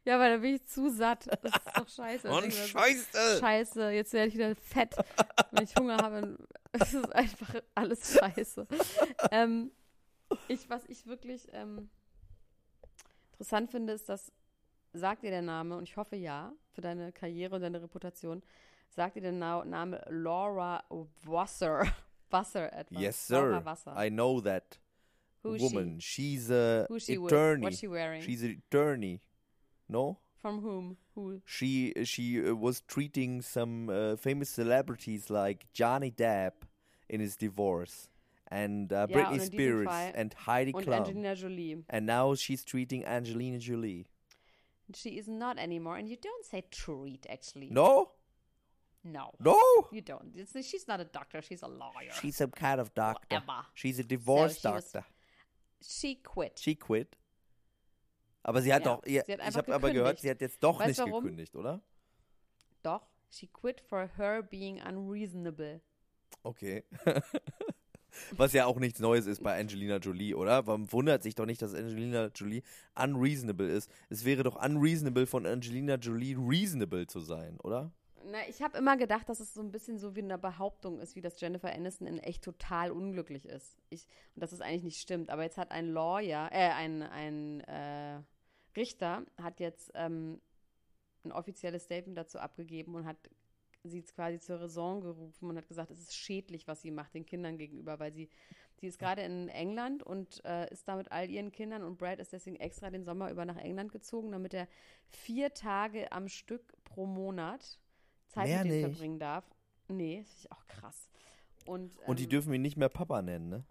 Ja, 0.09 0.19
weil 0.19 0.31
da 0.31 0.37
bin 0.37 0.55
ich 0.55 0.65
zu 0.65 0.89
satt. 0.89 1.27
Das 1.27 1.53
ist 1.55 1.77
doch 1.77 1.87
scheiße. 1.87 2.29
Und 2.31 2.41
denk 2.41 2.51
ich 2.53 2.59
mir 2.59 2.65
so, 2.65 2.79
Scheiße! 2.79 3.39
Scheiße, 3.39 3.89
jetzt 3.91 4.11
werde 4.13 4.29
ich 4.29 4.33
wieder 4.33 4.55
fett. 4.55 4.95
Wenn 5.51 5.63
ich 5.63 5.75
Hunger 5.75 5.97
habe, 5.97 6.35
es 6.71 6.95
ist 6.95 7.13
einfach 7.13 7.53
alles 7.75 8.13
scheiße. 8.17 8.65
ähm, 9.29 9.71
ich, 10.47 10.67
was 10.67 10.83
ich 10.87 11.05
wirklich 11.05 11.47
ähm, 11.53 11.91
interessant 13.33 13.69
finde, 13.69 13.93
ist, 13.93 14.09
dass, 14.09 14.31
sagt 14.93 15.21
dir 15.21 15.29
der 15.29 15.43
Name, 15.43 15.77
und 15.77 15.83
ich 15.83 15.95
hoffe 15.95 16.15
ja, 16.15 16.53
für 16.71 16.81
deine 16.81 17.11
Karriere 17.11 17.57
und 17.57 17.61
deine 17.61 17.79
Reputation, 17.79 18.41
sagt 18.89 19.15
dir 19.15 19.21
der 19.21 19.31
Na 19.31 19.63
Name 19.63 20.03
Laura 20.09 20.83
Wasser. 21.23 21.83
Wasser 22.31 22.73
etwas. 22.73 22.99
Yes, 22.99 23.29
Laura 23.29 23.59
sir. 23.59 23.65
Wasser. 23.65 23.95
I 23.95 24.09
know 24.09 24.41
that 24.41 24.79
Who 25.43 25.55
woman. 25.57 25.99
she? 25.99 26.33
She's 26.33 26.49
a 26.49 26.87
Who's 26.89 27.05
she 27.05 27.15
attorney. 27.15 27.63
What's 27.63 27.77
she 27.77 27.87
wearing? 27.87 28.23
She's 28.23 28.41
an 28.41 28.63
attorney. 28.71 29.21
No? 29.89 30.17
From 30.41 30.61
whom? 30.61 30.97
Who? 31.15 31.41
She 31.45 31.93
she 32.05 32.39
uh, 32.41 32.53
was 32.55 32.81
treating 32.87 33.41
some 33.41 33.89
uh, 33.89 34.15
famous 34.15 34.49
celebrities 34.49 35.29
like 35.29 35.65
Johnny 35.73 36.11
Depp 36.11 36.63
in 37.09 37.19
his 37.19 37.35
divorce, 37.35 38.07
and 38.47 38.93
uh, 38.93 39.07
Ja, 39.09 39.15
Britney 39.17 39.25
und 39.25 39.33
in 39.33 39.39
diesem 39.39 39.53
Spears 39.53 39.85
Fall- 39.87 40.11
and 40.15 40.33
Heidi 40.47 40.71
Und 40.73 40.85
Klum. 40.85 40.93
Angelina 40.99 41.35
Jolie. 41.35 41.83
And 41.89 42.05
now 42.05 42.35
she's 42.35 42.63
treating 42.63 43.03
Angelina 43.05 43.57
Jolie. 43.59 44.05
She 44.95 45.17
is 45.17 45.27
not 45.27 45.59
anymore. 45.59 45.97
And 45.97 46.07
you 46.07 46.17
don't 46.17 46.45
say 46.45 46.63
treat, 46.71 47.25
actually. 47.29 47.69
No? 47.69 48.11
No. 49.03 49.31
No? 49.39 49.59
You 49.91 50.01
don't. 50.01 50.33
It's, 50.35 50.53
she's 50.65 50.87
not 50.87 50.99
a 50.99 51.05
doctor. 51.05 51.41
She's 51.41 51.61
a 51.63 51.67
lawyer. 51.67 52.11
She's 52.21 52.37
some 52.37 52.51
kind 52.51 52.79
of 52.79 52.93
doctor. 52.95 53.27
Whatever. 53.35 53.65
She's 53.73 53.99
a 53.99 54.03
divorce 54.03 54.59
So 54.59 54.69
she 54.69 54.73
was- 54.75 54.91
doctor. 54.91 55.07
She 55.81 56.15
quit. 56.15 56.59
She 56.59 56.75
quit. 56.75 57.15
Aber 58.43 58.61
sie 58.61 58.73
hat 58.73 58.85
Ja, 58.85 58.95
doch, 58.95 59.05
ihr, 59.05 59.23
sie 59.25 59.33
hat 59.33 59.49
ich 59.49 59.55
habe 59.57 59.73
aber 59.75 59.91
gehört, 59.91 60.19
sie 60.19 60.29
hat 60.29 60.41
jetzt 60.41 60.63
doch 60.63 60.79
Weißt 60.79 60.87
nicht 60.89 60.99
warum? 60.99 61.23
gekündigt, 61.23 61.55
oder? 61.55 61.81
Doch. 62.83 63.07
She 63.31 63.47
quit 63.47 63.79
for 63.81 64.09
her 64.17 64.41
being 64.41 64.81
unreasonable. 64.81 65.81
Okay. 66.43 66.83
Was 68.35 68.53
ja 68.53 68.65
auch 68.65 68.79
nichts 68.79 68.99
Neues 68.99 69.27
ist 69.27 69.43
bei 69.43 69.59
Angelina 69.59 69.97
Jolie, 69.97 70.33
oder? 70.33 70.63
Man 70.63 70.91
wundert 70.91 71.21
sich 71.21 71.35
doch 71.35 71.45
nicht, 71.45 71.61
dass 71.61 71.75
Angelina 71.75 72.31
Jolie 72.33 72.63
unreasonable 72.95 73.69
ist. 73.69 73.89
Es 74.09 74.25
wäre 74.25 74.43
doch 74.43 74.55
unreasonable 74.55 75.27
von 75.27 75.45
Angelina 75.45 75.95
Jolie 75.95 76.35
reasonable 76.35 77.05
zu 77.05 77.19
sein, 77.19 77.59
oder? 77.59 77.91
Na, 78.25 78.47
ich 78.47 78.61
habe 78.61 78.77
immer 78.77 78.97
gedacht, 78.97 79.29
dass 79.29 79.39
es 79.39 79.53
so 79.53 79.61
ein 79.61 79.71
bisschen 79.71 79.97
so 79.97 80.15
wie 80.15 80.21
eine 80.21 80.37
Behauptung 80.37 80.99
ist, 80.99 81.15
wie 81.15 81.21
dass 81.21 81.39
Jennifer 81.39 81.73
Aniston 81.73 82.07
in 82.07 82.19
echt 82.19 82.43
total 82.43 82.91
unglücklich 82.91 83.45
ist. 83.45 83.77
Ich, 83.89 84.05
und 84.35 84.41
dass 84.41 84.51
es 84.51 84.61
eigentlich 84.61 84.83
nicht 84.83 85.01
stimmt. 85.01 85.29
Aber 85.29 85.43
jetzt 85.43 85.57
hat 85.57 85.71
ein 85.71 85.87
Lawyer, 85.87 86.49
äh, 86.51 86.69
ein, 86.69 87.01
ein 87.03 87.61
äh, 87.61 88.21
Richter 88.75 89.25
hat 89.41 89.59
jetzt 89.59 89.91
ähm, 89.95 90.41
ein 91.23 91.31
offizielles 91.31 91.83
Statement 91.83 92.17
dazu 92.17 92.39
abgegeben 92.39 92.95
und 92.95 93.05
hat 93.05 93.17
sie 93.83 93.99
jetzt 93.99 94.13
quasi 94.13 94.39
zur 94.39 94.59
Raison 94.59 95.01
gerufen 95.01 95.49
und 95.49 95.57
hat 95.57 95.67
gesagt, 95.67 95.91
es 95.91 95.99
ist 95.99 96.15
schädlich, 96.15 96.67
was 96.67 96.81
sie 96.81 96.91
macht 96.91 97.13
den 97.13 97.25
Kindern 97.25 97.57
gegenüber, 97.57 97.99
weil 97.99 98.13
sie, 98.13 98.29
sie 98.75 98.87
ist 98.87 98.99
gerade 98.99 99.21
in 99.21 99.47
England 99.47 100.03
und 100.03 100.43
äh, 100.43 100.69
ist 100.71 100.87
da 100.87 100.97
mit 100.97 101.11
all 101.11 101.29
ihren 101.29 101.51
Kindern 101.51 101.83
und 101.83 101.97
Brad 101.97 102.19
ist 102.19 102.33
deswegen 102.33 102.57
extra 102.57 102.89
den 102.89 103.05
Sommer 103.05 103.31
über 103.31 103.45
nach 103.45 103.57
England 103.57 103.91
gezogen, 103.91 104.31
damit 104.31 104.53
er 104.53 104.67
vier 105.07 105.53
Tage 105.53 106.11
am 106.11 106.27
Stück 106.27 106.73
pro 106.83 107.05
Monat 107.05 107.79
Zeit 108.29 108.47
Mehr 108.47 108.63
mit 108.63 108.71
denen 108.71 108.81
nicht. 108.83 108.95
verbringen 108.95 109.19
darf. 109.19 109.45
Nee, 109.87 110.23
das 110.25 110.37
ist 110.37 110.51
auch 110.51 110.67
krass. 110.67 111.09
Und, 111.65 111.97
Und 112.07 112.19
die 112.19 112.23
ähm, 112.23 112.29
dürfen 112.29 112.53
ihn 112.53 112.61
nicht 112.61 112.77
mehr 112.77 112.89
Papa 112.89 113.21
nennen, 113.21 113.49
ne? 113.49 113.63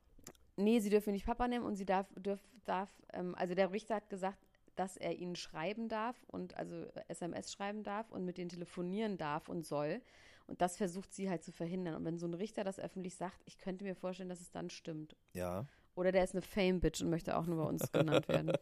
Nee, 0.56 0.80
sie 0.80 0.90
dürfen 0.90 1.12
nicht 1.12 1.26
Papa 1.26 1.46
nehmen 1.48 1.64
und 1.64 1.76
sie 1.76 1.86
darf, 1.86 2.06
dürf, 2.16 2.40
darf, 2.64 2.90
ähm, 3.12 3.34
also 3.36 3.54
der 3.54 3.72
Richter 3.72 3.94
hat 3.96 4.10
gesagt, 4.10 4.38
dass 4.74 4.96
er 4.96 5.16
ihnen 5.16 5.36
schreiben 5.36 5.88
darf 5.88 6.16
und 6.28 6.56
also 6.56 6.86
SMS 7.08 7.52
schreiben 7.52 7.82
darf 7.82 8.10
und 8.10 8.24
mit 8.24 8.38
denen 8.38 8.48
telefonieren 8.48 9.16
darf 9.18 9.48
und 9.48 9.66
soll. 9.66 10.00
Und 10.46 10.60
das 10.60 10.76
versucht 10.76 11.12
sie 11.12 11.28
halt 11.28 11.42
zu 11.42 11.52
verhindern. 11.52 11.94
Und 11.94 12.04
wenn 12.04 12.18
so 12.18 12.26
ein 12.26 12.34
Richter 12.34 12.64
das 12.64 12.78
öffentlich 12.80 13.16
sagt, 13.16 13.40
ich 13.44 13.58
könnte 13.58 13.84
mir 13.84 13.94
vorstellen, 13.94 14.28
dass 14.28 14.40
es 14.40 14.50
dann 14.50 14.70
stimmt. 14.70 15.16
Ja. 15.34 15.66
Oder 15.94 16.12
der 16.12 16.24
ist 16.24 16.34
eine 16.34 16.42
Fame-Bitch 16.42 17.02
und 17.02 17.10
möchte 17.10 17.36
auch 17.36 17.46
nur 17.46 17.56
bei 17.64 17.68
uns 17.68 17.90
genannt 17.92 18.28
werden. 18.28 18.52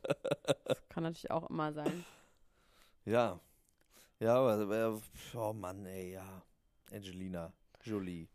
Das 0.65 0.89
kann 0.89 1.03
natürlich 1.03 1.31
auch 1.31 1.49
immer 1.51 1.73
sein. 1.73 2.05
Ja. 3.05 3.39
Ja, 4.19 4.37
aber, 4.37 5.01
oh 5.35 5.53
Mann, 5.53 5.85
ey, 5.87 6.13
ja. 6.13 6.43
Angelina 6.93 7.53
Jolie. 7.83 8.29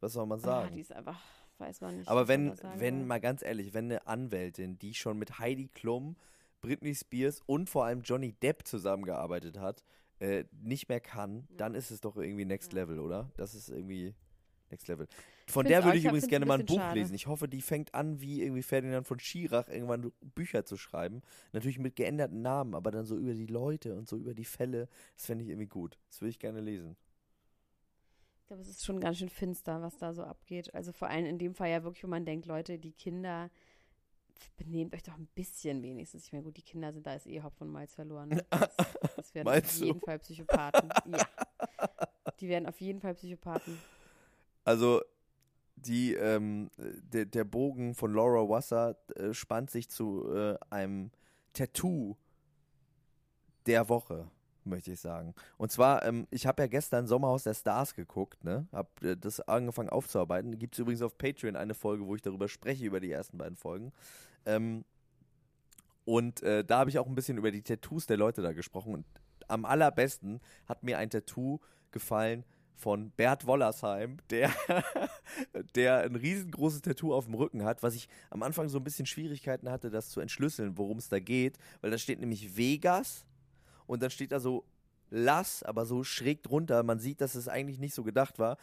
Was 0.00 0.12
soll 0.14 0.26
man 0.26 0.38
Ah, 0.40 0.42
sagen? 0.42 0.74
die 0.74 0.80
ist 0.80 0.92
einfach, 0.92 1.20
weiß 1.58 1.80
man 1.80 1.98
nicht. 1.98 2.08
Aber 2.08 2.26
wenn, 2.28 2.54
wenn, 2.76 3.06
mal 3.06 3.20
ganz 3.20 3.42
ehrlich, 3.42 3.74
wenn 3.74 3.86
eine 3.86 4.06
Anwältin, 4.06 4.78
die 4.78 4.94
schon 4.94 5.18
mit 5.18 5.38
Heidi 5.38 5.68
Klum, 5.68 6.16
Britney 6.60 6.94
Spears 6.94 7.40
und 7.46 7.68
vor 7.70 7.84
allem 7.84 8.02
Johnny 8.02 8.32
Depp 8.32 8.66
zusammengearbeitet 8.66 9.58
hat, 9.58 9.84
äh, 10.20 10.44
nicht 10.52 10.88
mehr 10.88 11.00
kann, 11.00 11.46
dann 11.56 11.74
ist 11.74 11.90
es 11.90 12.00
doch 12.00 12.16
irgendwie 12.16 12.44
Next 12.44 12.72
Level, 12.72 12.98
oder? 12.98 13.30
Das 13.36 13.54
ist 13.54 13.68
irgendwie 13.68 14.14
Next 14.70 14.88
Level. 14.88 15.06
Von 15.46 15.64
find's 15.64 15.68
der 15.68 15.84
würde 15.84 15.98
ich 15.98 16.04
ich 16.04 16.08
übrigens 16.08 16.28
gerne 16.28 16.44
ein 16.44 16.48
mal 16.48 16.58
ein 16.60 16.66
Buch 16.66 16.76
schade. 16.76 16.98
lesen. 16.98 17.14
Ich 17.14 17.26
hoffe, 17.26 17.48
die 17.48 17.62
fängt 17.62 17.94
an, 17.94 18.20
wie 18.20 18.42
irgendwie 18.42 18.62
Ferdinand 18.62 19.06
von 19.06 19.18
Schirach, 19.18 19.68
irgendwann 19.68 20.12
Bücher 20.34 20.64
zu 20.64 20.76
schreiben. 20.76 21.22
Natürlich 21.52 21.78
mit 21.78 21.96
geänderten 21.96 22.42
Namen, 22.42 22.74
aber 22.74 22.90
dann 22.90 23.04
so 23.04 23.16
über 23.16 23.34
die 23.34 23.46
Leute 23.46 23.94
und 23.94 24.08
so 24.08 24.16
über 24.16 24.34
die 24.34 24.44
Fälle. 24.44 24.88
Das 25.16 25.26
fände 25.26 25.44
ich 25.44 25.50
irgendwie 25.50 25.68
gut. 25.68 25.98
Das 26.08 26.20
würde 26.20 26.30
ich 26.30 26.38
gerne 26.38 26.60
lesen. 26.60 26.96
Ich 28.40 28.46
glaube, 28.48 28.62
es 28.62 28.68
ist 28.68 28.84
schon 28.84 29.00
ganz 29.00 29.18
schön 29.18 29.28
finster, 29.28 29.82
was 29.82 29.98
da 29.98 30.14
so 30.14 30.22
abgeht. 30.22 30.74
Also 30.74 30.92
vor 30.92 31.08
allem 31.08 31.26
in 31.26 31.38
dem 31.38 31.54
Fall 31.54 31.68
ja 31.68 31.82
wirklich, 31.82 32.02
wo 32.04 32.08
man 32.08 32.24
denkt, 32.24 32.46
Leute, 32.46 32.78
die 32.78 32.92
Kinder, 32.92 33.50
benehmt 34.56 34.94
euch 34.94 35.02
doch 35.02 35.16
ein 35.16 35.28
bisschen 35.34 35.82
wenigstens. 35.82 36.26
Ich 36.26 36.32
meine, 36.32 36.44
gut, 36.44 36.56
die 36.56 36.62
Kinder 36.62 36.92
sind, 36.92 37.06
da 37.06 37.14
ist 37.14 37.26
eh 37.26 37.42
Hopf 37.42 37.60
und 37.60 37.70
Malz 37.70 37.94
verloren. 37.94 38.40
Das, 38.50 38.76
das 39.16 39.34
werden 39.34 39.48
auf 39.48 39.80
jeden 39.80 40.00
Fall 40.00 40.18
Psychopathen. 40.18 40.88
Ja. 41.06 41.26
Die 42.40 42.48
werden 42.48 42.66
auf 42.66 42.80
jeden 42.80 43.00
Fall 43.00 43.14
Psychopathen. 43.14 43.78
Also 44.68 45.00
die, 45.76 46.12
ähm, 46.12 46.70
der, 46.76 47.24
der 47.24 47.44
Bogen 47.44 47.94
von 47.94 48.12
Laura 48.12 48.46
Wasser 48.50 48.98
äh, 49.16 49.32
spannt 49.32 49.70
sich 49.70 49.88
zu 49.88 50.30
äh, 50.30 50.58
einem 50.68 51.10
Tattoo 51.54 52.16
der 53.64 53.88
Woche, 53.88 54.28
möchte 54.64 54.92
ich 54.92 55.00
sagen. 55.00 55.34
Und 55.56 55.72
zwar, 55.72 56.04
ähm, 56.04 56.26
ich 56.30 56.46
habe 56.46 56.64
ja 56.64 56.66
gestern 56.66 57.06
Sommerhaus 57.06 57.44
der 57.44 57.54
Stars 57.54 57.94
geguckt, 57.94 58.44
ne? 58.44 58.68
Hab 58.70 59.02
äh, 59.02 59.16
das 59.16 59.40
angefangen 59.40 59.88
aufzuarbeiten. 59.88 60.58
Gibt 60.58 60.74
es 60.74 60.80
übrigens 60.80 61.00
auf 61.00 61.16
Patreon 61.16 61.56
eine 61.56 61.72
Folge, 61.72 62.06
wo 62.06 62.14
ich 62.14 62.20
darüber 62.20 62.46
spreche, 62.46 62.84
über 62.84 63.00
die 63.00 63.10
ersten 63.10 63.38
beiden 63.38 63.56
Folgen. 63.56 63.92
Ähm, 64.44 64.84
und 66.04 66.42
äh, 66.42 66.62
da 66.62 66.80
habe 66.80 66.90
ich 66.90 66.98
auch 66.98 67.06
ein 67.06 67.14
bisschen 67.14 67.38
über 67.38 67.52
die 67.52 67.62
Tattoos 67.62 68.04
der 68.04 68.18
Leute 68.18 68.42
da 68.42 68.52
gesprochen. 68.52 68.92
Und 68.92 69.06
am 69.46 69.64
allerbesten 69.64 70.40
hat 70.66 70.82
mir 70.82 70.98
ein 70.98 71.08
Tattoo 71.08 71.58
gefallen 71.90 72.44
von 72.78 73.10
Bert 73.10 73.46
Wollersheim, 73.46 74.18
der, 74.30 74.52
der 75.74 75.98
ein 76.02 76.14
riesengroßes 76.14 76.82
Tattoo 76.82 77.12
auf 77.12 77.24
dem 77.24 77.34
Rücken 77.34 77.64
hat, 77.64 77.82
was 77.82 77.94
ich 77.94 78.08
am 78.30 78.42
Anfang 78.42 78.68
so 78.68 78.78
ein 78.78 78.84
bisschen 78.84 79.06
Schwierigkeiten 79.06 79.68
hatte, 79.68 79.90
das 79.90 80.10
zu 80.10 80.20
entschlüsseln, 80.20 80.78
worum 80.78 80.98
es 80.98 81.08
da 81.08 81.18
geht, 81.18 81.58
weil 81.80 81.90
da 81.90 81.98
steht 81.98 82.20
nämlich 82.20 82.56
Vegas 82.56 83.26
und 83.86 84.02
dann 84.02 84.10
steht 84.10 84.32
da 84.32 84.40
so 84.40 84.64
Lass, 85.10 85.62
aber 85.62 85.86
so 85.86 86.04
schräg 86.04 86.42
drunter. 86.42 86.82
Man 86.82 86.98
sieht, 86.98 87.20
dass 87.20 87.34
es 87.34 87.48
eigentlich 87.48 87.78
nicht 87.78 87.94
so 87.94 88.04
gedacht 88.04 88.38
war. 88.38 88.58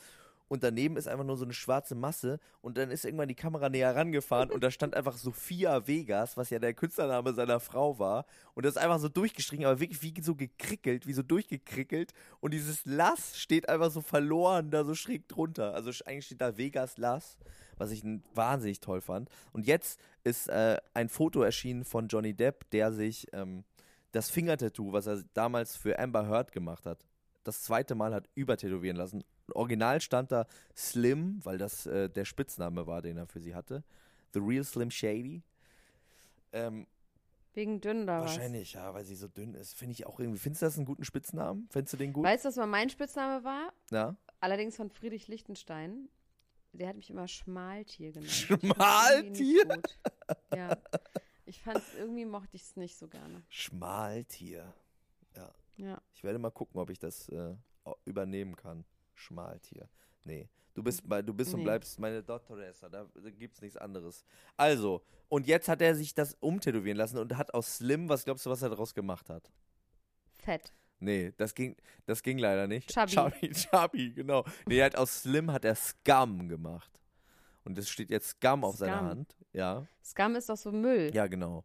Und 0.48 0.64
daneben 0.64 0.96
ist 0.96 1.08
einfach 1.08 1.26
nur 1.26 1.38
so 1.38 1.46
eine 1.46 1.54
schwarze 1.54 1.96
Masse 1.96 2.40
und 2.62 2.78
dann 2.78 2.92
ist 2.92 3.04
irgendwann 3.04 3.28
die 3.28 3.36
Kamera 3.36 3.70
näher 3.70 3.96
rangefahren 3.96 4.52
und 4.52 4.64
da 4.64 4.70
stand 4.70 4.96
einfach 4.96 5.18
Sophia 5.18 5.88
Vegas, 5.88 6.38
was 6.38 6.52
ja 6.52 6.60
der 6.60 6.76
Künstlername 6.76 7.34
seiner 7.34 7.60
Frau 7.60 7.98
war. 7.98 8.26
Und 8.54 8.66
das 8.66 8.76
ist 8.76 8.82
einfach 8.82 9.00
so 9.00 9.10
durchgestrichen, 9.10 9.66
aber 9.66 9.80
wirklich 9.80 10.04
wie 10.04 10.22
so 10.22 10.36
gekrickelt, 10.36 11.08
wie 11.08 11.14
so 11.14 11.24
durchgekrickelt. 11.24 12.14
Und 12.42 12.54
dieses 12.54 12.86
Lass 12.86 13.40
steht 13.40 13.70
einfach 13.70 13.90
so 13.90 14.02
verloren 14.02 14.70
da 14.70 14.84
so 14.84 14.94
schräg 14.94 15.28
drunter. 15.28 15.74
Also 15.74 15.90
eigentlich 16.06 16.28
steht 16.28 16.42
da 16.42 16.58
Vegas 16.58 16.98
Lass, 16.98 17.38
was 17.78 17.90
ich 17.90 18.04
wahnsinnig 18.36 18.80
toll 18.82 19.02
fand. 19.02 19.30
Und 19.52 19.66
jetzt 19.66 20.00
ist 20.24 20.48
äh, 20.48 20.78
ein 20.94 21.10
Foto 21.10 21.42
erschienen 21.42 21.86
von 21.86 22.08
Johnny 22.08 22.36
Depp, 22.36 22.70
der 22.70 22.92
sich 22.94 23.28
ähm, 23.34 23.64
das 24.12 24.30
Fingertattoo, 24.30 24.94
was 24.94 25.08
er 25.08 25.24
damals 25.34 25.76
für 25.76 26.00
Amber 26.00 26.28
Heard 26.28 26.52
gemacht 26.52 26.86
hat, 26.86 27.06
das 27.44 27.62
zweite 27.64 27.96
Mal 27.96 28.14
hat 28.14 28.30
übertätowieren 28.34 28.98
lassen. 28.98 29.24
Original 29.54 30.02
stand 30.02 30.32
da 30.32 30.48
Slim, 30.76 31.40
weil 31.44 31.58
das 31.58 31.86
äh, 31.86 32.10
der 32.10 32.26
Spitzname 32.26 32.88
war, 32.88 33.02
den 33.02 33.18
er 33.18 33.28
für 33.28 33.40
sie 33.40 33.56
hatte. 33.56 33.84
The 34.34 34.40
Real 34.40 34.64
Slim 34.64 34.92
Shady. 34.92 35.44
Ähm, 36.52 36.88
Wegen 37.54 37.80
dünn 37.80 38.04
oder 38.04 38.22
was? 38.22 38.32
wahrscheinlich, 38.36 38.74
ja, 38.74 38.94
weil 38.94 39.06
sie 39.06 39.16
so 39.16 39.28
dünn 39.28 39.54
ist. 39.54 39.74
Finde 39.76 39.94
ich 39.94 40.06
auch 40.06 40.20
irgendwie. 40.20 40.40
Findest 40.40 40.62
du 40.62 40.66
das 40.66 40.78
einen 40.78 40.86
guten 40.86 41.06
Spitznamen? 41.06 41.68
Findest 41.70 41.94
du 41.94 41.98
den 41.98 42.12
gut? 42.12 42.26
Weißt 42.26 42.44
du, 42.44 42.50
was 42.50 42.56
mal 42.58 42.68
mein 42.68 42.90
Spitzname 42.90 43.44
war? 43.44 43.72
ja. 43.92 44.16
Allerdings 44.42 44.76
von 44.76 44.90
Friedrich 44.92 45.28
Lichtenstein. 45.28 46.10
Der 46.74 46.90
hat 46.90 46.98
mich 46.98 47.10
immer 47.10 47.28
Schmaltier 47.28 48.12
genannt. 48.12 48.30
Schmaltier? 48.32 49.82
Ja. 50.54 50.78
Ich 51.46 51.62
fand 51.62 51.82
irgendwie 51.98 52.26
mochte 52.26 52.56
ich 52.56 52.64
es 52.64 52.76
nicht 52.76 52.98
so 52.98 53.08
gerne. 53.08 53.42
Schmaltier. 53.50 54.74
Ja. 55.38 55.54
Ja. 55.78 56.02
Ich 56.14 56.24
werde 56.24 56.38
mal 56.38 56.52
gucken, 56.52 56.80
ob 56.82 56.90
ich 56.90 57.00
das 57.00 57.30
äh, 57.30 57.56
übernehmen 58.04 58.56
kann. 58.56 58.84
Schmaltier. 59.16 59.90
Nee. 60.24 60.50
Du 60.74 60.84
bist, 60.84 61.04
du 61.06 61.34
bist 61.34 61.54
und 61.54 61.60
Nee. 61.62 61.64
bleibst 61.66 62.00
meine 62.00 62.22
Dottoressa. 62.22 62.90
Da, 62.90 63.06
da 63.14 63.30
gibt's 63.30 63.62
nichts 63.62 63.78
anderes. 63.78 64.26
Also, 64.58 65.02
und 65.30 65.48
jetzt 65.48 65.70
hat 65.70 65.82
er 65.82 65.96
sich 65.96 66.14
das 66.14 66.36
umtätowieren 66.42 66.98
lassen 66.98 67.18
und 67.18 67.38
hat 67.38 67.54
aus 67.54 67.78
Slim, 67.78 68.10
was 68.10 68.26
glaubst 68.26 68.46
du, 68.46 68.50
was 68.50 68.62
er 68.62 68.70
daraus 68.70 68.94
gemacht 68.94 69.30
hat? 69.30 69.52
Fett. 70.38 70.74
Nee, 71.00 71.34
das 71.38 71.54
ging, 71.56 71.76
das 72.06 72.22
ging 72.24 72.38
leider 72.38 72.68
nicht. 72.68 72.90
Chubby. 72.94 73.12
Chubby, 73.12 73.50
Chubby, 73.54 74.14
genau. 74.14 74.44
Nee, 74.66 74.78
er 74.80 74.86
hat 74.88 74.96
aus 74.98 75.22
Slim 75.22 75.52
hat 75.52 75.64
er 75.66 75.76
Scum 75.76 76.48
gemacht. 76.50 76.92
Und 77.64 77.78
es 77.78 77.90
steht 77.90 78.10
jetzt 78.10 78.30
Scum 78.30 78.64
auf 78.64 78.76
seiner 78.76 78.98
Scum. 78.98 79.08
Hand. 79.08 79.36
Ja. 79.54 79.88
Scum 80.04 80.36
ist 80.36 80.50
doch 80.50 80.58
so 80.58 80.72
Müll. 80.72 81.12
Ja, 81.14 81.28
genau. 81.28 81.64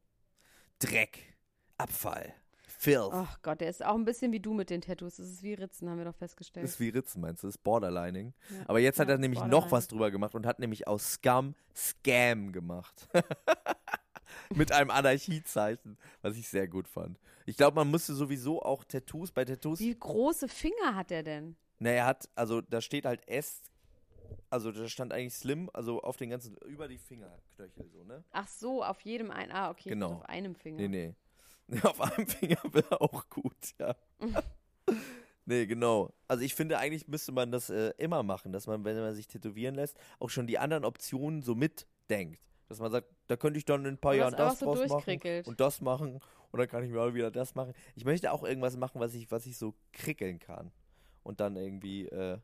Dreck. 0.78 1.36
Abfall. 1.76 2.34
Filth. 2.82 3.10
Oh 3.12 3.26
Gott, 3.42 3.60
der 3.60 3.68
ist 3.68 3.84
auch 3.84 3.94
ein 3.94 4.06
bisschen 4.06 4.32
wie 4.32 4.40
du 4.40 4.54
mit 4.54 4.70
den 4.70 4.80
Tattoos. 4.80 5.16
Das 5.16 5.26
ist 5.26 5.42
wie 5.42 5.52
Ritzen, 5.52 5.90
haben 5.90 5.98
wir 5.98 6.06
doch 6.06 6.14
festgestellt. 6.14 6.64
Das 6.64 6.70
ist 6.72 6.80
wie 6.80 6.88
Ritzen, 6.88 7.20
meinst 7.20 7.42
du? 7.42 7.46
Das 7.48 7.56
ist 7.56 7.62
Borderlining. 7.62 8.32
Ja. 8.48 8.56
Aber 8.68 8.78
jetzt 8.80 8.98
hat 8.98 9.08
Ja, 9.08 9.14
er 9.16 9.18
nämlich 9.18 9.44
noch 9.44 9.70
was 9.70 9.86
drüber 9.86 10.10
gemacht 10.10 10.34
und 10.34 10.46
hat 10.46 10.60
nämlich 10.60 10.88
aus 10.88 11.12
Scum 11.12 11.54
Scam 11.76 12.52
gemacht. 12.52 13.06
Mit 14.54 14.72
einem 14.72 14.90
Anarchiezeichen, 14.90 15.98
was 16.22 16.36
ich 16.38 16.48
sehr 16.48 16.68
gut 16.68 16.88
fand. 16.88 17.20
Ich 17.44 17.58
glaube, 17.58 17.74
man 17.74 17.88
musste 17.90 18.14
sowieso 18.14 18.62
auch 18.62 18.82
Tattoos, 18.84 19.30
bei 19.30 19.44
Tattoos, 19.44 19.78
Wie 19.80 19.94
große 19.94 20.48
Finger 20.48 20.94
hat 20.94 21.10
er 21.10 21.22
denn? 21.22 21.56
na, 21.80 21.90
er 21.90 22.06
hat, 22.06 22.30
also 22.34 22.62
da 22.62 22.80
steht 22.80 23.04
halt 23.04 23.28
S 23.28 23.60
Also 24.48 24.72
da 24.72 24.88
stand 24.88 25.12
eigentlich 25.12 25.34
Slim, 25.34 25.68
also 25.74 26.00
auf 26.00 26.16
den 26.16 26.30
ganzen, 26.30 26.56
über 26.66 26.88
die 26.88 26.98
Fingerknöchel 26.98 27.88
so, 27.90 28.04
ne? 28.04 28.24
Ach 28.32 28.48
so, 28.48 28.82
auf 28.82 29.00
jedem 29.02 29.30
ein. 29.30 29.50
Ah, 29.52 29.68
okay, 29.70 29.90
Genau. 29.90 30.14
auf 30.14 30.28
einem 30.30 30.54
Finger. 30.54 30.78
Nee, 30.78 30.88
nee. 30.88 31.14
Auf 31.84 32.00
einem 32.00 32.26
Finger 32.26 32.58
wäre 32.72 33.00
auch 33.00 33.28
gut, 33.28 33.74
ja. 33.78 33.94
nee, 35.44 35.66
genau. 35.66 36.12
Also 36.26 36.42
ich 36.42 36.54
finde, 36.54 36.78
eigentlich 36.78 37.06
müsste 37.08 37.32
man 37.32 37.52
das 37.52 37.70
äh, 37.70 37.92
immer 37.98 38.22
machen, 38.22 38.52
dass 38.52 38.66
man, 38.66 38.84
wenn 38.84 38.98
man 38.98 39.14
sich 39.14 39.28
tätowieren 39.28 39.74
lässt, 39.74 39.96
auch 40.18 40.30
schon 40.30 40.46
die 40.46 40.58
anderen 40.58 40.84
Optionen 40.84 41.42
so 41.42 41.54
mitdenkt. 41.54 42.40
Dass 42.68 42.78
man 42.78 42.90
sagt, 42.92 43.08
da 43.26 43.36
könnte 43.36 43.58
ich 43.58 43.64
dann 43.64 43.84
in 43.84 43.94
ein 43.94 43.98
paar 43.98 44.14
Jahren 44.14 44.34
das 44.36 44.60
so 44.60 44.66
draus 44.66 44.88
machen 44.88 45.20
und 45.44 45.60
das 45.60 45.80
machen 45.80 46.20
und 46.52 46.58
dann 46.58 46.68
kann 46.68 46.84
ich 46.84 46.90
mir 46.90 47.00
auch 47.00 47.14
wieder 47.14 47.30
das 47.30 47.54
machen. 47.54 47.74
Ich 47.96 48.04
möchte 48.04 48.30
auch 48.32 48.44
irgendwas 48.44 48.76
machen, 48.76 49.00
was 49.00 49.14
ich, 49.14 49.30
was 49.30 49.46
ich 49.46 49.56
so 49.56 49.74
krickeln 49.92 50.38
kann 50.38 50.70
und 51.22 51.40
dann 51.40 51.56
irgendwie 51.56 52.06
äh, 52.06 52.38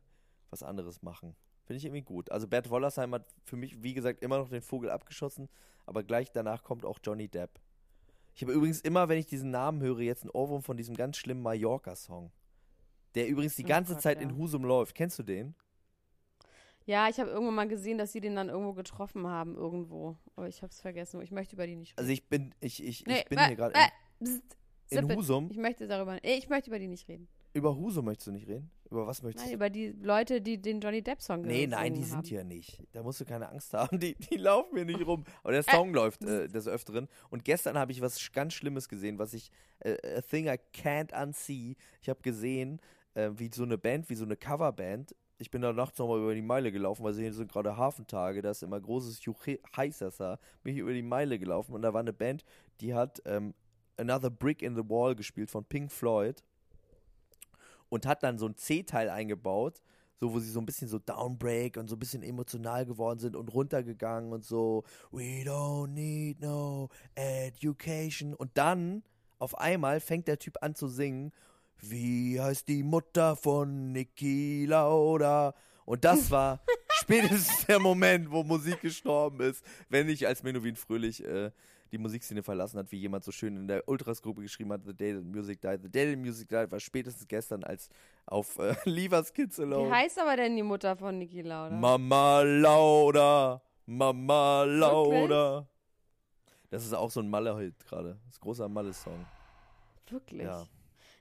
was 0.50 0.62
anderes 0.62 1.02
machen. 1.02 1.36
Finde 1.64 1.78
ich 1.78 1.84
irgendwie 1.84 2.02
gut. 2.02 2.30
Also 2.30 2.46
Bert 2.46 2.70
Wollersheim 2.70 3.14
hat 3.14 3.26
für 3.44 3.56
mich, 3.56 3.82
wie 3.82 3.94
gesagt, 3.94 4.22
immer 4.22 4.38
noch 4.38 4.48
den 4.48 4.62
Vogel 4.62 4.90
abgeschossen, 4.90 5.48
aber 5.84 6.02
gleich 6.02 6.30
danach 6.32 6.62
kommt 6.62 6.84
auch 6.84 6.98
Johnny 7.02 7.28
Depp. 7.28 7.60
Ich 8.36 8.42
habe 8.42 8.52
übrigens 8.52 8.82
immer, 8.82 9.08
wenn 9.08 9.18
ich 9.18 9.26
diesen 9.26 9.50
Namen 9.50 9.80
höre, 9.80 10.00
jetzt 10.00 10.22
einen 10.22 10.30
Ohrwurm 10.30 10.62
von 10.62 10.76
diesem 10.76 10.94
ganz 10.94 11.16
schlimmen 11.16 11.40
Mallorca-Song. 11.42 12.30
Der 13.14 13.28
übrigens 13.28 13.56
die 13.56 13.64
Oh 13.64 13.68
ganze 13.68 13.94
Gott, 13.94 14.02
Zeit 14.02 14.18
ja. 14.18 14.22
in 14.28 14.36
Husum 14.36 14.62
läuft. 14.64 14.94
Kennst 14.94 15.18
du 15.18 15.22
den? 15.22 15.54
Ja, 16.84 17.08
ich 17.08 17.18
habe 17.18 17.30
irgendwann 17.30 17.54
mal 17.54 17.66
gesehen, 17.66 17.96
dass 17.96 18.12
sie 18.12 18.20
den 18.20 18.36
dann 18.36 18.50
irgendwo 18.50 18.74
getroffen 18.74 19.26
haben, 19.26 19.56
irgendwo. 19.56 20.18
Aber 20.36 20.48
ich 20.48 20.62
habe 20.62 20.70
es 20.70 20.80
vergessen. 20.82 21.20
Ich 21.22 21.30
möchte 21.32 21.56
über 21.56 21.66
die 21.66 21.76
nicht 21.76 21.92
reden. 21.92 21.98
Also 22.00 22.12
ich 22.12 22.28
bin, 22.28 22.54
ich, 22.60 22.84
ich, 22.84 23.06
Nee, 23.06 23.20
ich 23.20 23.24
bin 23.24 23.38
äh, 23.38 23.46
hier 23.46 23.56
gerade. 23.56 23.74
äh, 23.74 23.88
In, 24.90 25.08
in. 25.10 25.16
Husum? 25.16 25.50
Ich 25.50 25.56
möchte 25.56 25.88
darüber. 25.88 26.18
Ich 26.22 26.48
möchte 26.50 26.68
über 26.70 26.78
die 26.78 26.88
nicht 26.88 27.08
reden. 27.08 27.28
Über 27.54 27.74
Husum 27.74 28.04
möchtest 28.04 28.26
du 28.28 28.32
nicht 28.32 28.46
reden? 28.46 28.70
Über 28.90 29.06
was 29.06 29.22
möchtest 29.22 29.46
Nein, 29.46 29.52
du? 29.52 29.56
über 29.56 29.70
die 29.70 29.88
Leute, 30.00 30.40
die 30.40 30.60
den 30.60 30.80
Johnny 30.80 31.02
Depp 31.02 31.20
Song 31.20 31.42
Nee, 31.42 31.66
gesungen 31.66 31.70
nein, 31.70 31.94
die 31.94 32.00
haben. 32.02 32.08
sind 32.08 32.26
hier 32.26 32.44
nicht. 32.44 32.82
Da 32.92 33.02
musst 33.02 33.20
du 33.20 33.24
keine 33.24 33.48
Angst 33.48 33.72
haben. 33.74 33.98
Die, 33.98 34.14
die 34.14 34.36
laufen 34.36 34.76
hier 34.76 34.84
nicht 34.84 35.06
rum. 35.06 35.24
Aber 35.42 35.52
der 35.52 35.62
Song 35.62 35.92
läuft 35.92 36.22
äh, 36.24 36.48
des 36.48 36.68
Öfteren. 36.68 37.08
Und 37.30 37.44
gestern 37.44 37.76
habe 37.76 37.92
ich 37.92 38.00
was 38.00 38.32
ganz 38.32 38.54
Schlimmes 38.54 38.88
gesehen, 38.88 39.18
was 39.18 39.34
ich, 39.34 39.50
äh, 39.80 39.96
a 40.16 40.20
thing 40.20 40.46
I 40.46 40.58
can't 40.74 41.12
unsee. 41.20 41.76
Ich 42.00 42.08
habe 42.08 42.20
gesehen, 42.22 42.80
äh, 43.14 43.30
wie 43.34 43.50
so 43.52 43.64
eine 43.64 43.78
Band, 43.78 44.08
wie 44.08 44.14
so 44.14 44.24
eine 44.24 44.36
Coverband. 44.36 45.14
Ich 45.38 45.50
bin 45.50 45.60
da 45.62 45.72
nachts 45.72 45.98
nochmal 45.98 46.18
über 46.20 46.34
die 46.34 46.42
Meile 46.42 46.72
gelaufen, 46.72 47.04
weil 47.04 47.14
hier 47.14 47.32
sind 47.32 47.52
gerade 47.52 47.76
Hafentage, 47.76 48.40
da 48.40 48.50
ist 48.52 48.62
immer 48.62 48.80
großes 48.80 49.20
Heißesser. 49.76 50.38
Bin 50.62 50.74
ich 50.74 50.80
über 50.80 50.94
die 50.94 51.02
Meile 51.02 51.38
gelaufen 51.38 51.74
und 51.74 51.82
da 51.82 51.92
war 51.92 52.00
eine 52.00 52.14
Band, 52.14 52.42
die 52.80 52.94
hat 52.94 53.20
ähm, 53.26 53.52
Another 53.98 54.30
Brick 54.30 54.62
in 54.62 54.74
the 54.76 54.88
Wall 54.88 55.14
gespielt 55.14 55.50
von 55.50 55.64
Pink 55.64 55.90
Floyd 55.90 56.42
und 57.96 58.04
hat 58.06 58.22
dann 58.22 58.38
so 58.38 58.46
ein 58.46 58.56
C-Teil 58.56 59.08
eingebaut, 59.08 59.80
so 60.20 60.34
wo 60.34 60.38
sie 60.38 60.50
so 60.50 60.60
ein 60.60 60.66
bisschen 60.66 60.86
so 60.86 60.98
Downbreak 60.98 61.78
und 61.78 61.88
so 61.88 61.96
ein 61.96 61.98
bisschen 61.98 62.22
emotional 62.22 62.84
geworden 62.84 63.18
sind 63.18 63.34
und 63.34 63.48
runtergegangen 63.48 64.34
und 64.34 64.44
so 64.44 64.84
We 65.10 65.42
don't 65.44 65.88
need 65.88 66.40
no 66.42 66.90
education 67.14 68.34
und 68.34 68.50
dann 68.54 69.02
auf 69.38 69.58
einmal 69.58 70.00
fängt 70.00 70.28
der 70.28 70.38
Typ 70.38 70.58
an 70.62 70.74
zu 70.74 70.88
singen 70.88 71.32
Wie 71.80 72.38
heißt 72.38 72.68
die 72.68 72.82
Mutter 72.82 73.34
von 73.34 73.92
Niki 73.92 74.66
Lauda? 74.66 75.54
Und 75.86 76.04
das 76.04 76.30
war 76.30 76.60
spätestens 76.90 77.64
der 77.64 77.78
Moment, 77.78 78.30
wo 78.30 78.42
Musik 78.42 78.82
gestorben 78.82 79.40
ist, 79.40 79.64
wenn 79.88 80.10
ich 80.10 80.26
als 80.26 80.42
Menowin 80.42 80.76
Fröhlich 80.76 81.24
äh, 81.24 81.50
die 81.96 82.02
Musikszene 82.02 82.42
verlassen 82.42 82.78
hat, 82.78 82.90
wie 82.92 82.98
jemand 82.98 83.24
so 83.24 83.32
schön 83.32 83.56
in 83.56 83.66
der 83.66 83.88
Ultras-Gruppe 83.88 84.42
geschrieben 84.42 84.72
hat, 84.72 84.82
The 84.84 84.94
Day 84.94 85.14
That 85.14 85.24
Music 85.24 85.60
Died. 85.60 85.80
The 85.82 85.90
Day 85.90 86.12
That 86.14 86.18
Music 86.24 86.48
Died 86.48 86.70
war 86.70 86.78
spätestens 86.80 87.26
gestern 87.26 87.64
als 87.64 87.88
auf 88.26 88.58
äh, 88.58 88.74
Leave 88.84 89.16
Us 89.16 89.32
Kids 89.32 89.58
Wie 89.58 89.62
Alone. 89.62 89.90
heißt 89.90 90.18
aber 90.18 90.36
denn 90.36 90.56
die 90.56 90.62
Mutter 90.62 90.96
von 90.96 91.18
Niki 91.18 91.42
Lauda? 91.42 91.74
Mama 91.74 92.42
Lauda, 92.42 93.62
Mama 93.86 94.64
Lauda. 94.64 95.66
Das 96.70 96.84
ist 96.84 96.92
auch 96.92 97.10
so 97.10 97.20
ein 97.20 97.30
Malle-Hit 97.30 97.86
gerade. 97.86 98.18
Das 98.24 98.34
ist 98.34 98.38
ein 98.38 98.42
großer 98.42 98.68
Malle-Song. 98.68 99.24
Wirklich? 100.10 100.42
Ja. 100.42 100.64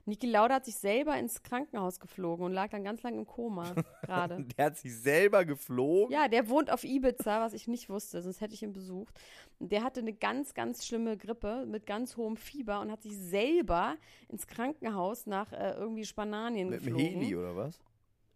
Niki 0.06 0.28
Lauda 0.28 0.54
hat 0.54 0.64
sich 0.64 0.76
selber 0.76 1.18
ins 1.18 1.42
Krankenhaus 1.42 1.98
geflogen 1.98 2.46
und 2.46 2.52
lag 2.52 2.70
dann 2.70 2.84
ganz 2.84 3.02
lang 3.02 3.18
im 3.18 3.26
Koma 3.26 3.74
gerade. 4.02 4.44
Der 4.56 4.66
hat 4.66 4.78
sich 4.78 4.94
selber 4.96 5.44
geflogen. 5.44 6.12
Ja, 6.12 6.28
der 6.28 6.48
wohnt 6.48 6.70
auf 6.70 6.84
Ibiza, 6.84 7.40
was 7.40 7.52
ich 7.52 7.66
nicht 7.66 7.90
wusste, 7.90 8.22
sonst 8.22 8.40
hätte 8.40 8.54
ich 8.54 8.62
ihn 8.62 8.72
besucht. 8.72 9.18
Der 9.58 9.82
hatte 9.82 10.00
eine 10.00 10.12
ganz, 10.12 10.54
ganz 10.54 10.86
schlimme 10.86 11.16
Grippe 11.16 11.66
mit 11.66 11.86
ganz 11.86 12.16
hohem 12.16 12.36
Fieber 12.36 12.80
und 12.80 12.92
hat 12.92 13.02
sich 13.02 13.16
selber 13.18 13.96
ins 14.28 14.46
Krankenhaus 14.46 15.26
nach 15.26 15.52
äh, 15.52 15.72
irgendwie 15.72 16.04
Spanien 16.04 16.68
Mit 16.70 16.80
dem 16.80 16.94
geflogen. 16.94 17.20
Heli 17.20 17.36
oder 17.36 17.56
was? 17.56 17.80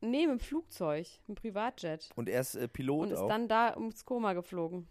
Nee, 0.00 0.26
mit 0.26 0.30
dem 0.30 0.40
Flugzeug, 0.40 1.06
mit 1.26 1.38
dem 1.38 1.40
Privatjet. 1.40 2.08
Und 2.16 2.28
er 2.28 2.40
ist 2.40 2.56
äh, 2.56 2.66
Pilot 2.66 3.06
und 3.06 3.12
ist 3.12 3.18
auch. 3.20 3.28
dann 3.28 3.46
da 3.46 3.68
ins 3.68 4.04
Koma 4.04 4.32
geflogen. 4.32 4.88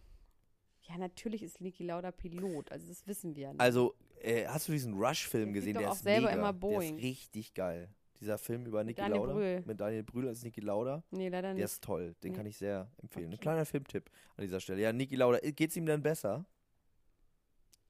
Ja, 0.84 0.98
natürlich 0.98 1.44
ist 1.44 1.62
Niki 1.62 1.84
Lauda 1.84 2.12
Pilot, 2.12 2.72
also 2.72 2.88
das 2.88 3.06
wissen 3.06 3.36
wir. 3.36 3.50
nicht. 3.50 3.60
Also, 3.62 3.96
äh, 4.22 4.46
hast 4.48 4.68
du 4.68 4.72
diesen 4.72 4.94
Rush-Film 4.94 5.46
Der 5.46 5.54
gesehen? 5.54 5.78
Der 5.78 5.90
auch 5.90 5.96
ist 5.96 6.04
selber 6.04 6.28
mega. 6.28 6.38
immer 6.40 6.54
Der 6.54 6.60
Boeing. 6.60 6.98
ist 6.98 7.04
richtig 7.04 7.54
geil. 7.54 7.90
Dieser 8.20 8.38
Film 8.38 8.66
über 8.66 8.84
Niki 8.84 9.00
Lauda. 9.02 9.32
Brühl. 9.34 9.64
Mit 9.66 9.80
Daniel 9.80 10.04
Brühl 10.04 10.28
als 10.28 10.44
Niki 10.44 10.60
Lauda. 10.60 11.02
nee, 11.12 11.30
leider 11.30 11.50
Der 11.50 11.54
nicht. 11.54 11.64
ist 11.64 11.82
toll. 11.84 12.16
Den 12.24 12.32
Nee. 12.32 12.38
kann 12.38 12.46
ich 12.48 12.58
sehr 12.58 12.92
empfehlen. 13.02 13.28
Ein 13.28 13.34
Okay. 13.36 13.42
kleiner 13.42 13.66
Filmtipp 13.66 14.10
an 14.36 14.44
dieser 14.44 14.60
Stelle. 14.60 14.82
Ja, 14.82 14.92
Niki 14.92 15.16
Lauda. 15.16 15.38
Äh, 15.42 15.54
Geht's 15.54 15.76
ihm 15.78 15.86
denn 15.86 16.02
besser? 16.02 16.46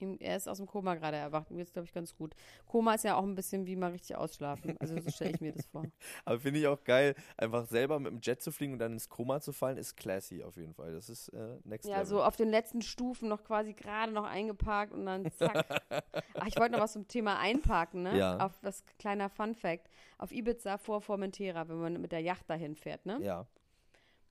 Ihm, 0.00 0.16
er 0.20 0.36
ist 0.36 0.48
aus 0.48 0.58
dem 0.58 0.66
Koma 0.66 0.94
gerade 0.94 1.16
erwacht. 1.16 1.50
Mir 1.50 1.58
geht's, 1.58 1.72
glaube 1.72 1.86
ich, 1.86 1.92
ganz 1.92 2.14
gut. 2.16 2.34
Koma 2.66 2.94
ist 2.94 3.04
ja 3.04 3.16
auch 3.16 3.22
ein 3.22 3.34
bisschen 3.34 3.66
wie 3.66 3.76
mal 3.76 3.90
richtig 3.90 4.16
ausschlafen. 4.16 4.76
Also 4.80 5.00
so 5.00 5.10
stelle 5.10 5.32
ich 5.32 5.40
mir 5.40 5.52
das 5.52 5.66
vor. 5.66 5.84
Aber 6.24 6.38
finde 6.40 6.60
ich 6.60 6.66
auch 6.66 6.82
geil, 6.84 7.14
einfach 7.36 7.66
selber 7.66 7.98
mit 8.00 8.12
dem 8.12 8.20
Jet 8.20 8.42
zu 8.42 8.52
fliegen 8.52 8.74
und 8.74 8.78
dann 8.78 8.92
ins 8.92 9.08
Koma 9.08 9.40
zu 9.40 9.52
fallen, 9.52 9.76
ist 9.78 9.96
classy 9.96 10.42
auf 10.42 10.56
jeden 10.56 10.74
Fall. 10.74 10.92
Das 10.92 11.08
ist 11.08 11.28
äh, 11.28 11.58
next 11.64 11.86
Ja, 11.88 11.96
level. 11.96 12.06
so 12.06 12.22
auf 12.22 12.36
den 12.36 12.48
letzten 12.48 12.82
Stufen 12.82 13.28
noch 13.28 13.44
quasi 13.44 13.72
gerade 13.74 14.12
noch 14.12 14.24
eingeparkt 14.24 14.92
und 14.92 15.06
dann 15.06 15.30
zack. 15.32 15.64
Ach, 16.34 16.46
ich 16.46 16.56
wollte 16.58 16.72
noch 16.72 16.80
was 16.80 16.92
zum 16.92 17.06
Thema 17.08 17.38
Einparken, 17.38 18.02
ne? 18.02 18.16
Ja. 18.16 18.38
Auf 18.44 18.58
das 18.62 18.84
kleiner 18.98 19.28
Fun 19.28 19.54
Fact. 19.54 19.88
Auf 20.18 20.32
Ibiza 20.32 20.78
vor 20.78 21.00
Formentera, 21.00 21.68
wenn 21.68 21.80
man 21.80 22.00
mit 22.00 22.12
der 22.12 22.20
Yacht 22.20 22.48
dahin 22.48 22.74
fährt, 22.76 23.06
ne? 23.06 23.18
ja. 23.22 23.46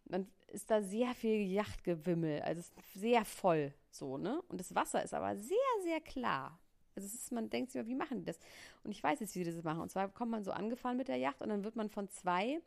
Dann 0.09 0.27
ist 0.47 0.69
da 0.69 0.81
sehr 0.81 1.13
viel 1.15 1.41
Yachtgewimmel. 1.41 2.41
Also 2.41 2.63
sehr 2.95 3.25
voll 3.25 3.73
so, 3.91 4.17
ne? 4.17 4.41
Und 4.49 4.59
das 4.59 4.75
Wasser 4.75 5.03
ist 5.03 5.13
aber 5.13 5.35
sehr, 5.35 5.57
sehr 5.83 6.01
klar. 6.01 6.59
Also 6.95 7.07
es 7.07 7.13
ist, 7.13 7.31
man 7.31 7.49
denkt 7.49 7.71
sich 7.71 7.79
immer, 7.79 7.89
wie 7.89 7.95
machen 7.95 8.19
die 8.19 8.25
das? 8.25 8.39
Und 8.83 8.91
ich 8.91 9.01
weiß 9.01 9.19
jetzt, 9.19 9.35
wie 9.35 9.43
die 9.43 9.53
das 9.53 9.63
machen. 9.63 9.81
Und 9.81 9.91
zwar 9.91 10.09
kommt 10.09 10.31
man 10.31 10.43
so 10.43 10.51
angefahren 10.51 10.97
mit 10.97 11.07
der 11.07 11.17
Yacht 11.17 11.41
und 11.41 11.49
dann 11.49 11.63
wird 11.63 11.75
man 11.75 11.89
von 11.89 12.09
zwei 12.09 12.61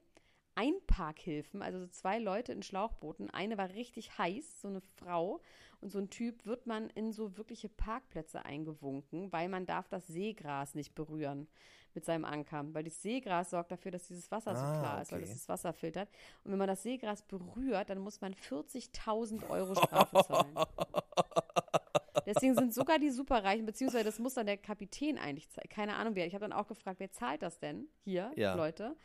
Einparkhilfen, 0.55 1.63
also 1.63 1.81
so 1.81 1.87
zwei 1.89 2.19
Leute 2.19 2.53
in 2.53 2.63
Schlauchbooten, 2.63 3.31
eine 3.31 3.57
war 3.57 3.71
richtig 3.71 4.19
heiß, 4.19 4.61
so 4.61 4.69
eine 4.69 4.81
Frau, 4.81 5.41
und 5.83 5.91
so 5.91 5.99
ein 5.99 6.09
Typ 6.11 6.47
wird 6.47 6.67
man 6.67 6.89
in 6.91 7.13
so 7.13 7.37
wirkliche 7.37 7.69
Parkplätze 7.69 8.45
eingewunken, 8.45 9.33
weil 9.33 9.49
man 9.49 9.67
darf 9.67 9.89
das 9.89 10.07
Seegras 10.07 10.75
nicht 10.75 10.95
berühren 10.95 11.49
mit 11.95 12.05
seinem 12.07 12.25
Anker, 12.25 12.65
weil 12.73 12.85
das 12.85 13.03
Seegras 13.03 13.51
sorgt 13.51 13.71
dafür, 13.71 13.91
dass 13.91 14.07
dieses 14.09 14.31
Wasser 14.31 14.55
so 14.57 14.63
Ah, 14.63 14.79
klar 14.79 15.03
ist, 15.03 15.13
weil 15.13 15.19
okay. 15.21 15.29
das 15.29 15.39
das 15.41 15.49
Wasser 15.49 15.73
filtert. 15.75 16.09
Und 16.45 16.53
wenn 16.53 16.59
man 16.59 16.69
das 16.69 16.83
Seegras 16.83 17.23
berührt, 17.23 17.91
dann 17.91 17.99
muss 17.99 18.21
man 18.23 18.33
40.000 18.35 19.51
Euro 19.51 19.75
Strafe 19.75 20.23
zahlen. 20.25 20.55
Deswegen 22.27 22.55
sind 22.55 22.73
sogar 22.73 22.99
die 22.99 23.11
Superreichen, 23.11 23.67
beziehungsweise 23.67 24.05
das 24.05 24.19
muss 24.19 24.35
dann 24.35 24.47
der 24.47 24.57
Kapitän 24.57 25.19
eigentlich 25.19 25.51
zahlen. 25.51 25.69
Keine 25.69 25.97
Ahnung 25.97 26.15
wer. 26.15 26.27
Ich 26.27 26.35
habe 26.35 26.45
dann 26.45 26.53
auch 26.53 26.69
gefragt, 26.69 27.01
wer 27.01 27.11
zahlt 27.11 27.43
das 27.43 27.59
denn 27.59 27.89
hier, 28.05 28.31
Ja. 28.37 28.55
Leute? 28.55 28.97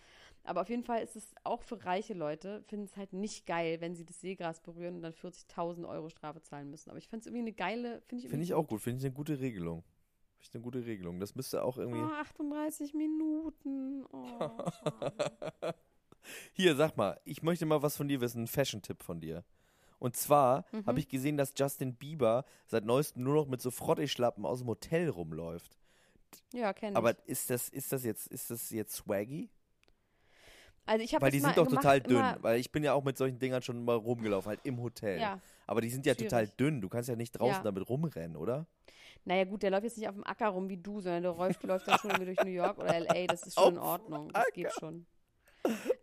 Aber 0.47 0.61
auf 0.61 0.69
jeden 0.69 0.83
Fall 0.83 1.03
ist 1.03 1.15
es 1.15 1.33
auch 1.43 1.61
für 1.61 1.83
reiche 1.85 2.13
Leute, 2.13 2.63
finden 2.67 2.85
es 2.85 2.95
halt 2.97 3.13
nicht 3.13 3.45
geil, 3.45 3.81
wenn 3.81 3.95
sie 3.95 4.05
das 4.05 4.21
Seegras 4.21 4.61
berühren 4.61 4.95
und 4.95 5.01
dann 5.01 5.13
40.000 5.13 5.87
Euro 5.87 6.09
Strafe 6.09 6.41
zahlen 6.41 6.69
müssen. 6.69 6.89
Aber 6.89 6.97
ich 6.99 7.07
finde 7.09 7.21
es 7.21 7.27
irgendwie 7.27 7.41
eine 7.41 7.53
geile, 7.53 8.01
finde 8.07 8.23
ich 8.23 8.29
Finde 8.29 8.43
ich 8.43 8.53
auch 8.53 8.65
gut. 8.67 8.81
Finde 8.81 8.99
ich 8.99 9.05
eine 9.05 9.13
gute 9.13 9.39
Regelung. 9.39 9.83
Finde 10.37 10.43
ich 10.49 10.53
eine 10.55 10.63
gute 10.63 10.85
Regelung. 10.85 11.19
Das 11.19 11.35
müsste 11.35 11.63
auch 11.63 11.77
irgendwie. 11.77 12.01
Oh, 12.01 12.07
38 12.07 12.93
Minuten. 12.93 14.05
Oh. 14.11 14.51
Hier, 16.53 16.75
sag 16.75 16.97
mal, 16.97 17.19
ich 17.23 17.41
möchte 17.41 17.65
mal 17.65 17.81
was 17.81 17.95
von 17.95 18.07
dir 18.07 18.19
wissen, 18.21 18.39
einen 18.39 18.47
Fashion-Tipp 18.47 19.01
von 19.03 19.19
dir. 19.19 19.43
Und 19.99 20.15
zwar 20.15 20.65
Mhm. 20.71 20.85
habe 20.85 20.99
ich 20.99 21.07
gesehen, 21.07 21.37
dass 21.37 21.53
Justin 21.57 21.95
Bieber 21.95 22.45
seit 22.67 22.85
neuestem 22.85 23.23
nur 23.23 23.35
noch 23.35 23.47
mit 23.47 23.61
so 23.61 23.71
Frotteschlappen 23.71 24.45
aus 24.45 24.59
dem 24.59 24.67
Hotel 24.67 25.09
rumläuft. 25.09 25.77
ja, 26.53 26.73
kenne 26.73 26.91
ich. 26.91 26.97
Aber 26.97 27.15
ist 27.27 27.49
das, 27.49 27.69
ist 27.69 27.91
das 27.91 28.03
jetzt, 28.03 28.27
ist 28.27 28.51
das 28.51 28.69
jetzt 28.69 28.95
swaggy? 28.95 29.49
Also 30.87 31.03
ich 31.03 31.13
habe 31.13 31.23
Weil 31.25 31.31
die 31.31 31.39
sind 31.39 31.55
doch 31.57 31.67
gemacht, 31.67 31.83
total 31.83 32.01
dünn. 32.01 32.23
Weil 32.41 32.59
ich 32.59 32.71
bin 32.71 32.83
ja 32.83 32.93
auch 32.93 33.03
mit 33.03 33.17
solchen 33.17 33.37
Dingern 33.37 33.61
schon 33.61 33.83
mal 33.85 33.95
rumgelaufen, 33.95 34.49
halt 34.49 34.61
im 34.63 34.81
Hotel. 34.81 35.19
Ja, 35.19 35.39
Aber 35.67 35.81
die 35.81 35.89
sind 35.89 36.05
ja 36.05 36.13
schwierig. 36.15 36.29
total 36.29 36.47
dünn. 36.47 36.81
Du 36.81 36.89
kannst 36.89 37.09
ja 37.09 37.15
nicht 37.15 37.33
draußen 37.33 37.57
Ja. 37.57 37.63
damit 37.63 37.87
rumrennen, 37.87 38.35
oder? 38.37 38.65
naja 39.25 39.43
gut, 39.43 39.61
der 39.61 39.71
läuft 39.71 39.83
jetzt 39.83 39.97
nicht 39.97 40.07
auf 40.07 40.15
dem 40.15 40.23
Acker 40.25 40.47
rum 40.47 40.69
wie 40.69 40.77
du, 40.77 41.01
sondern 41.01 41.21
der 41.23 41.33
läuft, 41.33 41.61
läuft 41.63 41.85
dann 41.87 41.99
schon 41.99 42.11
irgendwie 42.11 42.33
durch 42.33 42.43
New 42.45 42.51
York 42.51 42.77
oder 42.77 42.95
L.A., 42.95 43.27
das 43.27 43.43
ist 43.43 43.55
schon 43.59 43.73
in 43.73 43.79
Auf 43.79 43.85
Ordnung, 44.01 44.29
das 44.31 44.45
geht 44.53 44.71
schon. 44.79 45.05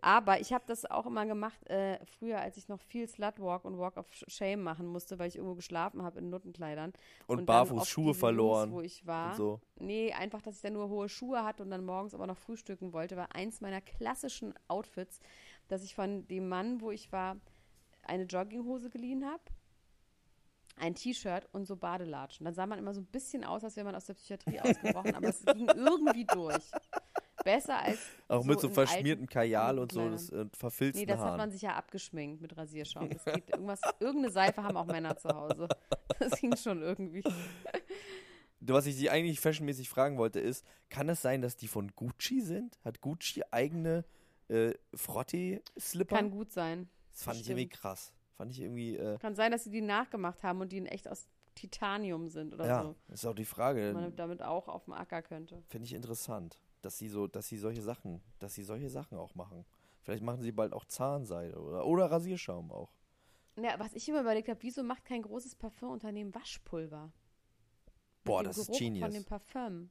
Aber 0.00 0.40
ich 0.40 0.52
habe 0.52 0.64
das 0.66 0.84
auch 0.90 1.06
immer 1.06 1.26
gemacht, 1.26 1.66
äh, 1.68 1.98
früher, 2.06 2.40
als 2.40 2.56
ich 2.56 2.68
noch 2.68 2.80
viel 2.80 3.08
Slutwalk 3.08 3.64
und 3.64 3.78
Walk 3.78 3.96
of 3.96 4.06
Shame 4.12 4.62
machen 4.62 4.86
musste, 4.86 5.18
weil 5.18 5.28
ich 5.28 5.36
irgendwo 5.36 5.54
geschlafen 5.54 6.02
habe 6.02 6.18
in 6.18 6.30
Nuttenkleidern. 6.30 6.92
Und, 7.26 7.38
dann 7.38 7.46
barfuß 7.46 7.88
Schuhe 7.88 8.14
verloren. 8.14 8.70
Rooms, 8.70 8.74
wo 8.74 8.80
ich 8.80 9.06
war. 9.06 9.30
und 9.30 9.36
so. 9.36 9.60
Nee, 9.76 10.12
einfach, 10.12 10.42
dass 10.42 10.56
ich 10.56 10.62
dann 10.62 10.74
nur 10.74 10.88
hohe 10.88 11.08
Schuhe 11.08 11.44
hatte 11.44 11.62
und 11.62 11.70
dann 11.70 11.84
morgens 11.84 12.14
aber 12.14 12.26
noch 12.26 12.38
frühstücken 12.38 12.92
wollte, 12.92 13.16
war 13.16 13.34
eins 13.34 13.60
meiner 13.60 13.80
klassischen 13.80 14.54
Outfits, 14.68 15.20
dass 15.68 15.82
ich 15.82 15.94
von 15.94 16.26
dem 16.28 16.48
Mann, 16.48 16.80
wo 16.80 16.90
ich 16.90 17.12
war, 17.12 17.36
eine 18.02 18.24
Jogginghose 18.24 18.90
geliehen 18.90 19.24
habe, 19.24 19.42
ein 20.76 20.94
T-Shirt 20.94 21.48
und 21.52 21.66
so 21.66 21.76
Badelatschen. 21.76 22.44
Dann 22.44 22.54
sah 22.54 22.66
man 22.66 22.78
immer 22.78 22.94
so 22.94 23.00
ein 23.00 23.06
bisschen 23.06 23.44
aus, 23.44 23.64
als 23.64 23.76
wäre 23.76 23.84
man 23.84 23.94
aus 23.94 24.06
der 24.06 24.14
Psychiatrie 24.14 24.60
ausgebrochen, 24.60 25.14
aber 25.14 25.28
es 25.28 25.44
ging 25.44 25.68
irgendwie 25.68 26.24
durch. 26.24 26.70
Besser 27.44 27.78
als. 27.78 27.98
Auch 28.28 28.44
mit 28.44 28.58
so 28.58 28.68
verschmierten 28.68 29.26
Kajal 29.26 29.78
und 29.78 29.92
so, 29.92 30.08
das 30.08 30.30
äh, 30.30 30.46
verfilzten 30.52 31.00
Nee, 31.00 31.06
das 31.06 31.20
hat 31.20 31.26
Haaren. 31.26 31.38
man 31.38 31.50
sich 31.50 31.62
ja 31.62 31.74
abgeschminkt 31.76 32.40
mit 32.40 32.56
Rasierschaum. 32.56 33.10
Das 33.10 33.24
geht 33.24 33.50
irgendwas, 33.50 33.80
irgendeine 34.00 34.32
Seife 34.32 34.62
haben 34.62 34.76
auch 34.76 34.86
Männer 34.86 35.16
zu 35.16 35.28
Hause. 35.28 35.68
Das 36.18 36.40
ging 36.40 36.56
schon 36.56 36.80
irgendwie. 36.80 37.24
Was 38.60 38.86
ich 38.86 38.94
sie 38.96 39.10
eigentlich 39.10 39.40
fashionmäßig 39.40 39.88
fragen 39.88 40.16
wollte, 40.16 40.38
ist, 40.38 40.64
kann 40.88 41.08
es 41.08 41.20
sein, 41.20 41.42
dass 41.42 41.56
die 41.56 41.66
von 41.66 41.92
Gucci 41.96 42.40
sind? 42.40 42.78
Hat 42.84 43.00
Gucci 43.00 43.42
eigene 43.50 44.04
äh, 44.48 44.72
Frottee-Slipper? 44.94 46.16
Kann 46.16 46.30
gut 46.30 46.52
sein. 46.52 46.88
Das 47.10 47.24
fand 47.24 47.36
ich 47.36 47.42
bestimmt. 47.42 47.60
irgendwie 47.60 47.76
krass. 47.76 48.12
Fand 48.36 48.52
ich 48.52 48.60
irgendwie, 48.60 48.96
äh, 48.96 49.18
Kann 49.18 49.34
sein, 49.34 49.52
dass 49.52 49.64
sie 49.64 49.70
die 49.70 49.80
nachgemacht 49.80 50.42
haben 50.42 50.60
und 50.60 50.72
die 50.72 50.78
in 50.78 50.86
echt 50.86 51.08
aus 51.08 51.26
Titanium 51.54 52.28
sind 52.28 52.52
oder 52.52 52.66
ja, 52.66 52.82
so. 52.82 52.96
ist 53.12 53.26
auch 53.26 53.34
die 53.34 53.44
Frage. 53.44 53.92
Man 53.94 54.16
damit 54.16 54.42
auch 54.42 54.68
auf 54.68 54.84
dem 54.84 54.94
Acker 54.94 55.22
könnte. 55.22 55.62
Finde 55.68 55.86
ich 55.86 55.94
interessant, 55.94 56.58
dass 56.84 56.98
sie 56.98 57.08
so, 57.08 57.26
dass 57.26 57.48
sie 57.48 57.56
solche 57.58 57.82
Sachen, 57.82 58.20
dass 58.38 58.54
sie 58.54 58.62
solche 58.62 58.90
Sachen 58.90 59.18
auch 59.18 59.34
machen. 59.34 59.64
Vielleicht 60.02 60.22
machen 60.22 60.42
sie 60.42 60.52
bald 60.52 60.72
auch 60.72 60.84
Zahnseide 60.84 61.58
oder, 61.58 61.86
oder 61.86 62.10
Rasierschaum 62.10 62.70
auch. 62.70 62.92
Ja, 63.56 63.78
was 63.78 63.94
ich 63.94 64.08
immer 64.08 64.20
überlegt 64.20 64.48
habe, 64.48 64.62
wieso 64.62 64.82
macht 64.82 65.04
kein 65.04 65.22
großes 65.22 65.54
Parfumunternehmen 65.54 66.34
Waschpulver? 66.34 67.12
Boah, 68.24 68.42
das 68.42 68.58
ist 68.58 68.66
Geruch 68.66 68.78
genius. 68.78 69.04
Von 69.04 69.14
dem 69.14 69.24
Parfum. 69.24 69.90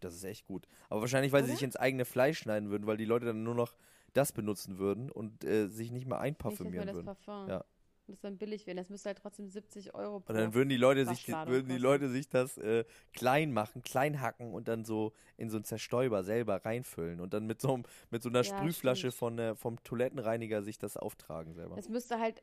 Das 0.00 0.14
ist 0.14 0.24
echt 0.24 0.46
gut. 0.46 0.66
Aber 0.88 1.00
wahrscheinlich, 1.02 1.32
weil 1.32 1.42
sie 1.42 1.50
Oder? 1.50 1.56
sich 1.56 1.64
ins 1.64 1.76
eigene 1.76 2.04
Fleisch 2.04 2.38
schneiden 2.38 2.70
würden, 2.70 2.86
weil 2.86 2.96
die 2.96 3.04
Leute 3.04 3.26
dann 3.26 3.42
nur 3.42 3.54
noch 3.54 3.76
das 4.14 4.32
benutzen 4.32 4.78
würden 4.78 5.10
und 5.10 5.44
äh, 5.44 5.68
sich 5.68 5.90
nicht 5.90 6.06
mehr 6.06 6.18
Nicht 6.18 6.26
einparfümieren 6.26 6.86
das 6.86 6.96
würden. 6.96 7.06
Parfum. 7.06 7.48
Ja. 7.48 7.64
Und 8.10 8.14
das 8.16 8.20
dann 8.22 8.38
billig 8.38 8.66
werden. 8.66 8.76
Das 8.78 8.88
müsste 8.90 9.08
halt 9.10 9.18
trotzdem 9.18 9.48
70 9.48 9.94
Euro 9.94 10.18
pro 10.18 10.32
Und 10.32 10.38
dann 10.38 10.52
würden 10.52 10.68
die 10.68 10.76
Leute 10.76 11.06
sich, 11.06 11.28
würden 11.28 11.68
die. 11.68 11.78
Leute 11.78 12.08
sich 12.08 12.28
das 12.28 12.58
äh, 12.58 12.84
klein 13.12 13.52
machen, 13.52 13.82
klein 13.82 14.20
hacken 14.20 14.52
und 14.52 14.66
dann 14.66 14.84
so 14.84 15.12
in 15.36 15.48
so 15.48 15.58
einen 15.58 15.64
Zerstäuber 15.64 16.24
selber 16.24 16.64
reinfüllen 16.64 17.20
und 17.20 17.32
dann 17.32 17.46
mit 17.46 17.60
so, 17.60 17.72
einem- 17.74 17.84
mit 18.10 18.22
so 18.24 18.28
einer 18.28 18.42
Ja, 18.42 18.44
Sprühflasche 18.58 19.12
stimmt. 19.12 19.14
von, 19.14 19.38
äh, 19.38 19.54
vom 19.54 19.80
Toilettenreiniger 19.84 20.62
sich 20.64 20.76
das 20.76 20.96
auftragen 20.96 21.54
selber. 21.54 21.78
Es 21.78 21.88
müsste 21.88 22.18
halt 22.18 22.42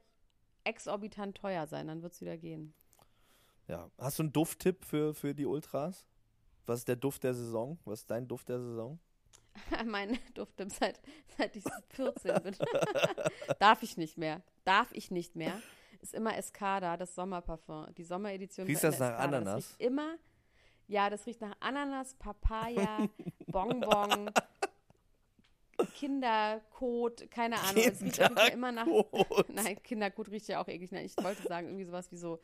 exorbitant 0.64 1.36
teuer 1.38 1.68
sein, 1.68 1.88
dann 1.88 2.02
wird 2.02 2.14
es 2.14 2.22
wieder 2.22 2.38
gehen. 2.38 2.74
Ja. 3.68 3.92
Hast 3.98 4.20
du 4.20 4.24
einen 4.24 4.32
Dufttipp 4.32 4.86
für, 4.86 5.14
für 5.14 5.36
die 5.36 5.46
Ultras? 5.46 6.08
Was 6.66 6.80
ist 6.80 6.88
der 6.88 6.96
Duft 6.96 7.26
der 7.26 7.34
Saison? 7.34 7.78
Was 7.84 8.00
ist 8.02 8.12
dein 8.12 8.26
Duft 8.28 8.48
der 8.48 8.60
Saison? 8.62 9.00
mein 9.86 10.18
Dufttipp 10.34 10.72
seit, 10.72 11.02
seit 11.38 11.56
ich 11.58 11.64
14 11.90 12.42
bin. 12.44 12.56
Darf 13.60 13.84
ich 13.84 13.98
nicht 13.98 14.18
mehr. 14.18 14.42
Darf 14.68 14.90
ich 14.92 15.12
nicht 15.12 15.38
mehr. 15.38 15.62
Ist 16.02 16.14
immer 16.14 16.36
Escada, 16.36 16.98
das 16.98 17.16
Sommerparfum. 17.16 17.88
Die 17.96 18.04
Sommeredition. 18.04 18.68
Riecht 18.68 18.84
das 18.84 19.00
nach 19.00 19.12
Escada. 19.12 19.38
Ananas? 19.38 19.78
Das 19.78 19.88
immer, 19.88 20.16
ja, 20.88 21.10
das 21.10 21.26
riecht 21.26 21.40
nach 21.40 21.56
Ananas, 21.62 22.16
Papaya, 22.16 23.08
Bonbon, 23.48 24.30
Kinderkot, 25.96 27.32
keine 27.32 27.62
Ahnung. 27.62 27.82
Es 27.82 28.02
riecht 28.02 28.20
immer 28.52 28.74
nach. 28.74 28.88
Nein, 29.48 29.82
Kinderkot 29.82 30.30
riecht 30.32 30.50
ja 30.50 30.62
auch 30.62 30.68
eklig. 30.68 30.92
Nein, 30.92 31.06
ich 31.06 31.16
wollte 31.24 31.44
sagen, 31.44 31.68
irgendwie 31.68 31.86
sowas 31.86 32.12
wie 32.12 32.18
so 32.18 32.42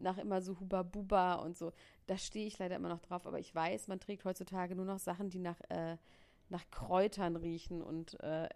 nach 0.00 0.18
immer 0.18 0.42
so 0.42 0.58
Huba 0.58 0.82
Buba 0.82 1.34
und 1.34 1.56
so. 1.56 1.72
Da 2.08 2.18
stehe 2.18 2.48
ich 2.48 2.58
leider 2.58 2.74
immer 2.74 2.88
noch 2.88 3.00
drauf, 3.00 3.24
aber 3.24 3.38
ich 3.38 3.54
weiß, 3.54 3.86
man 3.86 4.00
trägt 4.00 4.24
heutzutage 4.24 4.74
nur 4.74 4.84
noch 4.84 4.98
Sachen, 4.98 5.30
die 5.30 5.38
nach, 5.38 5.60
äh, 5.68 5.96
nach 6.48 6.68
Kräutern 6.72 7.36
riechen 7.36 7.82
und 7.82 8.18
äh, 8.18 8.48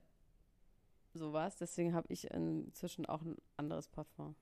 sowas. 1.16 1.56
Deswegen 1.56 1.94
habe 1.94 2.06
ich 2.10 2.30
inzwischen 2.30 3.06
auch 3.06 3.22
ein 3.22 3.36
anderes 3.56 3.88
Parfum. 3.88 4.34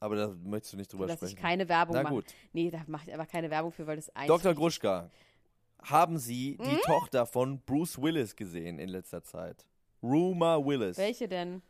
Aber 0.00 0.14
da 0.16 0.28
möchtest 0.44 0.74
du 0.74 0.76
nicht 0.76 0.92
drüber 0.92 1.06
Dass 1.06 1.16
sprechen. 1.18 1.34
ich 1.36 1.40
keine 1.42 1.68
Werbung 1.68 1.96
Na 1.96 2.02
mache. 2.04 2.14
gut. 2.14 2.24
Nee, 2.52 2.70
da 2.70 2.82
mache 2.86 3.08
ich 3.08 3.14
aber 3.14 3.26
keine 3.26 3.50
Werbung 3.50 3.72
für, 3.72 3.86
weil 3.86 3.96
das 3.96 4.14
eigentlich. 4.14 4.28
Dr. 4.28 4.54
Gruschka, 4.54 5.10
haben 5.82 6.18
Sie 6.18 6.56
die 6.56 6.64
Hm? 6.70 6.78
Tochter 6.84 7.26
von 7.26 7.60
Bruce 7.60 8.00
Willis 8.00 8.36
gesehen 8.36 8.78
in 8.78 8.88
letzter 8.88 9.22
Zeit? 9.22 9.66
Rumor 10.02 10.64
Willis. 10.64 10.96
Welche 10.98 11.26
denn? 11.28 11.62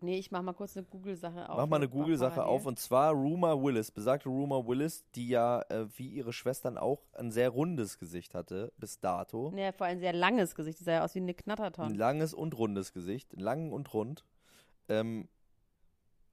Nee, 0.00 0.18
ich 0.18 0.30
mache 0.30 0.42
mal 0.42 0.52
kurz 0.52 0.76
eine 0.76 0.86
Google-Sache 0.86 1.48
auf. 1.48 1.56
Mach 1.56 1.66
mal 1.66 1.76
eine 1.76 1.88
Google-Sache 1.88 2.44
auf 2.44 2.66
und 2.66 2.78
zwar 2.78 3.12
Rumor 3.12 3.62
Willis, 3.62 3.90
besagte 3.90 4.28
Rumor 4.28 4.66
Willis, 4.68 5.04
die 5.14 5.28
ja 5.28 5.62
äh, 5.70 5.86
wie 5.96 6.08
ihre 6.08 6.34
Schwestern 6.34 6.76
auch 6.76 7.02
ein 7.14 7.32
sehr 7.32 7.48
rundes 7.48 7.98
Gesicht 7.98 8.34
hatte 8.34 8.72
bis 8.76 9.00
dato. 9.00 9.50
Nee, 9.54 9.72
vor 9.72 9.86
allem 9.86 9.96
ein 9.96 10.00
sehr 10.00 10.12
langes 10.12 10.54
Gesicht. 10.54 10.80
Die 10.80 10.84
sah 10.84 10.92
ja 10.92 11.04
aus 11.04 11.14
wie 11.14 11.20
eine 11.20 11.32
Ein 11.32 11.36
Knatterton. 11.36 11.94
langes 11.94 12.34
und 12.34 12.56
rundes 12.58 12.92
Gesicht, 12.92 13.32
lang 13.40 13.72
und 13.72 13.92
rund. 13.94 14.24
Ähm, 14.88 15.28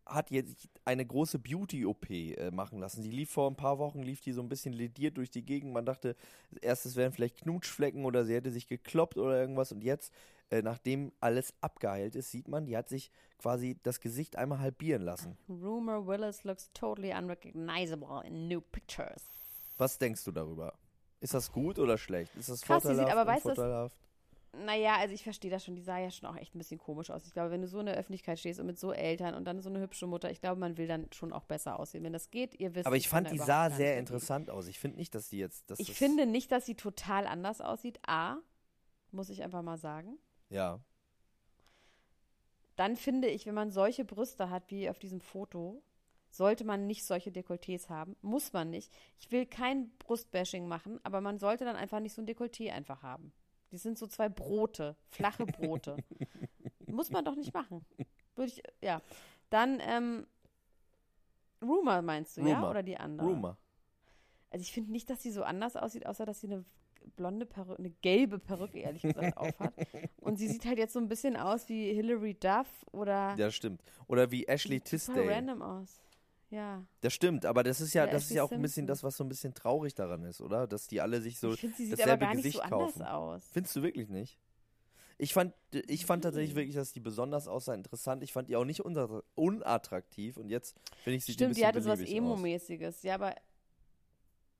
hat 0.06 0.32
jetzt 0.32 0.68
eine 0.84 1.06
große 1.06 1.40
Beauty-OP 1.40 2.10
äh, 2.10 2.52
machen 2.52 2.80
lassen. 2.80 3.02
Die 3.04 3.10
lief 3.12 3.32
vor 3.32 3.50
ein 3.50 3.56
paar 3.56 3.80
Wochen, 3.80 4.04
lief 4.04 4.20
die 4.22 4.34
so 4.34 4.42
ein 4.42 4.50
bisschen 4.50 4.74
lediert 4.74 5.18
durch 5.18 5.30
die 5.32 5.46
Gegend. 5.46 5.74
Man 5.74 5.86
dachte 5.86 6.16
erst, 6.62 6.86
es 6.86 6.96
wären 6.96 7.14
vielleicht 7.14 7.38
Knutschflecken 7.38 8.04
oder 8.04 8.26
sie 8.26 8.34
hätte 8.36 8.52
sich 8.52 8.68
gekloppt 8.68 9.18
oder 9.18 9.40
irgendwas. 9.40 9.72
Und 9.72 9.84
jetzt, 9.84 10.14
äh, 10.54 10.62
nachdem 10.62 11.12
alles 11.20 11.54
abgeheilt 11.62 12.16
ist, 12.16 12.30
sieht 12.30 12.48
man, 12.48 12.66
die 12.66 12.78
hat 12.78 12.88
sich 12.88 13.12
quasi 13.40 13.78
das 13.82 14.00
Gesicht 14.00 14.36
einmal 14.36 14.60
halbieren 14.60 15.02
lassen. 15.02 15.36
Rumor 15.50 16.06
Willis 16.06 16.44
looks 16.44 16.72
totally 16.74 17.12
unrecognizable 17.12 18.22
in 18.26 18.48
new 18.48 18.62
pictures. 18.62 19.24
Was 19.78 19.98
denkst 19.98 20.24
du 20.24 20.32
darüber? 20.32 20.74
Ist 21.22 21.34
das 21.34 21.52
gut 21.52 21.80
oder 21.80 21.98
schlecht? 21.98 22.36
Ist 22.36 22.50
das 22.50 22.62
Krass, 22.62 22.84
die 22.84 22.90
sieht 22.90 22.98
vorteilhaft, 22.98 23.18
aber, 23.18 23.32
weißt 23.32 23.46
du, 23.46 23.50
das- 23.50 23.58
unvorteilhaft? 23.58 23.96
Naja, 24.56 24.98
also 24.98 25.16
ich 25.16 25.24
verstehe 25.24 25.50
das 25.50 25.66
schon. 25.66 25.76
Die 25.76 25.82
sah 25.82 25.98
ja 25.98 26.12
schon 26.12 26.30
auch 26.30 26.36
echt 26.36 26.54
ein 26.54 26.60
bisschen 26.60 26.78
komisch 26.78 27.10
aus. 27.10 27.26
Ich 27.26 27.34
glaube, 27.34 27.50
wenn 27.50 27.62
du 27.62 27.68
so 27.68 27.80
in 27.80 27.88
der 27.88 27.96
Öffentlichkeit 27.96 28.38
stehst 28.38 28.60
und 28.60 28.68
mit 28.68 28.78
so 28.78 28.92
Eltern 28.92 29.34
und 29.34 29.46
dann 29.46 29.60
so 29.62 29.70
eine 29.70 29.80
hübsche 29.80 30.06
Mutter, 30.06 30.30
ich 30.30 30.42
glaube, 30.42 30.60
man 30.60 30.78
will 30.78 30.86
dann 30.86 31.08
schon 31.12 31.34
auch 31.34 31.46
besser 31.46 31.80
aussehen. 31.80 32.04
Wenn 32.04 32.14
das 32.14 32.30
geht, 32.30 32.60
ihr 32.60 32.76
wisst. 32.76 32.86
Aber 32.86 32.96
ich 32.96 33.10
fand, 33.10 33.32
die 33.32 33.40
sah 33.40 33.72
sehr 33.72 33.98
interessant 33.98 34.52
aus. 34.52 34.68
Ich 34.68 34.78
finde 34.78 34.98
nicht, 34.98 35.16
dass 35.16 35.30
die 35.30 35.40
jetzt. 35.40 35.72
Dass 35.72 35.80
Ich 35.80 35.88
das, 35.88 35.98
finde 35.98 36.28
nicht, 36.28 36.52
dass 36.52 36.68
sie 36.68 36.76
total 36.76 37.26
anders 37.26 37.62
aussieht. 37.62 37.98
A, 38.06 38.36
muss 39.12 39.30
ich 39.32 39.42
einfach 39.42 39.64
mal 39.64 39.78
sagen. 39.78 40.20
Ja. 40.54 40.80
Dann 42.76 42.96
finde 42.96 43.28
ich, 43.28 43.46
wenn 43.46 43.56
man 43.56 43.72
solche 43.72 44.06
Brüste 44.06 44.50
hat 44.50 44.70
wie 44.70 44.90
auf 44.90 45.00
diesem 45.00 45.20
Foto, 45.20 45.82
sollte 46.30 46.64
man 46.64 46.88
nicht 46.88 47.06
solche 47.06 47.32
Dekolletés 47.32 47.90
haben. 47.90 48.16
Muss 48.22 48.54
man 48.54 48.70
nicht. 48.70 48.92
Ich 49.20 49.32
will 49.32 49.46
kein 49.46 49.92
Brustbashing 50.00 50.68
machen, 50.68 51.00
aber 51.04 51.22
man 51.22 51.38
sollte 51.38 51.66
dann 51.66 51.76
einfach 51.76 52.00
nicht 52.00 52.14
so 52.14 52.22
ein 52.22 52.28
Dekolleté 52.28 52.72
einfach 52.72 53.04
haben. 53.04 53.32
Die 53.72 53.78
sind 53.78 53.98
so 53.98 54.08
zwei 54.08 54.30
Brote, 54.30 54.96
flache 55.10 55.46
Brote. 55.46 55.98
Muss 56.88 57.12
man 57.12 57.26
doch 57.26 57.36
nicht 57.36 57.54
machen. 57.54 57.86
Würde 58.36 58.52
ich, 58.52 58.64
ja. 58.82 59.02
Dann, 59.50 59.80
ähm, 59.82 60.28
Rumor 61.62 62.02
meinst 62.02 62.38
du, 62.38 62.42
ja? 62.42 62.56
Rumor. 62.56 62.72
Oder 62.72 62.84
die 62.84 62.98
andere? 62.98 63.28
Rumor. 63.28 63.58
Also 64.52 64.62
ich 64.62 64.72
finde 64.72 64.92
nicht, 64.92 65.10
dass 65.10 65.24
sie 65.24 65.32
so 65.32 65.44
anders 65.44 65.76
aussieht, 65.76 66.06
außer 66.06 66.26
dass 66.26 66.42
sie 66.42 66.48
eine 66.48 66.66
blonde 67.16 67.46
Perücke, 67.46 67.80
eine 67.80 67.90
gelbe 68.02 68.40
Perücke, 68.40 68.80
ehrlich 68.80 69.02
gesagt, 69.04 69.38
aufhat. 69.38 69.74
Und 70.22 70.38
sie 70.38 70.48
sieht 70.48 70.66
halt 70.66 70.78
jetzt 70.78 70.94
so 70.94 71.00
ein 71.00 71.08
bisschen 71.08 71.36
aus 71.38 71.68
wie 71.70 71.94
Hilary 71.94 72.34
Duff 72.36 72.68
oder 72.92 73.36
Ja, 73.38 73.52
stimmt. 73.52 73.82
Oder 74.08 74.32
wie 74.32 74.46
Ashley 74.48 74.80
Tisdale. 74.82 75.28
random 75.30 75.62
aus. 75.62 76.00
Ja. 76.50 76.84
Das 77.02 77.14
stimmt, 77.14 77.46
aber 77.46 77.64
das 77.64 77.82
ist 77.82 77.94
ja, 77.94 78.06
Ja, 78.06 78.12
das 78.12 78.24
ist 78.24 78.28
Ashley 78.30 78.38
ja 78.38 78.44
auch 78.44 78.52
ein 78.52 78.62
bisschen 78.62 78.74
Simpson. 78.86 78.88
das, 78.88 79.04
was 79.04 79.18
so 79.18 79.24
ein 79.24 79.30
bisschen 79.30 79.54
traurig 79.56 79.96
daran 79.96 80.24
ist, 80.24 80.40
oder? 80.42 80.68
Dass 80.68 80.88
die 80.88 81.02
alle 81.02 81.20
sich 81.22 81.40
so 81.40 81.54
ich 81.54 81.60
finde, 81.62 81.76
sie 81.78 81.86
sieht 81.86 81.94
aber 81.94 82.04
dasselbe 82.04 82.26
gar 82.26 82.34
nicht 82.36 82.44
Gesicht 82.44 82.58
so 82.58 82.62
anders 82.64 82.94
kaufen. 82.94 83.02
aus. 83.04 83.50
Findest 83.52 83.76
du 83.76 83.82
wirklich 83.82 84.10
nicht? 84.10 84.38
Ich 85.18 85.34
fand, 85.34 85.54
ich 85.72 86.06
fand 86.06 86.24
tatsächlich 86.24 86.56
wirklich, 86.56 86.76
dass 86.76 86.92
die 86.92 87.00
besonders 87.00 87.48
aussah 87.48 87.74
interessant. 87.76 88.24
Ich 88.24 88.34
fand 88.34 88.50
die 88.50 88.56
auch 88.56 88.66
nicht 88.66 88.82
unattra- 88.84 89.24
unattraktiv 89.36 90.38
und 90.38 90.50
jetzt 90.50 90.76
finde 91.04 91.18
ich 91.18 91.26
sie 91.26 91.34
Stimmt, 91.34 91.52
ein 91.52 91.54
die 91.54 91.62
bisschen 91.62 91.68
hatte 91.68 91.82
beliebig 91.82 92.08
aus. 92.10 92.18
Emo-mäßiges. 92.18 93.04
Ja, 93.04 93.16
aber 93.16 93.36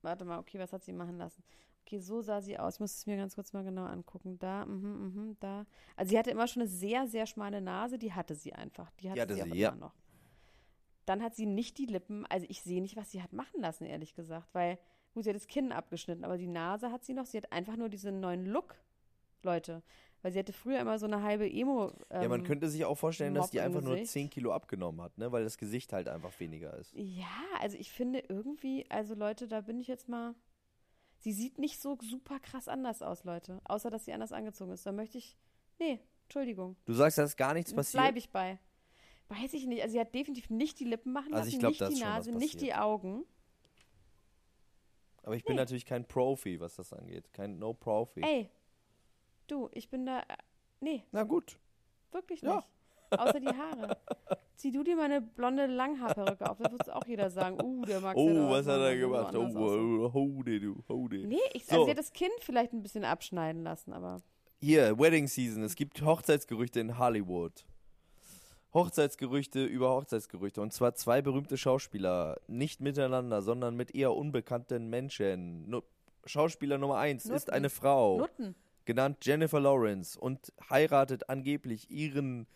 warte 0.02 0.26
mal, 0.26 0.40
okay, 0.40 0.60
was 0.60 0.72
hat 0.74 0.84
sie 0.84 0.94
machen 0.94 1.18
lassen? 1.18 1.44
Okay, 1.86 2.00
so 2.00 2.22
sah 2.22 2.42
sie 2.42 2.58
aus. 2.58 2.76
Ich 2.76 2.80
muss 2.80 2.96
es 2.96 3.06
mir 3.06 3.18
ganz 3.18 3.36
kurz 3.36 3.52
mal 3.52 3.64
genau 3.64 3.84
angucken. 3.84 4.40
Da, 4.40 4.66
mhm, 4.66 5.14
mhm, 5.14 5.38
da. 5.42 5.66
Also 5.98 6.12
sie 6.12 6.18
hatte 6.18 6.32
immer 6.32 6.48
schon 6.48 6.62
eine 6.62 6.70
sehr, 6.70 7.08
sehr 7.08 7.26
schmale 7.26 7.60
Nase. 7.60 7.98
Die 8.00 8.14
hatte 8.14 8.36
sie 8.36 8.54
einfach. 8.54 8.90
Die 8.92 9.10
hatte, 9.10 9.16
Die 9.16 9.22
hatte 9.22 9.36
sie, 9.36 9.42
sie, 9.42 9.52
auch 9.52 9.56
ja. 9.56 9.70
immer 9.70 9.78
noch. 9.80 9.96
Dann 11.06 11.22
hat 11.22 11.36
sie 11.36 11.46
nicht 11.46 11.78
die 11.78 11.86
Lippen. 11.86 12.26
Also 12.28 12.46
ich 12.50 12.62
sehe 12.62 12.82
nicht, 12.82 12.96
was 12.96 13.12
sie 13.12 13.22
hat 13.22 13.34
machen 13.34 13.60
lassen, 13.60 13.86
ehrlich 13.86 14.16
gesagt. 14.16 14.48
Weil, 14.54 14.80
gut, 15.14 15.26
sie 15.26 15.30
hat 15.32 15.36
das 15.36 15.48
Kinn 15.48 15.74
abgeschnitten, 15.74 16.24
aber 16.24 16.38
die 16.38 16.48
Nase 16.48 16.90
hat 16.90 17.04
sie 17.04 17.14
noch. 17.14 17.26
Sie 17.26 17.38
hat 17.38 17.52
einfach 17.52 17.76
nur 17.76 17.90
diesen 17.90 18.22
neuen 18.22 18.46
Look, 18.46 18.76
Leute. 19.44 19.84
Weil 20.22 20.32
sie 20.32 20.40
hatte 20.40 20.54
früher 20.54 20.80
immer 20.80 20.98
so 20.98 21.06
eine 21.06 21.22
halbe 21.22 21.52
Emo. 21.52 21.92
Ja, 22.10 22.30
man 22.30 22.40
ähm, 22.40 22.46
könnte 22.46 22.70
sich 22.70 22.86
auch 22.86 22.98
vorstellen, 22.98 23.34
dass 23.34 23.50
die 23.50 23.60
einfach 23.60 23.82
nur 23.82 23.96
Gesicht. 23.96 24.14
10 24.14 24.30
Kilo 24.30 24.54
abgenommen 24.54 25.02
hat, 25.02 25.18
ne? 25.18 25.30
weil 25.34 25.44
das 25.44 25.58
Gesicht 25.58 25.92
halt 25.92 26.08
einfach 26.08 26.40
weniger 26.40 26.78
ist. 26.78 26.94
Ja, 26.96 27.26
also 27.60 27.78
ich 27.78 27.92
finde 27.92 28.24
irgendwie, 28.30 28.86
also 28.90 29.16
Leute, 29.16 29.50
da 29.50 29.60
bin 29.60 29.82
ich 29.82 29.88
jetzt 29.88 30.08
mal. 30.08 30.34
Sie 31.24 31.32
sieht 31.32 31.58
nicht 31.58 31.82
so 31.82 31.98
super 32.02 32.38
krass 32.42 32.68
anders 32.68 33.02
aus, 33.02 33.24
Leute. 33.24 33.62
Außer, 33.64 33.90
dass 33.90 34.04
sie 34.04 34.12
anders 34.12 34.34
angezogen 34.34 34.74
ist. 34.74 34.86
Da 34.86 34.92
möchte 34.92 35.18
ich. 35.18 35.38
Nee, 35.80 36.02
Entschuldigung. 36.24 36.76
Du 36.84 36.92
sagst, 36.94 37.18
da 37.18 37.24
ist 37.24 37.38
gar 37.38 37.54
nichts 37.54 37.74
passiert. 37.74 38.04
Bleibe 38.04 38.18
ich 38.18 38.30
bei. 38.30 38.60
Weiß 39.30 39.54
ich 39.54 39.66
nicht. 39.66 39.82
Also 39.82 39.94
sie 39.94 40.02
hat 40.02 40.14
definitiv 40.14 40.50
nicht 40.50 40.82
die 40.82 40.84
Lippen 40.84 41.14
machen 41.14 41.34
Also 41.34 41.46
lassen, 41.46 41.50
ich 41.54 41.60
glaub, 41.60 41.70
nicht 41.72 41.98
die 41.98 42.04
Nase, 42.04 42.32
nicht 42.34 42.60
die. 42.60 42.74
Augen. 42.74 43.24
Aber 45.24 45.38
ich 45.38 45.46
bin 45.46 45.56
natürlich 45.56 45.86
kein 45.86 46.06
Profi, 46.06 46.60
was 46.60 46.76
das 46.76 46.92
angeht. 46.92 47.32
Kein 47.32 47.58
No-Profi. 47.58 48.22
Ey, 48.22 48.50
du, 49.48 49.70
ich 49.72 49.90
bin 49.90 50.06
da. 50.06 50.20
äh, 50.20 50.26
Nee, 50.82 51.06
Na 51.14 51.24
gut. 51.24 51.58
wirklich 52.12 52.42
Ja. 52.42 52.66
Außer 53.18 53.40
die 53.40 53.48
Haare. 53.48 53.98
Zieh 54.56 54.72
du 54.72 54.84
dir 54.84 54.96
mal 54.96 55.06
eine 55.06 55.22
blonde 55.22 55.66
Langhaarperücke 55.66 56.50
auf, 56.50 56.58
dann 56.60 56.72
wird 56.72 56.90
auch 56.92 57.06
jeder 57.06 57.30
sagen, 57.30 57.62
uh, 57.62 57.84
der 57.86 58.00
Max 58.00 58.16
Oh, 58.18 58.50
was 58.50 58.68
hat 58.68 58.80
er 58.80 58.96
gemacht? 58.96 59.36
Oh, 59.36 59.50
oh, 59.56 60.14
hode, 60.14 60.60
du, 60.60 60.84
hode. 60.88 61.28
Nee, 61.28 61.38
ich, 61.54 61.66
So. 61.66 61.72
also 61.74 61.86
sie 61.86 61.92
hat 61.92 61.98
das 61.98 62.14
Kind 62.14 62.32
vielleicht 62.40 62.72
ein 62.74 62.82
bisschen 62.84 63.04
abschneiden 63.04 63.64
lassen, 63.64 63.94
aber 63.94 64.22
Hier, 64.62 64.98
Wedding 64.98 65.28
Season. 65.28 65.64
Es 65.64 65.76
gibt 65.76 66.02
Hochzeitsgerüchte 66.02 66.80
in 66.80 66.98
Hollywood. 66.98 67.66
Hochzeitsgerüchte 68.74 69.64
über 69.66 69.90
Hochzeitsgerüchte. 69.92 70.62
Und 70.62 70.74
zwar 70.74 70.96
zwei 70.96 71.22
berühmte 71.22 71.58
Schauspieler. 71.58 72.40
Nicht 72.48 72.82
miteinander, 72.82 73.42
sondern 73.42 73.76
mit 73.76 73.94
eher 73.94 74.14
unbekannten 74.14 74.90
Menschen. 74.90 75.70
Nu 75.70 75.82
Schauspieler 76.26 76.78
Nummer 76.78 77.00
eins 77.00 77.26
ist 77.26 77.32
Nutten. 77.48 77.52
eine 77.52 77.70
Frau, 77.70 78.20
Nutten. 78.20 78.56
genannt 78.86 79.18
Jennifer 79.24 79.60
Lawrence, 79.60 80.18
und 80.18 80.54
heiratet 80.70 81.28
angeblich 81.30 81.92
ihren 81.92 82.48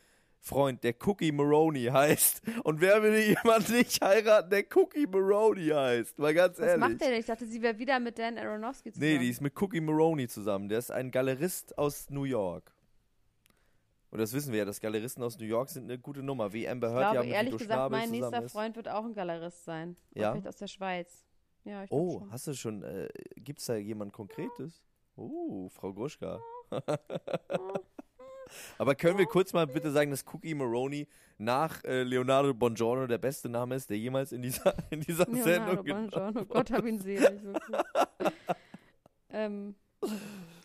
Freund, 0.48 0.84
der 0.84 0.96
Cookie 1.06 1.32
Maroney 1.32 1.86
heißt. 1.86 2.42
Und 2.64 2.82
wer 2.82 3.04
will 3.04 3.18
jemand 3.20 3.70
nicht 3.70 4.02
heiraten, 4.02 4.50
der 4.50 4.66
Cookie 4.76 5.06
Maroney 5.06 5.68
heißt? 5.68 6.18
Mal 6.20 6.34
ganz 6.34 6.58
Was 6.58 6.66
ehrlich. 6.68 6.80
macht 6.80 7.02
der 7.02 7.10
denn? 7.10 7.20
Ich 7.20 7.26
dachte, 7.26 7.46
sie 7.46 7.62
wäre 7.62 7.78
wieder 7.78 8.00
mit 8.00 8.18
Dan 8.18 8.38
Aronofsky 8.38 8.92
zusammen. 8.92 9.12
Nee, 9.14 9.20
die 9.20 9.30
ist 9.30 9.42
mit 9.42 9.62
Cookie 9.62 9.82
Maroney 9.82 10.28
zusammen. 10.28 10.70
Der 10.70 10.80
ist 10.80 10.92
ein 10.92 11.12
Galerist 11.12 11.78
aus 11.78 12.10
New 12.10 12.24
York. 12.24 12.72
Und 14.10 14.20
das 14.20 14.32
wissen 14.34 14.54
wir 14.54 14.60
ja, 14.60 14.66
dass 14.66 14.80
Galeristen 14.80 15.22
aus 15.22 15.38
New 15.38 15.46
York 15.46 15.70
sind 15.70 15.84
eine 15.84 16.00
gute 16.00 16.24
Nummer. 16.24 16.54
Wie 16.54 16.68
Amber 16.68 16.92
Heard 16.92 17.14
ja 17.16 17.22
mit 17.24 17.30
ehrlich 17.34 17.52
Guido 17.52 17.58
gesagt, 17.66 17.80
Schnabel 17.80 17.98
mein 18.00 18.10
nächster 18.10 18.44
ist. 18.44 18.52
Freund 18.54 18.76
wird 18.78 18.88
auch 18.88 19.04
ein 19.04 19.14
Galerist 19.14 19.66
sein. 19.66 19.98
Ja? 20.16 20.32
Vielleicht 20.32 20.48
aus 20.48 20.56
der 20.56 20.68
Schweiz. 20.68 21.26
Ja, 21.66 21.84
ich 21.84 21.92
Oh, 21.92 22.20
schon. 22.20 22.32
hast 22.32 22.48
du 22.48 22.54
schon, 22.54 22.84
äh, 22.84 23.10
gibt's 23.36 23.66
da 23.66 23.76
jemand 23.76 24.14
Konkretes? 24.14 24.82
Oh, 25.18 25.68
Frau 25.70 25.92
Gruschka. 25.94 26.40
Aber 28.78 28.96
können 28.96 29.18
wir 29.18 29.26
kurz 29.26 29.54
mal 29.54 29.68
bitte 29.68 29.92
sagen, 29.92 30.12
dass 30.12 30.26
Cookie 30.34 30.56
Maroney 30.56 31.08
nach 31.38 31.84
äh, 31.84 32.04
Leonardo 32.04 32.54
Bongiorno 32.54 33.08
der 33.08 33.18
beste 33.20 33.50
Name 33.50 33.76
ist, 33.76 33.90
der 33.90 33.98
jemals 33.98 34.32
in 34.32 34.42
dieser, 34.42 34.74
in 34.90 35.02
dieser 35.02 35.26
Leonardo 35.26 35.84
Sendung 35.84 35.86
Bongiorno, 35.86 36.46
Gott 36.46 36.72
hab 36.72 36.86
ihn 36.86 37.00
selig. 37.00 37.30
ähm, 39.32 39.76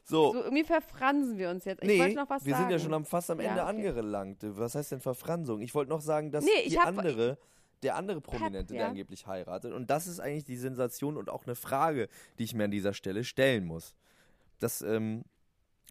So, 0.05 0.33
so, 0.33 0.45
irgendwie 0.45 0.65
verfransen 0.65 1.39
wir 1.39 1.51
uns 1.51 1.65
jetzt. 1.65 1.83
Ich 1.83 1.89
nee, 1.89 1.99
wollte 1.99 2.17
noch 2.17 2.31
was 2.31 2.45
wir 2.45 2.53
sagen. 2.55 2.65
sind 2.65 2.73
ja 2.73 2.79
schon 2.79 2.95
am, 2.95 3.05
fast 3.05 3.31
am 3.31 3.41
Ja, 3.41 3.51
Ende 3.51 3.63
okay. 3.63 3.89
angelangt. 3.89 4.39
Was 4.43 4.75
heißt 4.75 4.93
denn 4.93 5.01
Verfransung? 5.01 5.61
Ich 5.63 5.75
wollte 5.75 5.91
noch 5.91 6.01
sagen, 6.01 6.31
dass 6.31 6.45
Nee, 6.45 6.69
die 6.69 6.79
hab- 6.79 6.89
andere, 6.89 7.39
der 7.83 7.97
andere 7.97 8.21
Prominente, 8.21 8.75
der 8.75 8.83
ja. 8.83 8.89
angeblich 8.89 9.27
heiratet, 9.27 9.73
und 9.73 9.91
das 9.91 10.07
ist 10.07 10.21
eigentlich 10.21 10.45
die 10.45 10.57
Sensation 10.57 11.17
und 11.17 11.31
auch 11.31 11.47
eine 11.47 11.55
Frage, 11.55 12.09
die 12.39 12.45
ich 12.45 12.55
mir 12.55 12.65
an 12.65 12.71
dieser 12.71 12.95
Stelle 12.95 13.25
stellen 13.25 13.65
muss. 13.65 13.95
Das, 14.59 14.83
ähm, 14.83 15.25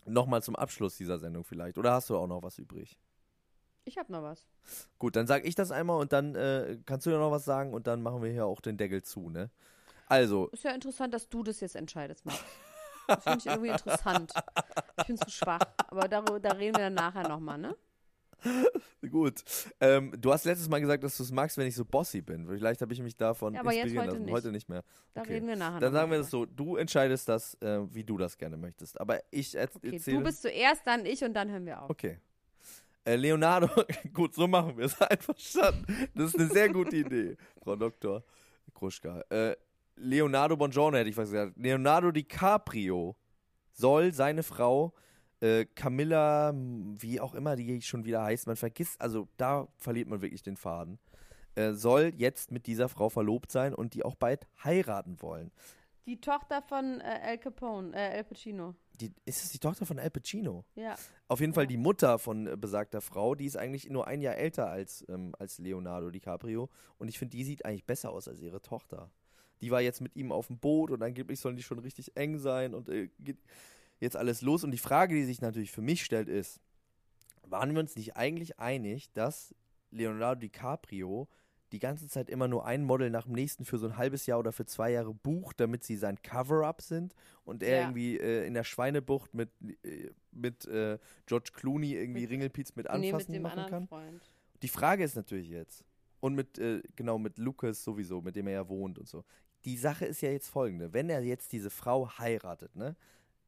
nochmal 0.06 0.42
zum 0.42 0.56
Abschluss 0.56 0.98
dieser 0.98 1.20
Sendung 1.20 1.44
vielleicht. 1.44 1.78
Oder 1.78 1.94
hast 1.94 2.10
du 2.10 2.18
auch 2.18 2.28
noch 2.28 2.44
was 2.44 2.58
übrig? 2.58 2.98
Ich 3.84 3.98
habe 3.98 4.12
noch 4.12 4.22
was. 4.22 4.48
Gut, 5.00 5.16
dann 5.16 5.28
sag 5.28 5.46
ich 5.46 5.56
das 5.56 5.72
einmal 5.72 6.00
und 6.00 6.14
dann 6.14 6.36
äh, 6.36 6.78
kannst 6.86 7.06
du 7.06 7.10
ja 7.10 7.18
noch 7.18 7.32
was 7.32 7.46
sagen 7.46 7.74
und 7.74 7.88
dann 7.88 8.02
machen 8.02 8.22
wir 8.22 8.32
hier 8.32 8.46
auch 8.46 8.62
den 8.62 8.78
Deckel 8.78 9.02
zu, 9.02 9.30
ne? 9.30 9.50
Also, 10.08 10.48
Ist 10.50 10.64
ja 10.64 10.72
interessant, 10.72 11.14
dass 11.14 11.30
du 11.30 11.42
das 11.42 11.62
jetzt 11.62 11.76
entscheidest, 11.76 12.26
Max. 12.26 12.44
Das 13.08 13.24
finde 13.24 13.40
ich 13.40 13.46
irgendwie 13.46 13.70
interessant. 13.70 14.34
Ich 15.00 15.08
bin 15.08 15.18
zu 15.18 15.30
schwach. 15.30 15.62
Aber 15.88 16.08
darüber, 16.08 16.40
da 16.40 16.52
reden 16.52 16.76
wir 16.76 16.86
dann 16.86 16.94
nachher 16.94 17.28
nochmal, 17.28 17.58
ne? 17.58 17.76
gut. 19.12 19.44
Ähm, 19.80 20.14
du 20.20 20.32
hast 20.32 20.46
letztes 20.46 20.70
Mal 20.70 20.80
gesagt, 20.82 21.04
dass 21.04 21.18
du 21.18 21.24
es 21.24 21.32
magst, 21.32 21.58
wenn 21.58 21.68
ich 21.68 21.76
so 21.76 21.86
bossy 21.86 22.22
bin. 22.22 22.48
Vielleicht 22.48 22.82
habe 22.82 22.94
ich 22.94 23.02
mich 23.02 23.16
davon 23.16 23.54
Ja, 23.54 23.62
aber 23.62 23.74
jetzt 23.74 23.86
inspirieren 23.86 24.08
heute 24.08 24.14
lassen. 24.18 24.26
nicht. 24.26 24.34
Heute 24.34 24.52
nicht 24.52 24.70
mehr. 24.70 24.84
Da 25.14 25.22
Okay. 25.22 25.34
reden 25.34 25.48
wir 25.48 25.56
nachher 25.56 25.80
Dann 25.80 25.94
sagen 25.94 26.12
wir 26.12 26.18
das 26.20 26.30
so, 26.30 26.46
du 26.46 26.76
entscheidest 26.78 27.28
das, 27.30 27.56
äh, 27.62 27.80
wie 27.94 28.04
du 28.04 28.18
das 28.18 28.38
gerne 28.38 28.58
möchtest. 28.58 29.00
Aber 29.00 29.20
ich 29.32 29.56
erz 29.56 29.76
Okay, 29.76 29.94
erzähle... 29.96 30.18
du 30.18 30.24
bist 30.24 30.42
zuerst, 30.42 30.86
dann 30.86 31.06
ich 31.06 31.24
und 31.24 31.34
dann 31.34 31.50
hören 31.50 31.66
wir 31.66 31.82
auf. 31.82 31.90
Okay. 31.90 32.20
Äh, 33.04 33.16
Leonardo, 33.16 33.68
gut, 34.14 34.34
so 34.36 34.48
machen 34.48 34.78
wir 34.78 34.86
es. 34.86 35.00
Einverstanden. 35.02 35.86
Das 36.16 36.26
ist 36.34 36.40
eine 36.40 36.48
sehr 36.50 36.70
gute 36.70 36.96
Idee, 36.98 37.36
Frau 37.64 37.76
Dr. 37.76 38.24
Kruschka. 38.76 39.22
Äh, 39.30 39.56
Leonardo 39.96 40.56
Bongiorno 40.58 40.98
hätte 40.98 41.10
ich 41.10 41.18
was 41.18 41.30
gesagt. 41.30 41.54
Leonardo 41.58 42.12
DiCaprio 42.12 43.16
soll 43.74 44.14
seine 44.14 44.44
Frau 44.44 44.94
äh, 45.42 45.66
Camilla, 45.66 46.54
wie 46.56 47.20
auch 47.20 47.34
immer 47.34 47.56
die 47.56 47.82
schon 47.82 48.06
wieder 48.06 48.24
heißt, 48.24 48.48
man 48.48 48.56
vergisst, 48.56 49.02
also 49.02 49.28
da 49.38 49.68
verliert 49.78 50.08
man 50.08 50.22
wirklich 50.22 50.44
den 50.44 50.56
Faden, 50.56 51.00
äh, 51.56 51.74
soll 51.74 52.14
jetzt 52.16 52.52
mit 52.52 52.68
dieser 52.68 52.88
Frau 52.88 53.10
verlobt 53.10 53.52
sein 53.52 53.74
und 53.74 53.94
die 53.94 54.04
auch 54.04 54.16
bald 54.16 54.48
heiraten 54.64 55.22
wollen. 55.22 55.52
Die 56.06 56.20
Tochter 56.20 56.62
von 56.62 57.00
äh, 57.02 57.20
Al 57.24 57.38
Capone, 57.38 57.96
äh, 57.96 58.18
Al 58.18 58.24
Pacino. 58.24 58.76
Die, 59.00 59.12
ist 59.26 59.44
es 59.44 59.52
die 59.52 59.60
Tochter 59.60 59.86
von 59.86 60.00
Al 60.00 60.10
Pacino? 60.10 60.66
Ja. 60.76 60.96
Auf 61.28 61.40
jeden 61.40 61.54
Fall 61.54 61.68
die 61.68 61.78
Mutter 61.78 62.18
von 62.18 62.48
äh, 62.48 62.58
besagter 62.58 63.02
Frau, 63.02 63.36
die 63.36 63.46
ist 63.46 63.58
eigentlich 63.58 63.90
nur 63.90 64.08
ein 64.08 64.22
Jahr 64.22 64.36
älter 64.36 64.70
als, 64.70 65.06
ähm, 65.10 65.36
als 65.38 65.60
Leonardo 65.60 66.10
DiCaprio. 66.10 66.70
Und 66.98 67.08
ich 67.08 67.20
finde, 67.20 67.38
die 67.38 67.44
sieht 67.44 67.66
eigentlich 67.66 67.86
besser 67.86 68.12
aus 68.12 68.28
als 68.28 68.42
ihre 68.42 68.62
Tochter. 68.62 69.12
Die 69.62 69.70
war 69.70 69.82
jetzt 69.82 70.02
mit 70.02 70.16
ihm 70.16 70.32
auf 70.32 70.48
dem 70.48 70.58
Boot 70.58 70.90
und 70.90 71.04
angeblich 71.04 71.40
sollen 71.40 71.56
die 71.56 71.64
schon 71.64 71.80
richtig 71.80 72.18
eng 72.18 72.40
sein 72.40 72.74
und 72.74 72.90
äh, 72.90 73.10
geht 73.20 73.38
jetzt 74.02 74.18
alles 74.18 74.42
los. 74.42 74.66
Und 74.66 74.72
die 74.72 74.78
Frage, 74.78 75.16
die 75.16 75.24
sich 75.24 75.40
natürlich 75.42 75.72
für 75.72 75.82
mich 75.82 76.04
stellt, 76.04 76.28
ist, 76.28 76.60
waren 77.44 77.72
wir 77.74 77.80
uns 77.80 77.96
nicht 77.96 78.18
eigentlich 78.18 78.60
einig, 78.60 79.12
dass 79.14 79.56
Leonardo 79.92 80.42
DiCaprio 80.42 81.28
die 81.72 81.80
ganze 81.80 82.10
Zeit 82.10 82.30
immer 82.30 82.50
nur 82.50 82.66
ein 82.66 82.84
Model 82.84 83.10
nach 83.10 83.24
dem 83.24 83.34
nächsten 83.34 83.64
für 83.64 83.78
so 83.78 83.88
ein 83.88 83.96
halbes 83.96 84.26
Jahr 84.26 84.40
oder 84.40 84.52
für 84.52 84.66
zwei 84.66 84.92
Jahre 84.92 85.14
bucht, 85.14 85.60
damit 85.62 85.86
sie 85.86 85.96
sein 85.96 86.22
Cover-up 86.22 86.82
sind 86.82 87.14
und 87.46 87.64
er 87.64 87.70
Ja. 87.76 87.82
irgendwie 87.84 88.18
äh, 88.20 88.46
in 88.46 88.54
der 88.54 88.66
Schweinebucht 88.66 89.34
mit, 89.34 89.50
äh, 89.84 90.10
mit 90.32 90.66
äh, 90.66 90.98
George 91.28 91.52
Clooney 91.54 91.94
irgendwie 91.94 92.22
Mit- 92.22 92.30
Ringelpiez 92.30 92.76
mit 92.76 92.88
Nee, 92.92 92.98
mit 92.98 93.14
anfassen 93.14 93.42
machen 93.42 93.66
kann? 93.70 93.88
Freund. 93.88 94.22
Die 94.62 94.68
Frage 94.68 95.04
ist 95.06 95.16
natürlich 95.16 95.48
jetzt, 95.50 95.86
und 96.20 96.36
mit, 96.36 96.60
äh, 96.60 96.82
genau, 96.98 97.18
mit 97.18 97.38
Lucas 97.38 97.82
sowieso, 97.84 98.22
mit 98.22 98.36
dem 98.36 98.48
er 98.48 98.54
ja 98.54 98.68
wohnt 98.70 99.00
und 99.00 99.08
so. 99.08 99.24
Die 99.64 99.78
Sache 99.78 100.06
ist 100.06 100.22
ja 100.22 100.30
jetzt 100.30 100.50
folgende. 100.50 100.94
Wenn 100.94 101.10
er 101.10 101.22
jetzt 101.24 101.52
diese 101.54 101.70
Frau 101.70 102.10
heiratet, 102.18 102.76
ne? 102.76 102.96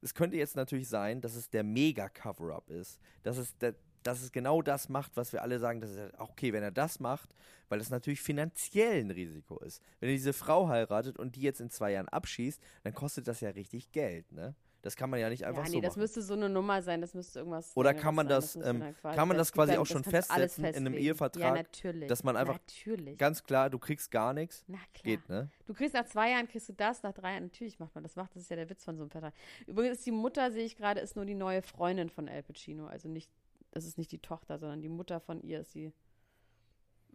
Es 0.03 0.13
könnte 0.13 0.37
jetzt 0.37 0.55
natürlich 0.55 0.89
sein, 0.89 1.21
dass 1.21 1.35
es 1.35 1.49
der 1.49 1.63
Mega-Cover-Up 1.63 2.69
ist. 2.69 2.99
Dass 3.23 3.37
es, 3.37 3.57
der, 3.57 3.75
dass 4.03 4.21
es 4.21 4.31
genau 4.31 4.61
das 4.61 4.89
macht, 4.89 5.15
was 5.15 5.33
wir 5.33 5.41
alle 5.41 5.59
sagen, 5.59 5.81
dass 5.81 5.95
er, 5.95 6.11
okay, 6.19 6.53
wenn 6.53 6.63
er 6.63 6.71
das 6.71 6.99
macht, 6.99 7.29
weil 7.69 7.79
das 7.79 7.89
natürlich 7.89 8.21
finanziell 8.21 8.99
ein 8.99 9.11
Risiko 9.11 9.59
ist. 9.59 9.81
Wenn 9.99 10.09
er 10.09 10.15
diese 10.15 10.33
Frau 10.33 10.67
heiratet 10.67 11.17
und 11.17 11.35
die 11.35 11.41
jetzt 11.41 11.61
in 11.61 11.69
zwei 11.69 11.93
Jahren 11.93 12.09
abschießt, 12.09 12.61
dann 12.83 12.93
kostet 12.93 13.27
das 13.27 13.41
ja 13.41 13.49
richtig 13.49 13.91
Geld, 13.91 14.31
ne? 14.31 14.55
Das 14.83 14.97
kann 14.97 15.09
man 15.09 15.17
ja 15.21 15.29
nicht 15.29 15.45
einfach 15.45 15.63
ja, 15.63 15.69
so 15.69 15.75
nee, 15.75 15.81
das 15.81 15.93
machen. 15.93 16.01
müsste 16.01 16.21
so 16.21 16.33
eine 16.33 16.49
Nummer 16.49 16.81
sein, 16.81 16.99
das 16.99 17.13
müsste 17.13 17.39
irgendwas 17.39 17.71
Oder 17.75 17.91
Längeres 17.91 18.03
kann 18.03 18.15
man 18.15 18.27
das, 18.27 18.55
müsste 18.57 18.69
ähm, 18.69 18.95
kann 19.01 19.27
man 19.29 19.37
das 19.37 19.53
quasi 19.53 19.71
dann- 19.71 19.81
auch 19.81 19.85
schon 19.85 20.03
festsetzen 20.03 20.65
in 20.65 20.75
einem. 20.75 20.93
Ehevertrag, 20.93 21.41
Ja, 21.41 21.51
natürlich. 21.53 22.09
dass 22.09 22.23
man 22.25 22.35
einfach 22.35 22.55
Natürlich. 22.55 23.17
Ganz 23.17 23.41
klar, 23.45 23.69
du 23.69 23.79
kriegst 23.79 24.11
gar 24.11 24.33
nichts. 24.33 24.65
Na 24.67 24.77
klar. 24.93 25.03
Geht, 25.03 25.29
ne? 25.29 25.49
Du 25.65 25.73
kriegst 25.73 25.93
nach 25.93 26.05
zwei 26.05 26.31
Jahren, 26.31 26.49
kriegst 26.49 26.67
du 26.67 26.73
das, 26.73 27.01
nach 27.01 27.13
drei 27.13 27.31
Jahren, 27.31 27.43
natürlich 27.43 27.79
macht 27.79 27.95
man 27.95 28.03
das. 28.03 28.17
Macht, 28.17 28.35
das 28.35 28.43
ist 28.43 28.49
ja 28.49 28.57
der 28.57 28.69
Witz 28.69 28.83
von 28.83 28.97
so 28.97 29.03
einem 29.03 29.09
Vertrag. 29.09 29.33
Übrigens 29.67 29.99
ist 29.99 30.05
die 30.05 30.11
Mutter, 30.11 30.51
sehe 30.51 30.65
ich 30.65 30.75
gerade, 30.75 30.99
ist 30.99 31.15
nur 31.15 31.23
die 31.25 31.33
neue 31.33 31.61
Freundin 31.61 32.09
von 32.09 32.27
Al 32.27 32.43
Pacino. 32.43 32.85
Also 32.87 33.07
nicht, 33.07 33.31
das 33.71 33.85
ist 33.85 33.97
nicht 33.97 34.11
die 34.11 34.19
Tochter, 34.19 34.59
sondern 34.59 34.81
die 34.81 34.89
Mutter 34.89 35.21
von 35.21 35.41
ihr 35.41 35.61
ist 35.61 35.73
die 35.75 35.93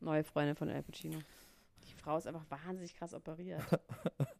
neue 0.00 0.24
Freundin 0.24 0.56
von 0.56 0.70
Al 0.70 0.82
Pacino. 0.82 1.18
Die 1.86 1.94
Frau 2.02 2.16
ist 2.16 2.26
einfach 2.26 2.46
wahnsinnig 2.48 2.94
krass 2.96 3.12
operiert. 3.12 3.60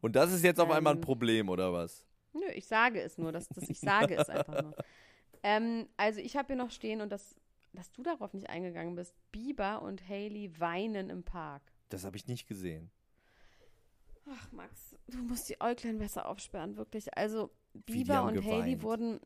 Und 0.00 0.16
das 0.16 0.32
ist 0.32 0.44
jetzt 0.44 0.60
auf 0.60 0.70
einmal 0.70 0.94
ein 0.94 0.98
Ähm, 0.98 1.02
Problem, 1.02 1.48
oder 1.48 1.72
was? 1.72 2.06
Nö, 2.32 2.46
ich 2.54 2.66
sage 2.66 3.00
es 3.00 3.18
nur, 3.18 3.32
dass, 3.32 3.48
dass 3.48 3.68
ich 3.68 3.80
sage 3.80 4.14
es 4.16 4.28
einfach 4.28 4.62
nur. 4.62 4.74
Ähm, 5.42 5.88
also 5.96 6.20
ich 6.20 6.36
habe 6.36 6.48
hier 6.48 6.56
noch 6.56 6.70
stehen 6.70 7.00
und 7.00 7.08
das, 7.10 7.34
dass 7.72 7.90
du 7.92 8.02
darauf 8.02 8.34
nicht 8.34 8.50
eingegangen 8.50 8.94
bist. 8.94 9.14
Bieber 9.32 9.80
und 9.80 10.06
Haley 10.06 10.52
weinen 10.60 11.08
im 11.08 11.22
Park. 11.22 11.62
Das 11.88 12.04
habe 12.04 12.18
ich 12.18 12.26
nicht 12.26 12.46
gesehen. 12.46 12.90
Ach, 14.28 14.52
Max, 14.52 14.94
du 15.08 15.16
musst 15.22 15.48
die 15.48 15.58
Äuglein 15.60 15.96
besser 15.96 16.28
aufsperren, 16.28 16.76
wirklich. 16.76 17.16
Also, 17.16 17.50
Bieber 17.86 18.24
und 18.24 18.44
Haley 18.44 18.76
geweint. 18.76 18.82
wurden, 18.82 19.20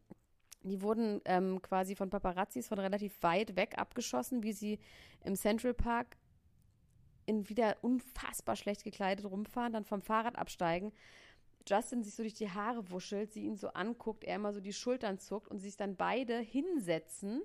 die 0.62 0.80
wurden 0.82 1.20
ähm, 1.24 1.60
quasi 1.60 1.96
von 1.96 2.10
Paparazzis 2.10 2.68
von 2.68 2.78
relativ 2.78 3.20
weit 3.22 3.56
weg 3.56 3.76
abgeschossen, 3.76 4.44
wie 4.44 4.52
sie 4.52 4.78
im 5.24 5.34
Central 5.34 5.74
Park 5.74 6.16
in 7.26 7.48
wieder 7.48 7.76
unfassbar 7.82 8.56
schlecht 8.56 8.84
gekleidet 8.84 9.24
rumfahren, 9.24 9.72
dann 9.72 9.84
vom 9.84 10.02
Fahrrad 10.02 10.36
absteigen. 10.36 10.92
Justin 11.66 12.02
sich 12.02 12.14
so 12.14 12.22
durch 12.22 12.34
die 12.34 12.50
Haare 12.50 12.90
wuschelt, 12.90 13.32
sie 13.32 13.44
ihn 13.44 13.56
so 13.56 13.68
anguckt, 13.68 14.24
er 14.24 14.36
immer 14.36 14.52
so 14.52 14.60
die 14.60 14.72
Schultern 14.72 15.18
zuckt 15.18 15.48
und 15.48 15.60
sich 15.60 15.76
dann 15.76 15.96
beide 15.96 16.38
hinsetzen 16.38 17.42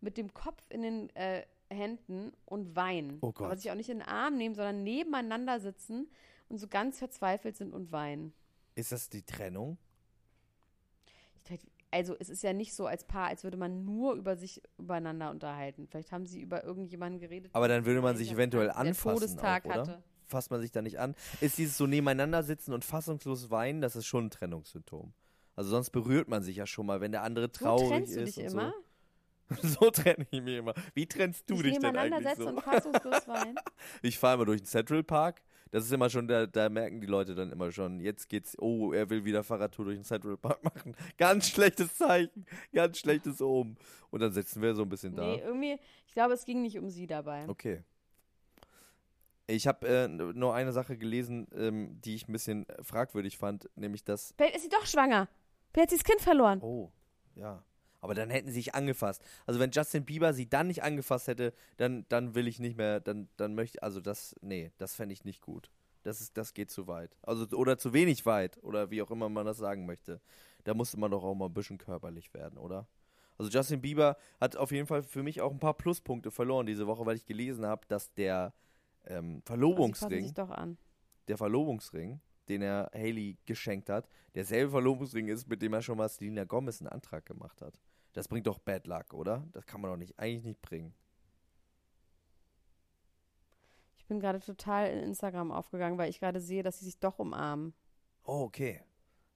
mit 0.00 0.16
dem 0.16 0.32
Kopf 0.32 0.62
in 0.70 0.82
den 0.82 1.16
äh, 1.16 1.42
Händen 1.68 2.32
und 2.44 2.76
weinen. 2.76 3.18
Oh 3.22 3.32
Gott. 3.32 3.46
Aber 3.46 3.56
sich 3.56 3.70
auch 3.70 3.74
nicht 3.74 3.88
in 3.88 3.98
den 3.98 4.08
Arm 4.08 4.36
nehmen, 4.36 4.54
sondern 4.54 4.84
nebeneinander 4.84 5.58
sitzen 5.58 6.08
und 6.48 6.58
so 6.58 6.68
ganz 6.68 6.98
verzweifelt 6.98 7.56
sind 7.56 7.74
und 7.74 7.90
weinen. 7.90 8.32
Ist 8.76 8.92
das 8.92 9.08
die 9.08 9.22
Trennung? 9.22 9.78
Ich 11.34 11.42
dachte, 11.42 11.66
also 11.96 12.14
es 12.18 12.28
ist 12.28 12.42
ja 12.42 12.52
nicht 12.52 12.74
so 12.74 12.86
als 12.86 13.04
Paar, 13.04 13.28
als 13.28 13.42
würde 13.42 13.56
man 13.56 13.84
nur 13.84 14.14
über 14.14 14.36
sich 14.36 14.62
übereinander 14.78 15.30
unterhalten. 15.30 15.86
Vielleicht 15.88 16.12
haben 16.12 16.26
sie 16.26 16.40
über 16.40 16.62
irgendjemanden 16.62 17.20
geredet. 17.20 17.50
Aber 17.54 17.68
dann 17.68 17.86
würde 17.86 18.02
man 18.02 18.16
sich 18.16 18.30
eventuell 18.32 18.70
anfassen, 18.70 19.20
Todestag 19.20 19.64
auch, 19.64 19.70
oder? 19.70 19.80
hatte. 19.80 20.02
Fasst 20.26 20.50
man 20.50 20.60
sich 20.60 20.72
da 20.72 20.82
nicht 20.82 20.98
an? 20.98 21.14
Ist 21.40 21.56
dieses 21.56 21.78
so 21.78 21.86
nebeneinander 21.86 22.42
sitzen 22.42 22.74
und 22.74 22.84
fassungslos 22.84 23.50
weinen, 23.50 23.80
das 23.80 23.96
ist 23.96 24.06
schon 24.06 24.26
ein 24.26 24.30
Trennungssymptom. 24.30 25.12
Also 25.54 25.70
sonst 25.70 25.90
berührt 25.90 26.28
man 26.28 26.42
sich 26.42 26.56
ja 26.56 26.66
schon 26.66 26.84
mal, 26.84 27.00
wenn 27.00 27.12
der 27.12 27.22
andere 27.22 27.50
traurig 27.50 27.88
trennst 27.88 28.16
du 28.16 28.20
ist 28.20 28.36
dich 28.36 28.44
und 28.44 28.52
immer? 28.52 28.70
so. 28.70 28.86
So 29.62 29.90
trenne 29.90 30.26
ich 30.30 30.42
mich 30.42 30.56
immer. 30.56 30.74
Wie 30.94 31.06
trennst 31.06 31.48
du 31.48 31.56
Sich 31.56 31.70
dich 31.74 31.78
denn 31.78 31.96
eigentlich 31.96 32.34
so? 32.34 32.48
und 32.48 32.60
fassungslos 32.60 33.28
weinen. 33.28 33.56
Ich 34.02 34.18
fahre 34.18 34.34
immer 34.34 34.44
durch 34.44 34.60
den 34.60 34.66
Central 34.66 35.04
Park. 35.04 35.40
Das 35.70 35.84
ist 35.84 35.92
immer 35.92 36.08
schon, 36.08 36.28
da, 36.28 36.46
da 36.46 36.68
merken 36.68 37.00
die 37.00 37.06
Leute 37.06 37.34
dann 37.34 37.50
immer 37.50 37.72
schon, 37.72 38.00
jetzt 38.00 38.28
geht's, 38.28 38.56
oh, 38.58 38.92
er 38.92 39.10
will 39.10 39.24
wieder 39.24 39.42
Fahrradtour 39.42 39.86
durch 39.86 39.96
den 39.96 40.04
Central 40.04 40.36
Park 40.36 40.62
machen. 40.62 40.94
Ganz 41.18 41.48
schlechtes 41.48 41.96
Zeichen, 41.96 42.46
ganz 42.72 42.98
schlechtes 42.98 43.40
Omen. 43.42 43.76
Und 44.10 44.20
dann 44.20 44.32
sitzen 44.32 44.62
wir 44.62 44.74
so 44.74 44.82
ein 44.82 44.88
bisschen 44.88 45.14
da. 45.14 45.26
Nee, 45.26 45.42
irgendwie, 45.44 45.78
ich 46.06 46.14
glaube, 46.14 46.34
es 46.34 46.44
ging 46.44 46.62
nicht 46.62 46.78
um 46.78 46.88
sie 46.88 47.06
dabei. 47.06 47.48
Okay. 47.48 47.82
Ich 49.48 49.66
habe 49.66 49.86
äh, 49.86 50.08
nur 50.08 50.54
eine 50.54 50.72
Sache 50.72 50.96
gelesen, 50.96 51.46
ähm, 51.54 52.00
die 52.00 52.14
ich 52.14 52.28
ein 52.28 52.32
bisschen 52.32 52.66
fragwürdig 52.82 53.38
fand, 53.38 53.68
nämlich 53.76 54.02
dass. 54.04 54.34
Vielleicht 54.36 54.56
ist 54.56 54.62
sie 54.62 54.68
doch 54.68 54.86
schwanger. 54.86 55.28
Vielleicht 55.72 55.90
hat 55.92 55.98
sie 55.98 56.02
das 56.02 56.04
Kind 56.04 56.20
verloren. 56.20 56.60
Oh, 56.62 56.90
ja. 57.36 57.62
Aber 58.00 58.14
dann 58.14 58.30
hätten 58.30 58.48
sie 58.48 58.54
sich 58.54 58.74
angefasst. 58.74 59.22
Also 59.46 59.58
wenn 59.60 59.70
Justin 59.70 60.04
Bieber 60.04 60.32
sie 60.32 60.48
dann 60.48 60.68
nicht 60.68 60.82
angefasst 60.82 61.28
hätte, 61.28 61.52
dann, 61.76 62.04
dann 62.08 62.34
will 62.34 62.46
ich 62.46 62.58
nicht 62.58 62.76
mehr, 62.76 63.00
dann, 63.00 63.28
dann 63.36 63.54
möchte, 63.54 63.82
also 63.82 64.00
das, 64.00 64.34
nee, 64.40 64.70
das 64.78 64.94
fände 64.94 65.12
ich 65.12 65.24
nicht 65.24 65.40
gut. 65.40 65.70
Das, 66.02 66.20
ist, 66.20 66.36
das 66.36 66.54
geht 66.54 66.70
zu 66.70 66.86
weit. 66.86 67.16
Also, 67.22 67.46
oder 67.56 67.78
zu 67.78 67.92
wenig 67.92 68.26
weit, 68.26 68.62
oder 68.62 68.90
wie 68.90 69.02
auch 69.02 69.10
immer 69.10 69.28
man 69.28 69.44
das 69.44 69.56
sagen 69.56 69.86
möchte. 69.86 70.20
Da 70.62 70.74
musste 70.74 71.00
man 71.00 71.10
doch 71.10 71.24
auch 71.24 71.34
mal 71.34 71.46
ein 71.46 71.54
bisschen 71.54 71.78
körperlich 71.78 72.32
werden, 72.32 72.58
oder? 72.58 72.86
Also 73.38 73.50
Justin 73.50 73.80
Bieber 73.80 74.16
hat 74.40 74.56
auf 74.56 74.70
jeden 74.72 74.86
Fall 74.86 75.02
für 75.02 75.22
mich 75.22 75.40
auch 75.40 75.50
ein 75.50 75.58
paar 75.58 75.74
Pluspunkte 75.74 76.30
verloren 76.30 76.66
diese 76.66 76.86
Woche, 76.86 77.04
weil 77.04 77.16
ich 77.16 77.26
gelesen 77.26 77.66
habe, 77.66 77.82
dass 77.88 78.12
der 78.14 78.54
ähm, 79.04 79.42
Verlobungsring, 79.44 80.24
sich 80.24 80.34
doch 80.34 80.50
an. 80.50 80.78
der 81.28 81.36
Verlobungsring, 81.36 82.20
den 82.48 82.62
er 82.62 82.90
Haley 82.94 83.36
geschenkt 83.44 83.88
hat, 83.88 84.08
derselbe 84.34 84.70
Verlobungsring 84.70 85.28
ist, 85.28 85.48
mit 85.48 85.62
dem 85.62 85.72
er 85.72 85.82
schon 85.82 85.98
mal 85.98 86.08
Selena 86.08 86.44
Gomez 86.44 86.80
einen 86.80 86.88
Antrag 86.88 87.26
gemacht 87.26 87.60
hat. 87.62 87.78
Das 88.12 88.28
bringt 88.28 88.46
doch 88.46 88.58
Bad 88.58 88.86
Luck, 88.86 89.12
oder? 89.12 89.46
Das 89.52 89.66
kann 89.66 89.80
man 89.80 89.90
doch 89.90 89.98
nicht, 89.98 90.18
eigentlich 90.18 90.44
nicht 90.44 90.62
bringen. 90.62 90.94
Ich 93.98 94.06
bin 94.06 94.20
gerade 94.20 94.40
total 94.40 94.90
in 94.90 95.00
Instagram 95.00 95.50
aufgegangen, 95.50 95.98
weil 95.98 96.10
ich 96.10 96.20
gerade 96.20 96.40
sehe, 96.40 96.62
dass 96.62 96.78
sie 96.78 96.84
sich 96.84 96.98
doch 96.98 97.18
umarmen. 97.18 97.74
Oh, 98.24 98.42
okay. 98.42 98.82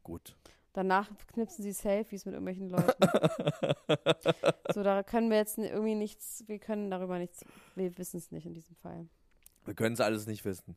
Gut. 0.02 0.36
Danach 0.72 1.10
knipsen 1.26 1.64
sie 1.64 1.72
Selfies 1.72 2.24
mit 2.24 2.34
irgendwelchen 2.34 2.70
Leuten. 2.70 2.92
so, 4.72 4.84
da 4.84 5.02
können 5.02 5.28
wir 5.28 5.38
jetzt 5.38 5.58
irgendwie 5.58 5.96
nichts, 5.96 6.44
wir 6.46 6.60
können 6.60 6.90
darüber 6.90 7.18
nichts, 7.18 7.44
wir 7.74 7.98
wissen 7.98 8.18
es 8.18 8.30
nicht 8.30 8.46
in 8.46 8.54
diesem 8.54 8.76
Fall. 8.76 9.08
Wir 9.64 9.74
können 9.74 9.94
es 9.94 10.00
alles 10.00 10.26
nicht 10.26 10.44
wissen. 10.44 10.76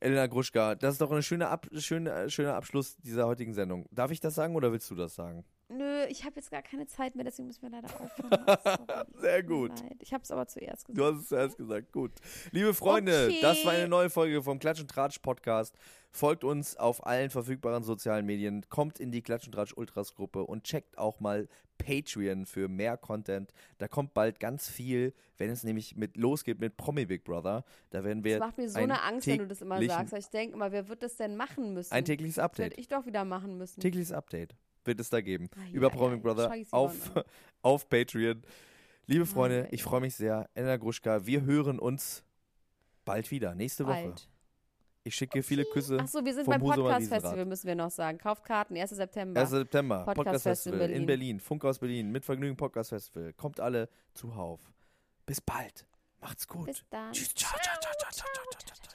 Elena 0.00 0.26
Gruschka, 0.26 0.74
das 0.74 0.94
ist 0.94 1.00
doch 1.00 1.12
ein 1.12 1.22
schöner, 1.22 1.50
Ab 1.50 1.66
schöner, 1.76 2.28
schöner 2.30 2.54
Abschluss 2.54 2.96
dieser 2.96 3.26
heutigen 3.26 3.52
Sendung. 3.52 3.86
Darf 3.90 4.10
ich 4.10 4.20
das 4.20 4.34
sagen 4.34 4.56
oder 4.56 4.72
willst 4.72 4.90
du 4.90 4.94
das 4.94 5.14
sagen? 5.14 5.44
Nö, 5.72 6.04
ich 6.08 6.24
habe 6.24 6.36
jetzt 6.36 6.50
gar 6.50 6.62
keine 6.62 6.86
Zeit 6.86 7.14
mehr, 7.14 7.24
deswegen 7.24 7.46
müssen 7.46 7.62
wir 7.62 7.70
leider 7.70 7.88
aufhören. 7.88 9.06
Sehr 9.20 9.42
gut. 9.42 9.72
Ich 10.00 10.12
habe 10.12 10.22
es 10.24 10.30
aber 10.30 10.46
zuerst 10.48 10.84
gesagt. 10.86 10.98
Du 10.98 11.04
hast 11.04 11.22
es 11.22 11.28
zuerst 11.28 11.56
gesagt. 11.56 11.92
Gut. 11.92 12.12
Liebe 12.50 12.74
Freunde, 12.74 13.26
Okay. 13.26 13.38
das 13.40 13.64
war 13.64 13.72
eine 13.72 13.86
neue 13.88 14.10
Folge 14.10 14.42
vom 14.42 14.58
Klatsch 14.58 14.80
und 14.80 14.90
Tratsch 14.90 15.20
Podcast. 15.20 15.76
Folgt 16.10 16.42
uns 16.42 16.76
auf 16.76 17.06
allen 17.06 17.30
verfügbaren 17.30 17.84
sozialen 17.84 18.26
Medien, 18.26 18.68
kommt 18.68 18.98
in 18.98 19.12
die 19.12 19.22
Klatsch 19.22 19.46
und 19.46 19.52
Tratsch 19.52 19.72
Ultras 19.76 20.14
Gruppe 20.16 20.44
und 20.44 20.64
checkt 20.64 20.98
auch 20.98 21.20
mal 21.20 21.46
Patreon 21.78 22.46
für 22.46 22.68
mehr 22.68 22.96
Content. 22.96 23.52
Da 23.78 23.86
kommt 23.86 24.12
bald 24.12 24.40
ganz 24.40 24.68
viel, 24.68 25.14
wenn 25.38 25.50
es 25.50 25.62
nämlich 25.62 25.94
mit 25.94 26.16
losgeht 26.16 26.58
mit 26.58 26.76
Promi 26.76 27.06
Big 27.06 27.22
Brother. 27.22 27.64
Da 27.90 28.02
werden 28.02 28.24
wir 28.24 28.38
Das 28.40 28.48
macht 28.48 28.58
mir 28.58 28.68
so 28.68 28.78
eine 28.78 29.02
Angst, 29.02 29.26
wenn 29.28 29.38
du 29.38 29.46
das 29.46 29.62
immer 29.62 29.80
sagst. 29.84 30.12
Ich 30.14 30.28
denke 30.30 30.56
immer, 30.56 30.72
wer 30.72 30.88
wird 30.88 31.02
das 31.04 31.16
denn 31.16 31.36
machen 31.36 31.74
müssen? 31.74 31.92
ein 31.92 32.04
tägliches 32.04 32.34
das 32.34 32.44
Update. 32.44 32.70
werde 32.72 32.80
ich 32.80 32.88
doch 32.88 33.06
wieder 33.06 33.24
machen 33.24 33.56
müssen. 33.56 33.80
Tägliches 33.80 34.10
Update 34.10 34.56
wird 34.84 35.00
es 35.00 35.10
da 35.10 35.20
geben. 35.20 35.48
Ah, 35.54 35.64
ja, 35.66 35.72
über 35.72 35.88
ja, 35.88 35.94
Promi 35.94 36.16
ja. 36.16 36.20
Brother 36.20 36.54
auf, 36.70 36.94
auf 37.62 37.88
Patreon. 37.88 38.42
Liebe 39.06 39.26
Freunde, 39.26 39.68
ich 39.70 39.82
freue 39.82 40.00
mich 40.00 40.14
sehr. 40.14 40.48
Elena 40.54 40.76
Gruschka, 40.76 41.26
wir 41.26 41.42
hören 41.42 41.78
uns 41.78 42.22
bald 43.04 43.30
wieder, 43.30 43.54
nächste 43.54 43.86
Woche. 43.86 44.04
Bald. 44.04 44.28
Ich 45.02 45.14
schicke 45.14 45.42
viele 45.42 45.64
Küsse. 45.64 45.98
Achso, 45.98 46.24
wir 46.24 46.34
sind 46.34 46.46
beim 46.46 46.60
Podcast-Festival, 46.60 47.46
müssen 47.46 47.66
wir 47.66 47.74
noch 47.74 47.90
sagen. 47.90 48.18
Kauft 48.18 48.44
Karten, 48.44 48.76
1. 48.76 48.90
September. 48.90 49.40
1. 49.40 49.50
September, 49.50 50.04
Podcast 50.04 50.44
Podcast 50.44 50.66
in 50.66 50.74
in 50.74 51.06
Berlin, 51.06 51.40
Funk 51.40 51.64
aus 51.64 51.78
Berlin, 51.78 52.10
mit 52.12 52.24
Vergnügen 52.24 52.56
Podcast 52.56 52.90
Festival. 52.90 53.32
Kommt 53.32 53.60
alle 53.60 53.88
zuhauf. 54.12 54.60
Bis 55.24 55.40
bald. 55.40 55.86
Macht's 56.20 56.46
gut. 56.46 56.66
Bis 56.66 56.84
dann. 56.90 57.12
Tschüss. 57.12 57.34
Ciao, 57.34 57.58
ciao, 57.62 57.74
ciao, 57.80 57.92
ciao, 57.98 58.10
ciao, 58.12 58.26
ciao, 58.34 58.44
ciao, 58.50 58.76
ciao. 58.76 58.89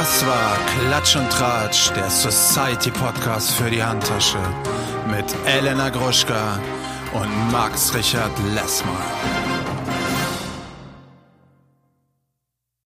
Das 0.00 0.24
war 0.26 0.56
Klatsch 0.66 1.14
und 1.14 1.28
Tratsch, 1.28 1.90
der 1.94 2.08
Society 2.08 2.90
Podcast 2.90 3.52
für 3.52 3.68
die 3.68 3.84
Handtasche 3.84 4.38
mit 5.10 5.26
Elena 5.44 5.90
Gruschka 5.90 6.58
und 7.12 7.52
Max 7.52 7.94
Richard 7.94 8.32
Lessmann. 8.54 9.39